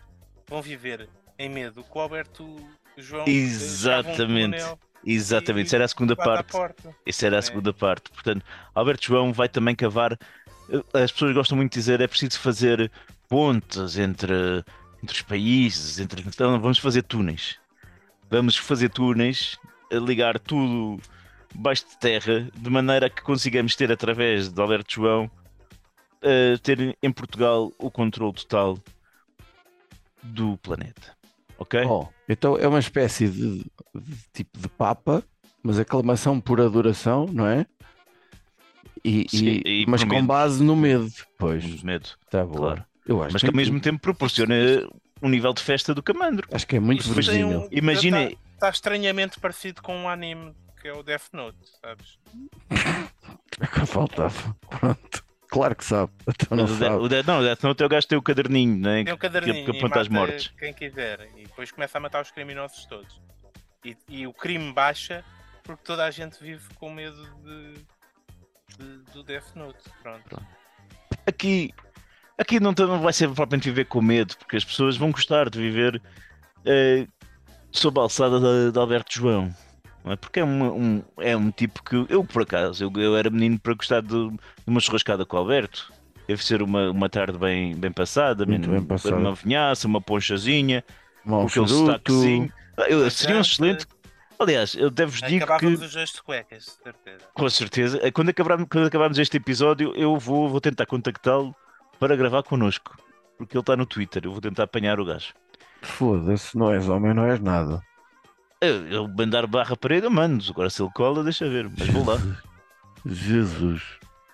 vão 0.47 0.61
viver 0.61 1.09
em 1.37 1.49
medo 1.49 1.83
que 1.83 1.97
o 1.97 1.99
Alberto 1.99 2.55
João 2.97 3.25
eh, 3.27 3.31
Exatamente. 3.31 4.63
Exatamente, 5.05 5.65
isso 5.67 5.75
era 5.75 5.85
a 5.85 5.87
segunda 5.87 6.15
parte. 6.15 6.57
Essa 7.05 7.25
era 7.25 7.39
a 7.39 7.41
segunda 7.41 7.73
parte. 7.73 8.09
Portanto, 8.11 8.45
Alberto 8.73 9.05
João 9.05 9.33
vai 9.33 9.49
também 9.49 9.75
cavar. 9.75 10.17
eh, 10.69 11.01
As 11.03 11.11
pessoas 11.11 11.33
gostam 11.33 11.57
muito 11.57 11.73
de 11.73 11.79
dizer 11.79 11.99
é 11.99 12.07
preciso 12.07 12.39
fazer 12.39 12.89
pontes 13.29 13.97
entre, 13.97 14.33
entre 15.03 15.15
os 15.15 15.21
países, 15.21 15.99
entre... 15.99 16.21
então 16.27 16.59
vamos 16.59 16.79
fazer 16.79 17.03
túneis. 17.03 17.57
Vamos 18.29 18.57
fazer 18.57 18.89
túneis, 18.89 19.57
ligar 19.91 20.37
tudo 20.39 20.99
baixo 21.55 21.87
de 21.87 21.97
terra, 21.97 22.49
de 22.55 22.69
maneira 22.69 23.09
que 23.09 23.21
consigamos 23.21 23.75
ter 23.75 23.91
através 23.91 24.49
de 24.49 24.61
Alberto 24.61 24.93
João 24.93 25.31
eh, 26.21 26.57
ter 26.61 26.95
em 27.01 27.11
Portugal 27.11 27.71
o 27.79 27.89
controle 27.89 28.33
total 28.33 28.77
do 30.21 30.57
planeta. 30.57 31.15
Ok? 31.57 31.83
Oh, 31.85 32.07
então 32.27 32.57
é 32.57 32.67
uma 32.67 32.79
espécie 32.79 33.27
de, 33.27 33.59
de 33.95 34.15
tipo 34.33 34.59
de 34.59 34.67
papa, 34.69 35.23
mas 35.63 35.79
aclamação 35.79 36.39
por 36.39 36.61
adoração, 36.61 37.25
não 37.31 37.45
é? 37.47 37.65
E, 39.03 39.25
Sim, 39.29 39.61
e- 39.65 39.81
e 39.81 39.85
mas 39.87 40.03
com 40.03 40.09
medo. 40.09 40.27
base 40.27 40.63
no 40.63 40.75
medo. 40.75 41.09
Pois, 41.37 41.63
Muito 41.65 41.85
medo. 41.85 42.09
tá 42.29 42.45
bom. 42.45 42.53
claro. 42.53 42.85
Eu 43.09 43.23
acho 43.23 43.33
Mas 43.33 43.41
que 43.41 43.47
ao 43.49 43.55
mesmo 43.55 43.79
tempo 43.81 43.99
proporciona 43.99 44.53
um 45.21 45.29
nível 45.29 45.51
de 45.53 45.63
festa 45.63 45.93
do 45.95 46.03
camandro. 46.03 46.47
acho 46.51 46.67
que 46.67 46.75
é 46.75 46.79
muito 46.79 47.07
verossímil. 47.09 47.61
um- 47.61 47.67
Imagina, 47.71 48.23
Está, 48.25 48.37
está 48.53 48.69
estranhamente 48.69 49.39
parecido 49.39 49.81
com 49.81 49.95
um 49.97 50.07
anime 50.07 50.53
que 50.79 50.87
é 50.87 50.93
o 50.93 51.01
Death 51.03 51.29
Note, 51.33 51.57
sabes? 51.81 52.19
É 53.61 53.67
que 53.67 53.85
faltava. 53.85 54.55
Pronto. 54.69 55.25
Claro 55.49 55.75
que 55.75 55.83
sabe. 55.83 56.11
Então 56.27 56.55
não 56.57 56.63
o 56.63 56.67
sabe. 56.67 56.95
o 56.95 57.09
De- 57.09 57.23
não, 57.23 57.39
o 57.39 57.43
Death 57.43 57.63
Note 57.63 57.83
é 57.83 57.85
o 57.85 57.89
gajo 57.89 58.03
que 58.03 58.09
tem 58.09 58.17
o 58.17 58.21
caderninho, 58.21 58.77
né? 58.77 59.03
Tem 59.03 59.13
um 59.13 59.17
que, 59.17 59.21
caderninho 59.23 59.65
que 59.65 59.71
e 59.71 59.77
aponta 59.77 59.99
as 59.99 60.07
mata 60.07 60.27
mortes. 60.27 60.53
quem 60.57 60.71
quiser 60.73 61.27
e 61.35 61.43
depois 61.43 61.69
começa 61.71 61.97
a 61.97 62.01
matar 62.01 62.21
os 62.21 62.31
criminosos 62.31 62.85
todos. 62.85 63.19
E, 63.83 63.97
e 64.07 64.27
o 64.27 64.31
crime 64.33 64.71
baixa 64.71 65.25
porque 65.63 65.83
toda 65.83 66.05
a 66.05 66.11
gente 66.11 66.41
vive 66.41 66.63
com 66.75 66.89
medo 66.93 67.21
de, 67.43 67.73
de- 68.77 69.11
do 69.11 69.23
Death 69.23 69.55
Note. 69.55 69.79
Pronto. 70.01 70.41
Aqui, 71.25 71.73
aqui 72.39 72.59
não, 72.59 72.73
não 72.77 73.01
vai 73.01 73.13
ser 73.13 73.27
propriamente 73.29 73.69
viver 73.69 73.85
com 73.85 74.01
medo, 74.01 74.35
porque 74.37 74.55
as 74.57 74.63
pessoas 74.65 74.97
vão 74.97 75.11
gostar 75.11 75.49
de 75.49 75.59
viver 75.59 76.01
eh, 76.65 77.05
sob 77.71 77.99
a 77.99 78.03
alçada 78.03 78.39
de, 78.39 78.71
de 78.71 78.79
Alberto 78.79 79.13
João. 79.13 79.53
não 80.03 80.13
é? 80.13 80.15
Porque 80.15 80.39
é 80.39 80.43
um, 80.45 80.63
um- 80.97 81.03
é 81.19 81.35
um 81.37 81.51
tipo 81.51 81.83
que 81.83 82.05
eu, 82.09 82.23
por 82.23 82.43
acaso, 82.43 82.83
eu, 82.85 82.91
eu 83.01 83.15
era 83.17 83.29
menino 83.29 83.59
para 83.59 83.73
gostar 83.73 84.01
de, 84.01 84.07
de 84.29 84.37
uma 84.67 84.79
churrascada 84.79 85.25
com 85.25 85.35
o 85.35 85.39
Alberto. 85.39 85.91
Deve 86.27 86.43
ser 86.45 86.61
uma, 86.61 86.91
uma 86.91 87.09
tarde 87.09 87.37
bem, 87.39 87.75
bem 87.75 87.91
passada, 87.91 88.45
Muito 88.45 88.69
bem 88.69 88.83
passada. 88.83 89.15
uma 89.15 89.33
vinhaça, 89.33 89.87
uma 89.87 89.99
ponchazinha, 89.99 90.83
com 91.25 91.41
aquele 91.45 91.67
sotaquezinho. 91.67 92.53
Eu, 92.87 93.01
Uma 93.01 93.09
seria 93.09 93.37
um 93.37 93.41
excelente. 93.41 93.85
Aliás, 94.37 94.73
eu 94.75 94.89
devo-vos 94.89 95.21
digo 95.27 95.45
que. 95.57 95.65
Os 95.65 95.91
dois 95.91 96.11
de 96.11 96.21
cuecas, 96.23 96.63
de 96.65 96.83
certeza. 96.83 97.25
Com 97.33 97.49
certeza. 97.49 97.99
Eh, 98.01 98.11
Quando 98.11 98.29
acabarmos, 98.29 98.67
quando 98.71 98.85
acabarmos 98.87 99.17
este 99.17 99.35
episódio, 99.37 99.91
eu 99.97 100.17
vou, 100.17 100.47
vou 100.47 100.61
tentar 100.61 100.85
contactá-lo 100.85 101.53
para 101.99 102.15
gravar 102.15 102.43
connosco. 102.43 102.95
Porque 103.37 103.55
ele 103.55 103.61
está 103.61 103.75
no 103.75 103.85
Twitter. 103.85 104.23
Eu 104.25 104.31
vou 104.31 104.41
tentar 104.41 104.63
apanhar 104.63 104.99
o 104.99 105.05
gajo. 105.05 105.33
Foda-se, 105.81 106.57
não 106.57 106.71
és 106.73 106.87
homem, 106.89 107.13
não 107.13 107.23
és 107.25 107.39
nada. 107.39 107.81
Eu, 108.61 108.87
eu 108.87 109.07
mandar 109.07 109.47
barra 109.47 109.75
parede, 109.77 110.05
eu 110.05 110.11
mando. 110.11 110.43
Agora 110.49 110.69
se 110.69 110.81
ele 110.81 110.91
cola, 110.93 111.23
deixa 111.23 111.47
ver. 111.49 111.69
Mas 111.77 111.87
vou 111.87 112.05
lá. 112.05 112.17
Jesus. 113.05 113.81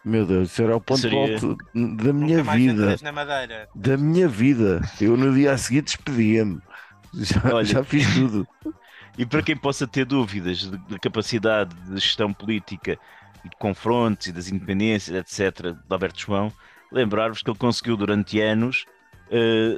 Meu 0.03 0.25
Deus, 0.25 0.51
isso 0.51 0.61
era 0.61 0.75
o 0.75 0.81
ponto 0.81 1.01
Seria- 1.01 1.33
alto 1.35 1.57
da 1.73 2.13
minha 2.13 2.43
vida. 2.43 2.83
entras 2.83 3.01
na 3.01 3.11
madeira. 3.11 3.67
Da 3.75 3.97
minha 3.97 4.27
vida. 4.27 4.81
Eu 5.01 5.17
no 5.17 5.33
dia 5.33 5.51
a 5.53 5.57
seguir 5.57 5.81
despedia-me. 5.81 6.59
Já, 7.13 7.41
Olha. 7.53 7.65
já 7.65 7.83
fiz 7.83 8.13
tudo. 8.13 8.47
E 9.17 9.25
para 9.25 9.41
quem 9.41 9.55
possa 9.55 9.87
ter 9.87 10.05
dúvidas 10.05 10.59
de- 10.59 10.77
da 10.89 10.99
capacidade 10.99 11.73
de 11.75 11.93
gestão 11.99 12.31
política 12.33 12.99
e 13.43 13.49
de 13.49 13.55
confrontos 13.57 14.27
e 14.27 14.31
das 14.31 14.49
independências, 14.49 15.15
etc., 15.15 15.71
de 15.73 15.79
Alberto 15.89 16.19
João, 16.19 16.51
lembrar-vos 16.91 17.41
que 17.41 17.49
ele 17.49 17.57
conseguiu 17.57 17.97
durante 17.97 18.39
anos 18.39 18.85
eh, 19.31 19.77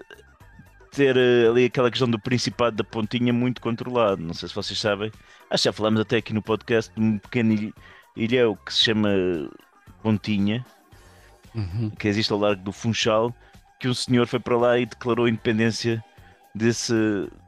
ter 0.92 1.16
eh, 1.18 1.48
ali 1.50 1.66
aquela 1.66 1.90
questão 1.90 2.10
do 2.10 2.20
Principado 2.20 2.76
da 2.76 2.84
Pontinha 2.84 3.32
muito 3.34 3.62
controlado. 3.62 4.22
Não 4.22 4.34
sei 4.34 4.48
se 4.50 4.56
vocês 4.56 4.80
sabem. 4.80 5.12
Acho 5.50 5.64
que 5.64 5.70
já 5.70 5.74
falámos 5.74 6.00
até 6.02 6.18
aqui 6.18 6.34
no 6.34 6.42
podcast 6.42 6.94
de 6.94 7.02
um 7.02 7.18
pequeno 7.18 7.54
ilh- 7.54 7.74
ilhéu 8.16 8.56
que 8.56 8.74
se 8.74 8.84
chama 8.84 9.10
Pontinha, 10.02 10.66
Uhum. 11.56 11.90
que 11.90 12.08
existe 12.08 12.32
ao 12.32 12.38
largo 12.40 12.62
do 12.64 12.72
Funchal, 12.72 13.34
que 13.80 13.88
um 13.88 13.94
senhor 13.94 14.28
foi 14.28 14.40
para 14.40 14.56
lá 14.58 14.78
e 14.78 14.86
declarou 14.86 15.26
a 15.26 15.30
independência 15.30 16.04
desse, 16.54 16.94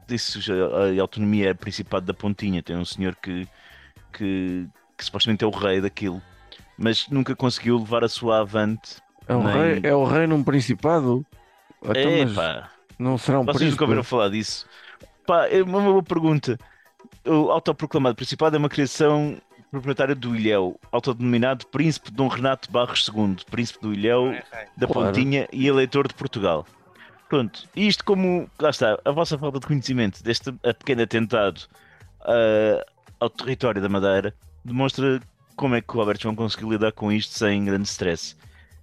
desse 0.08 0.40
a, 0.50 0.98
a 0.98 1.00
autonomia 1.00 1.50
é 1.50 1.54
Principado 1.54 2.06
da 2.06 2.14
Pontinha. 2.14 2.62
Tem 2.62 2.76
um 2.76 2.84
senhor 2.84 3.14
que, 3.16 3.46
que, 4.12 4.66
que 4.96 5.04
supostamente 5.04 5.44
é 5.44 5.46
o 5.46 5.50
rei 5.50 5.80
daquilo, 5.80 6.20
mas 6.76 7.08
nunca 7.08 7.36
conseguiu 7.36 7.78
levar 7.78 8.02
a 8.02 8.08
sua 8.08 8.40
avante. 8.40 8.96
É, 9.30 9.34
o 9.36 9.42
Nem- 9.42 9.52
rei, 9.54 9.80
é 9.84 9.94
o 9.94 10.04
rei 10.04 10.26
num 10.26 10.42
principado? 10.42 11.24
Então, 11.82 11.94
É 11.94 12.24
mas 12.24 12.34
pá, 12.34 12.70
não 12.98 13.16
será 13.16 13.38
um 13.40 13.44
vocês 13.44 13.56
príncipe? 13.58 13.70
nunca 13.72 13.84
ouviram 13.84 14.04
falar 14.04 14.28
disso? 14.30 14.66
Pá, 15.26 15.46
é 15.46 15.62
uma 15.62 15.80
boa 15.80 16.02
pergunta. 16.02 16.58
O 17.24 17.50
autoproclamado 17.50 18.16
Principado 18.16 18.56
é 18.56 18.58
uma 18.58 18.68
criação 18.68 19.36
proprietária 19.70 20.14
do 20.16 20.34
Ilhéu, 20.34 20.78
autodenominado 20.90 21.64
Príncipe 21.66 22.10
Dom 22.10 22.26
Renato 22.26 22.70
Barros 22.72 23.08
II, 23.08 23.36
Príncipe 23.50 23.80
do 23.80 23.94
Ilhéu 23.94 24.32
é 24.32 24.42
da 24.76 24.86
Claro. 24.88 25.08
Pontinha 25.08 25.46
e 25.52 25.66
eleitor 25.68 26.08
de 26.08 26.14
Portugal. 26.14 26.66
Pronto, 27.28 27.68
e 27.76 27.86
isto 27.86 28.04
como, 28.04 28.50
lá 28.58 28.70
está, 28.70 28.98
a 29.04 29.10
vossa 29.12 29.38
falta 29.38 29.60
de 29.60 29.66
conhecimento 29.68 30.24
deste 30.24 30.50
pequeno 30.80 31.02
atentado 31.02 31.60
ah, 32.22 32.84
ao 33.20 33.30
território 33.30 33.80
da 33.80 33.88
Madeira 33.88 34.34
demonstra 34.64 35.20
como 35.54 35.76
é 35.76 35.80
que 35.80 35.96
o 35.96 36.00
Alberto 36.00 36.22
João 36.24 36.34
conseguiu 36.34 36.70
lidar 36.72 36.90
com 36.90 37.12
isto 37.12 37.32
sem 37.38 37.64
grande 37.64 37.86
stress. 37.86 38.36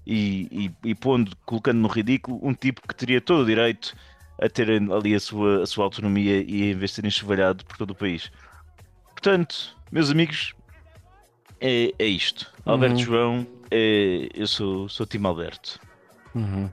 E, 0.07 0.71
e, 0.83 0.89
e 0.89 0.95
pondo, 0.95 1.35
colocando 1.45 1.79
no 1.79 1.89
ridículo 1.89 2.39
um 2.41 2.53
tipo 2.53 2.81
que 2.87 2.95
teria 2.95 3.19
todo 3.19 3.41
o 3.41 3.45
direito 3.45 3.93
a 4.41 4.47
ter 4.47 4.69
ali 4.69 5.13
a 5.13 5.19
sua, 5.19 5.63
a 5.63 5.65
sua 5.65 5.83
autonomia 5.83 6.43
e 6.47 6.71
a 6.71 6.77
vez 6.77 6.91
de 6.91 6.95
ser 6.95 7.05
enxovalhado 7.05 7.65
por 7.65 7.75
todo 7.75 7.91
o 7.91 7.95
país. 7.95 8.31
Portanto, 9.09 9.75
meus 9.91 10.09
amigos, 10.09 10.53
é, 11.59 11.93
é 11.99 12.05
isto. 12.05 12.49
Alberto 12.65 12.95
Uhum. 12.95 13.03
João, 13.03 13.47
é, 13.69 14.29
eu 14.33 14.47
sou, 14.47 14.87
sou 14.87 15.05
Tim 15.05 15.25
Alberto. 15.25 15.79
Uhum. 16.33 16.69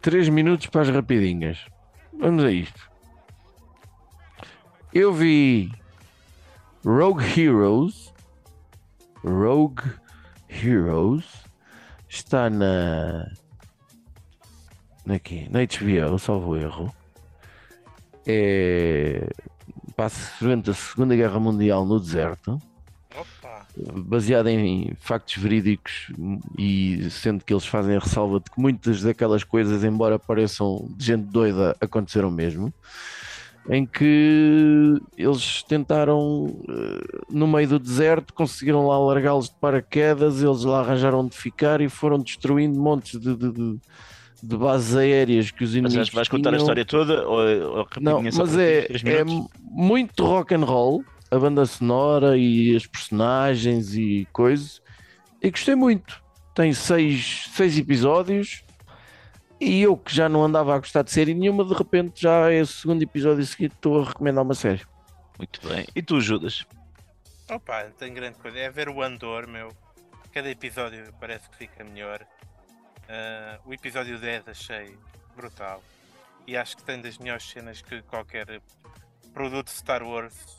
Três 0.00 0.28
minutos 0.28 0.66
para 0.66 0.82
as 0.82 0.88
rapidinhas. 0.88 1.58
Vamos 2.18 2.42
a 2.42 2.50
isto. 2.50 2.90
Eu 4.92 5.12
vi 5.12 5.70
Rogue 6.84 7.22
Heroes. 7.40 8.12
Rogue 9.22 9.82
Heroes 10.48 11.45
está 12.08 12.50
na. 12.50 13.30
Quê? 15.22 15.46
na 15.50 15.60
HBO, 15.60 16.18
salvo 16.18 16.56
erro. 16.56 16.94
É. 18.26 19.28
Passa 19.96 20.32
durante 20.40 20.70
a 20.70 20.74
Segunda 20.74 21.16
Guerra 21.16 21.40
Mundial 21.40 21.86
no 21.86 21.98
deserto 21.98 22.60
Opa! 23.16 23.66
baseada 23.94 24.50
em 24.50 24.92
factos 25.00 25.36
verídicos 25.36 26.12
e 26.58 27.08
sendo 27.10 27.44
que 27.44 27.52
eles 27.52 27.64
fazem 27.64 27.96
a 27.96 27.98
ressalva 27.98 28.40
de 28.40 28.50
que 28.50 28.60
muitas 28.60 29.00
daquelas 29.00 29.42
coisas, 29.42 29.84
embora 29.84 30.18
pareçam 30.18 30.86
de 30.96 31.06
gente 31.06 31.24
doida, 31.24 31.74
aconteceram 31.80 32.30
mesmo, 32.30 32.72
em 33.68 33.84
que 33.84 34.94
eles 35.16 35.62
tentaram, 35.64 36.46
eh, 36.68 37.24
no 37.30 37.46
meio 37.48 37.68
do 37.68 37.78
deserto, 37.78 38.32
conseguiram 38.32 38.86
lá 38.86 38.98
largá-los 38.98 39.48
de 39.48 39.56
paraquedas, 39.60 40.42
eles 40.42 40.62
lá 40.62 40.80
arranjaram 40.80 41.20
onde 41.20 41.36
ficar 41.36 41.80
e 41.80 41.88
foram 41.88 42.18
destruindo 42.20 42.78
montes 42.78 43.20
de, 43.20 43.34
de- 43.36 43.52
de- 43.52 43.78
de 44.42 44.56
bases 44.56 44.94
aéreas 44.94 45.50
que 45.50 45.64
os 45.64 45.70
Mas 45.70 45.76
inimigos 45.76 45.96
vais- 45.96 46.10
vais 46.10 46.28
contar 46.28 46.54
a 46.54 46.56
história 46.58 46.84
toda 46.84 47.26
ou, 47.26 47.38
ou 47.38 47.86
Não, 48.00 48.12
rapidinha 48.12 48.32
só 48.32 48.42
mas 48.42 48.56
é, 48.56 48.86
é 49.04 49.24
muito 49.62 50.24
rock 50.24 50.54
and 50.54 50.64
roll, 50.64 51.02
a 51.30 51.38
banda 51.38 51.66
sonora 51.66 52.36
e 52.36 52.76
as 52.76 52.86
personagens 52.86 53.94
e 53.96 54.28
coisas. 54.32 54.80
E 55.42 55.50
gostei 55.50 55.74
muito. 55.74 56.22
Tem 56.54 56.72
seis, 56.72 57.48
seis 57.52 57.76
episódios. 57.78 58.62
E 59.60 59.80
eu 59.82 59.96
que 59.96 60.14
já 60.14 60.28
não 60.28 60.44
andava 60.44 60.74
a 60.74 60.78
gostar 60.78 61.02
de 61.02 61.10
série 61.10 61.34
nenhuma, 61.34 61.64
de 61.64 61.72
repente 61.72 62.22
já 62.22 62.52
é 62.52 62.60
o 62.60 62.66
segundo 62.66 63.02
episódio 63.02 63.44
seguido 63.46 63.74
estou 63.74 64.02
a 64.02 64.06
recomendar 64.06 64.44
uma 64.44 64.54
série. 64.54 64.84
Muito 65.38 65.66
bem. 65.66 65.86
E 65.94 66.02
tu, 66.02 66.20
Judas? 66.20 66.66
Opa, 67.50 67.84
não 67.84 67.92
tem 67.92 68.12
grande 68.12 68.38
coisa. 68.38 68.58
É 68.58 68.70
ver 68.70 68.88
o 68.88 69.02
Andor, 69.02 69.46
meu. 69.46 69.70
Cada 70.32 70.50
episódio 70.50 71.12
parece 71.18 71.48
que 71.48 71.56
fica 71.56 71.84
melhor. 71.84 72.26
Ah, 73.08 73.58
o 73.64 73.72
episódio 73.72 74.18
10 74.18 74.48
achei 74.48 74.96
brutal. 75.34 75.82
E 76.46 76.56
acho 76.56 76.76
que 76.76 76.84
tem 76.84 77.00
das 77.00 77.18
melhores 77.18 77.44
cenas 77.48 77.80
que 77.80 78.02
qualquer 78.02 78.60
produto 79.32 79.68
Star 79.68 80.02
Wars 80.02 80.58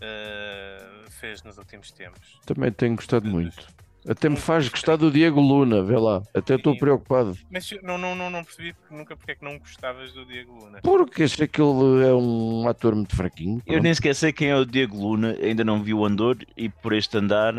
ah, 0.00 1.04
fez 1.10 1.42
nos 1.42 1.58
últimos 1.58 1.90
tempos. 1.90 2.40
Também 2.46 2.72
tenho 2.72 2.96
gostado 2.96 3.28
muito. 3.28 3.68
Até 4.08 4.28
me 4.30 4.36
faz 4.36 4.66
gostar 4.68 4.96
do 4.96 5.10
Diego 5.10 5.40
Luna, 5.40 5.82
vê 5.82 5.96
lá. 5.98 6.22
Até 6.34 6.54
estou 6.54 6.76
preocupado. 6.76 7.36
Mas 7.50 7.70
eu 7.70 7.80
não, 7.82 7.98
não, 7.98 8.14
não, 8.16 8.30
não 8.30 8.42
percebi 8.42 8.72
porque- 8.72 8.94
nunca 8.94 9.14
porque 9.16 9.32
é 9.32 9.34
que 9.34 9.44
não 9.44 9.58
gostavas 9.58 10.12
do 10.12 10.24
Diego 10.24 10.52
Luna. 10.58 10.80
Porque 10.82 11.24
achei 11.24 11.46
que 11.46 11.60
ele 11.60 12.06
é 12.06 12.12
um 12.14 12.66
ator 12.66 12.94
muito 12.94 13.14
fraquinho. 13.14 13.58
Eu 13.58 13.64
pronto. 13.64 13.82
nem 13.82 13.92
sequer 13.94 14.14
sei 14.14 14.32
quem 14.32 14.48
é 14.48 14.56
o 14.56 14.64
Diego 14.64 14.96
Luna, 14.96 15.36
ainda 15.42 15.62
não 15.64 15.82
vi 15.82 15.92
o 15.92 16.04
Andor 16.04 16.38
e 16.56 16.68
por 16.70 16.92
este 16.94 17.18
andar 17.18 17.54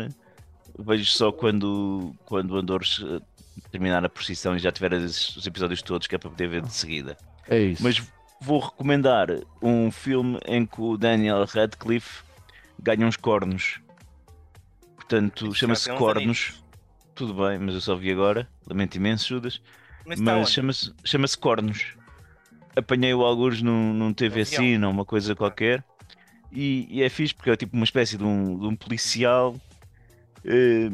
vejo 0.78 1.04
só 1.06 1.30
quando, 1.30 2.12
quando 2.24 2.52
o 2.52 2.56
Andor 2.56 2.82
terminar 3.70 4.04
a 4.04 4.08
procissão 4.08 4.56
e 4.56 4.58
já 4.58 4.72
tiver 4.72 4.92
os 4.94 5.46
episódios 5.46 5.80
todos 5.82 6.06
que 6.06 6.14
é 6.14 6.18
para 6.18 6.30
poder 6.30 6.48
ver 6.48 6.62
de 6.62 6.72
seguida. 6.72 7.16
É 7.48 7.58
isso. 7.58 7.82
Mas 7.82 8.02
vou 8.40 8.58
recomendar 8.58 9.28
um 9.62 9.90
filme 9.92 10.38
em 10.46 10.66
que 10.66 10.80
o 10.80 10.96
Daniel 10.96 11.44
Radcliffe 11.44 12.24
ganha 12.80 13.06
uns 13.06 13.16
cornos. 13.16 13.80
Portanto, 15.02 15.54
chama-se 15.54 15.92
Cornos. 15.94 16.62
Tudo 17.14 17.34
bem, 17.34 17.58
mas 17.58 17.74
eu 17.74 17.80
só 17.80 17.94
vi 17.94 18.10
agora. 18.10 18.48
Lamento 18.66 18.96
imenso, 18.96 19.28
Judas. 19.28 19.60
Mas 20.06 20.20
Mas 20.20 20.50
chama-se 20.50 20.92
chama 21.04 21.26
Cornos. 21.38 21.94
Apanhei-o 22.74 23.22
alguns 23.22 23.60
num, 23.60 23.92
num 23.92 24.12
TV. 24.12 24.44
Cine 24.44 24.84
ou 24.84 24.90
uma 24.90 25.04
coisa 25.04 25.34
qualquer. 25.34 25.84
E, 26.50 26.86
e 26.90 27.02
é 27.02 27.08
fixe 27.08 27.34
porque 27.34 27.50
é 27.50 27.56
tipo 27.56 27.76
uma 27.76 27.84
espécie 27.84 28.16
de 28.16 28.24
um, 28.24 28.58
de 28.58 28.66
um 28.66 28.76
policial 28.76 29.56
eh, 30.44 30.90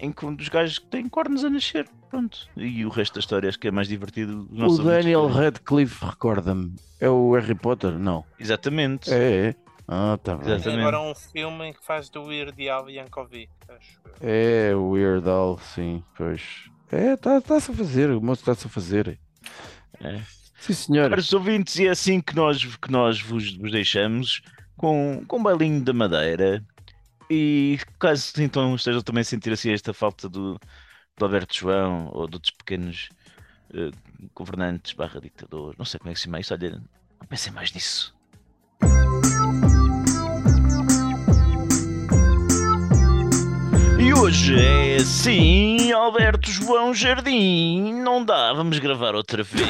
em 0.00 0.12
que 0.12 0.24
um 0.24 0.34
dos 0.34 0.48
gajos 0.48 0.78
tem 0.90 1.08
cornos 1.08 1.44
a 1.44 1.50
nascer. 1.50 1.88
Pronto. 2.10 2.48
E 2.56 2.84
o 2.84 2.88
resto 2.88 3.14
da 3.14 3.20
história 3.20 3.48
acho 3.48 3.58
que 3.58 3.68
é 3.68 3.70
mais 3.70 3.88
divertido. 3.88 4.48
O 4.52 4.78
Daniel. 4.78 5.28
Radcliffe, 5.28 6.04
recorda-me, 6.04 6.74
é 7.00 7.08
o 7.08 7.32
Harry 7.34 7.54
Potter? 7.54 7.98
Não. 7.98 8.24
Exatamente. 8.38 9.12
É, 9.12 9.48
é. 9.48 9.54
Ah, 9.86 10.18
tá 10.22 10.36
bem. 10.36 10.52
Exatamente. 10.52 10.80
agora 10.80 11.00
um 11.00 11.14
filme 11.14 11.68
em 11.68 11.72
que 11.72 11.84
faz 11.84 12.08
do 12.08 12.24
Weird 12.24 12.68
Al 12.68 12.88
Yankovic, 12.88 13.50
acho. 13.68 14.00
É, 14.20 14.74
o 14.74 14.90
Weird 14.90 15.28
Al, 15.28 15.58
sim, 15.58 16.02
pois. 16.16 16.70
É, 16.90 17.14
está-se 17.14 17.70
a 17.70 17.74
fazer, 17.74 18.10
o 18.10 18.20
moço 18.20 18.42
está-se 18.42 18.66
a 18.66 18.70
fazer. 18.70 19.18
É. 20.00 20.20
Sim, 20.58 20.72
senhor. 20.72 21.10
Caros 21.10 21.32
ouvintes, 21.32 21.76
e 21.76 21.86
é 21.86 21.90
assim 21.90 22.20
que 22.20 22.36
nós, 22.36 22.64
que 22.64 22.90
nós 22.90 23.20
vos, 23.20 23.56
vos 23.56 23.72
deixamos 23.72 24.42
com, 24.76 25.24
com 25.26 25.38
um 25.38 25.42
bailinho 25.42 25.82
da 25.82 25.92
madeira. 25.92 26.64
E 27.30 27.78
caso 27.98 28.30
então 28.42 28.74
estejam 28.74 29.00
também 29.00 29.22
a 29.22 29.24
sentir 29.24 29.52
assim 29.52 29.72
esta 29.72 29.94
falta 29.94 30.28
do, 30.28 30.60
do 31.16 31.24
Alberto 31.24 31.56
João 31.56 32.10
ou 32.12 32.28
de 32.28 32.36
outros 32.36 32.50
pequenos 32.50 33.08
eh, 33.72 33.90
governantes 34.34 34.92
barra 34.92 35.18
ditador, 35.18 35.74
não 35.78 35.84
sei 35.84 35.98
como 35.98 36.10
é 36.10 36.12
que 36.12 36.18
se 36.18 36.24
chama 36.24 36.40
isso, 36.40 36.52
olha, 36.52 36.72
não 36.72 37.26
pensem 37.26 37.52
mais 37.52 37.72
nisso. 37.72 38.14
E 44.02 44.12
hoje 44.12 44.54
é 44.58 44.96
assim, 44.96 45.92
Alberto 45.92 46.50
João 46.50 46.92
Jardim, 46.92 47.92
não 48.02 48.24
dá, 48.24 48.52
vamos 48.52 48.78
gravar 48.80 49.14
outra 49.14 49.44
vez. 49.44 49.68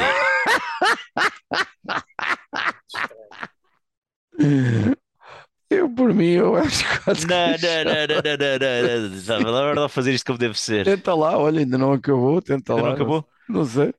Eu, 5.71 5.89
por 5.91 6.13
mim, 6.13 6.31
eu 6.33 6.57
acho 6.57 6.87
que 6.87 6.99
quase 7.05 7.27
que 7.27 7.33
Não, 7.33 7.47
não, 7.47 7.85
não, 7.85 8.07
não, 8.07 8.07
não, 8.07 8.23
não, 8.23 9.03
não, 9.03 9.09
não. 9.09 9.17
Estava 9.17 9.51
lá 9.51 9.85
a 9.87 9.89
fazer 9.89 10.13
isto 10.13 10.27
como 10.27 10.39
deve 10.39 10.59
ser. 10.59 10.85
Tenta 10.85 11.15
lá, 11.15 11.37
olha, 11.39 11.61
ainda 11.61 11.79
não 11.79 11.93
acabou, 11.93 12.41
tenta 12.43 12.73
Ainda 12.73 12.83
lá. 12.83 12.89
não 12.89 12.95
acabou? 12.97 13.29
Não 13.49 13.65
sei. 13.65 13.95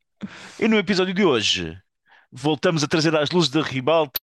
E 0.59 0.67
no 0.67 0.77
episódio 0.77 1.13
de 1.13 1.23
hoje, 1.23 1.77
voltamos 2.31 2.84
a 2.84 2.88
trazer 2.88 3.15
às 3.15 3.31
luzes 3.31 3.49
da 3.49 3.61
ribalta 3.61 4.19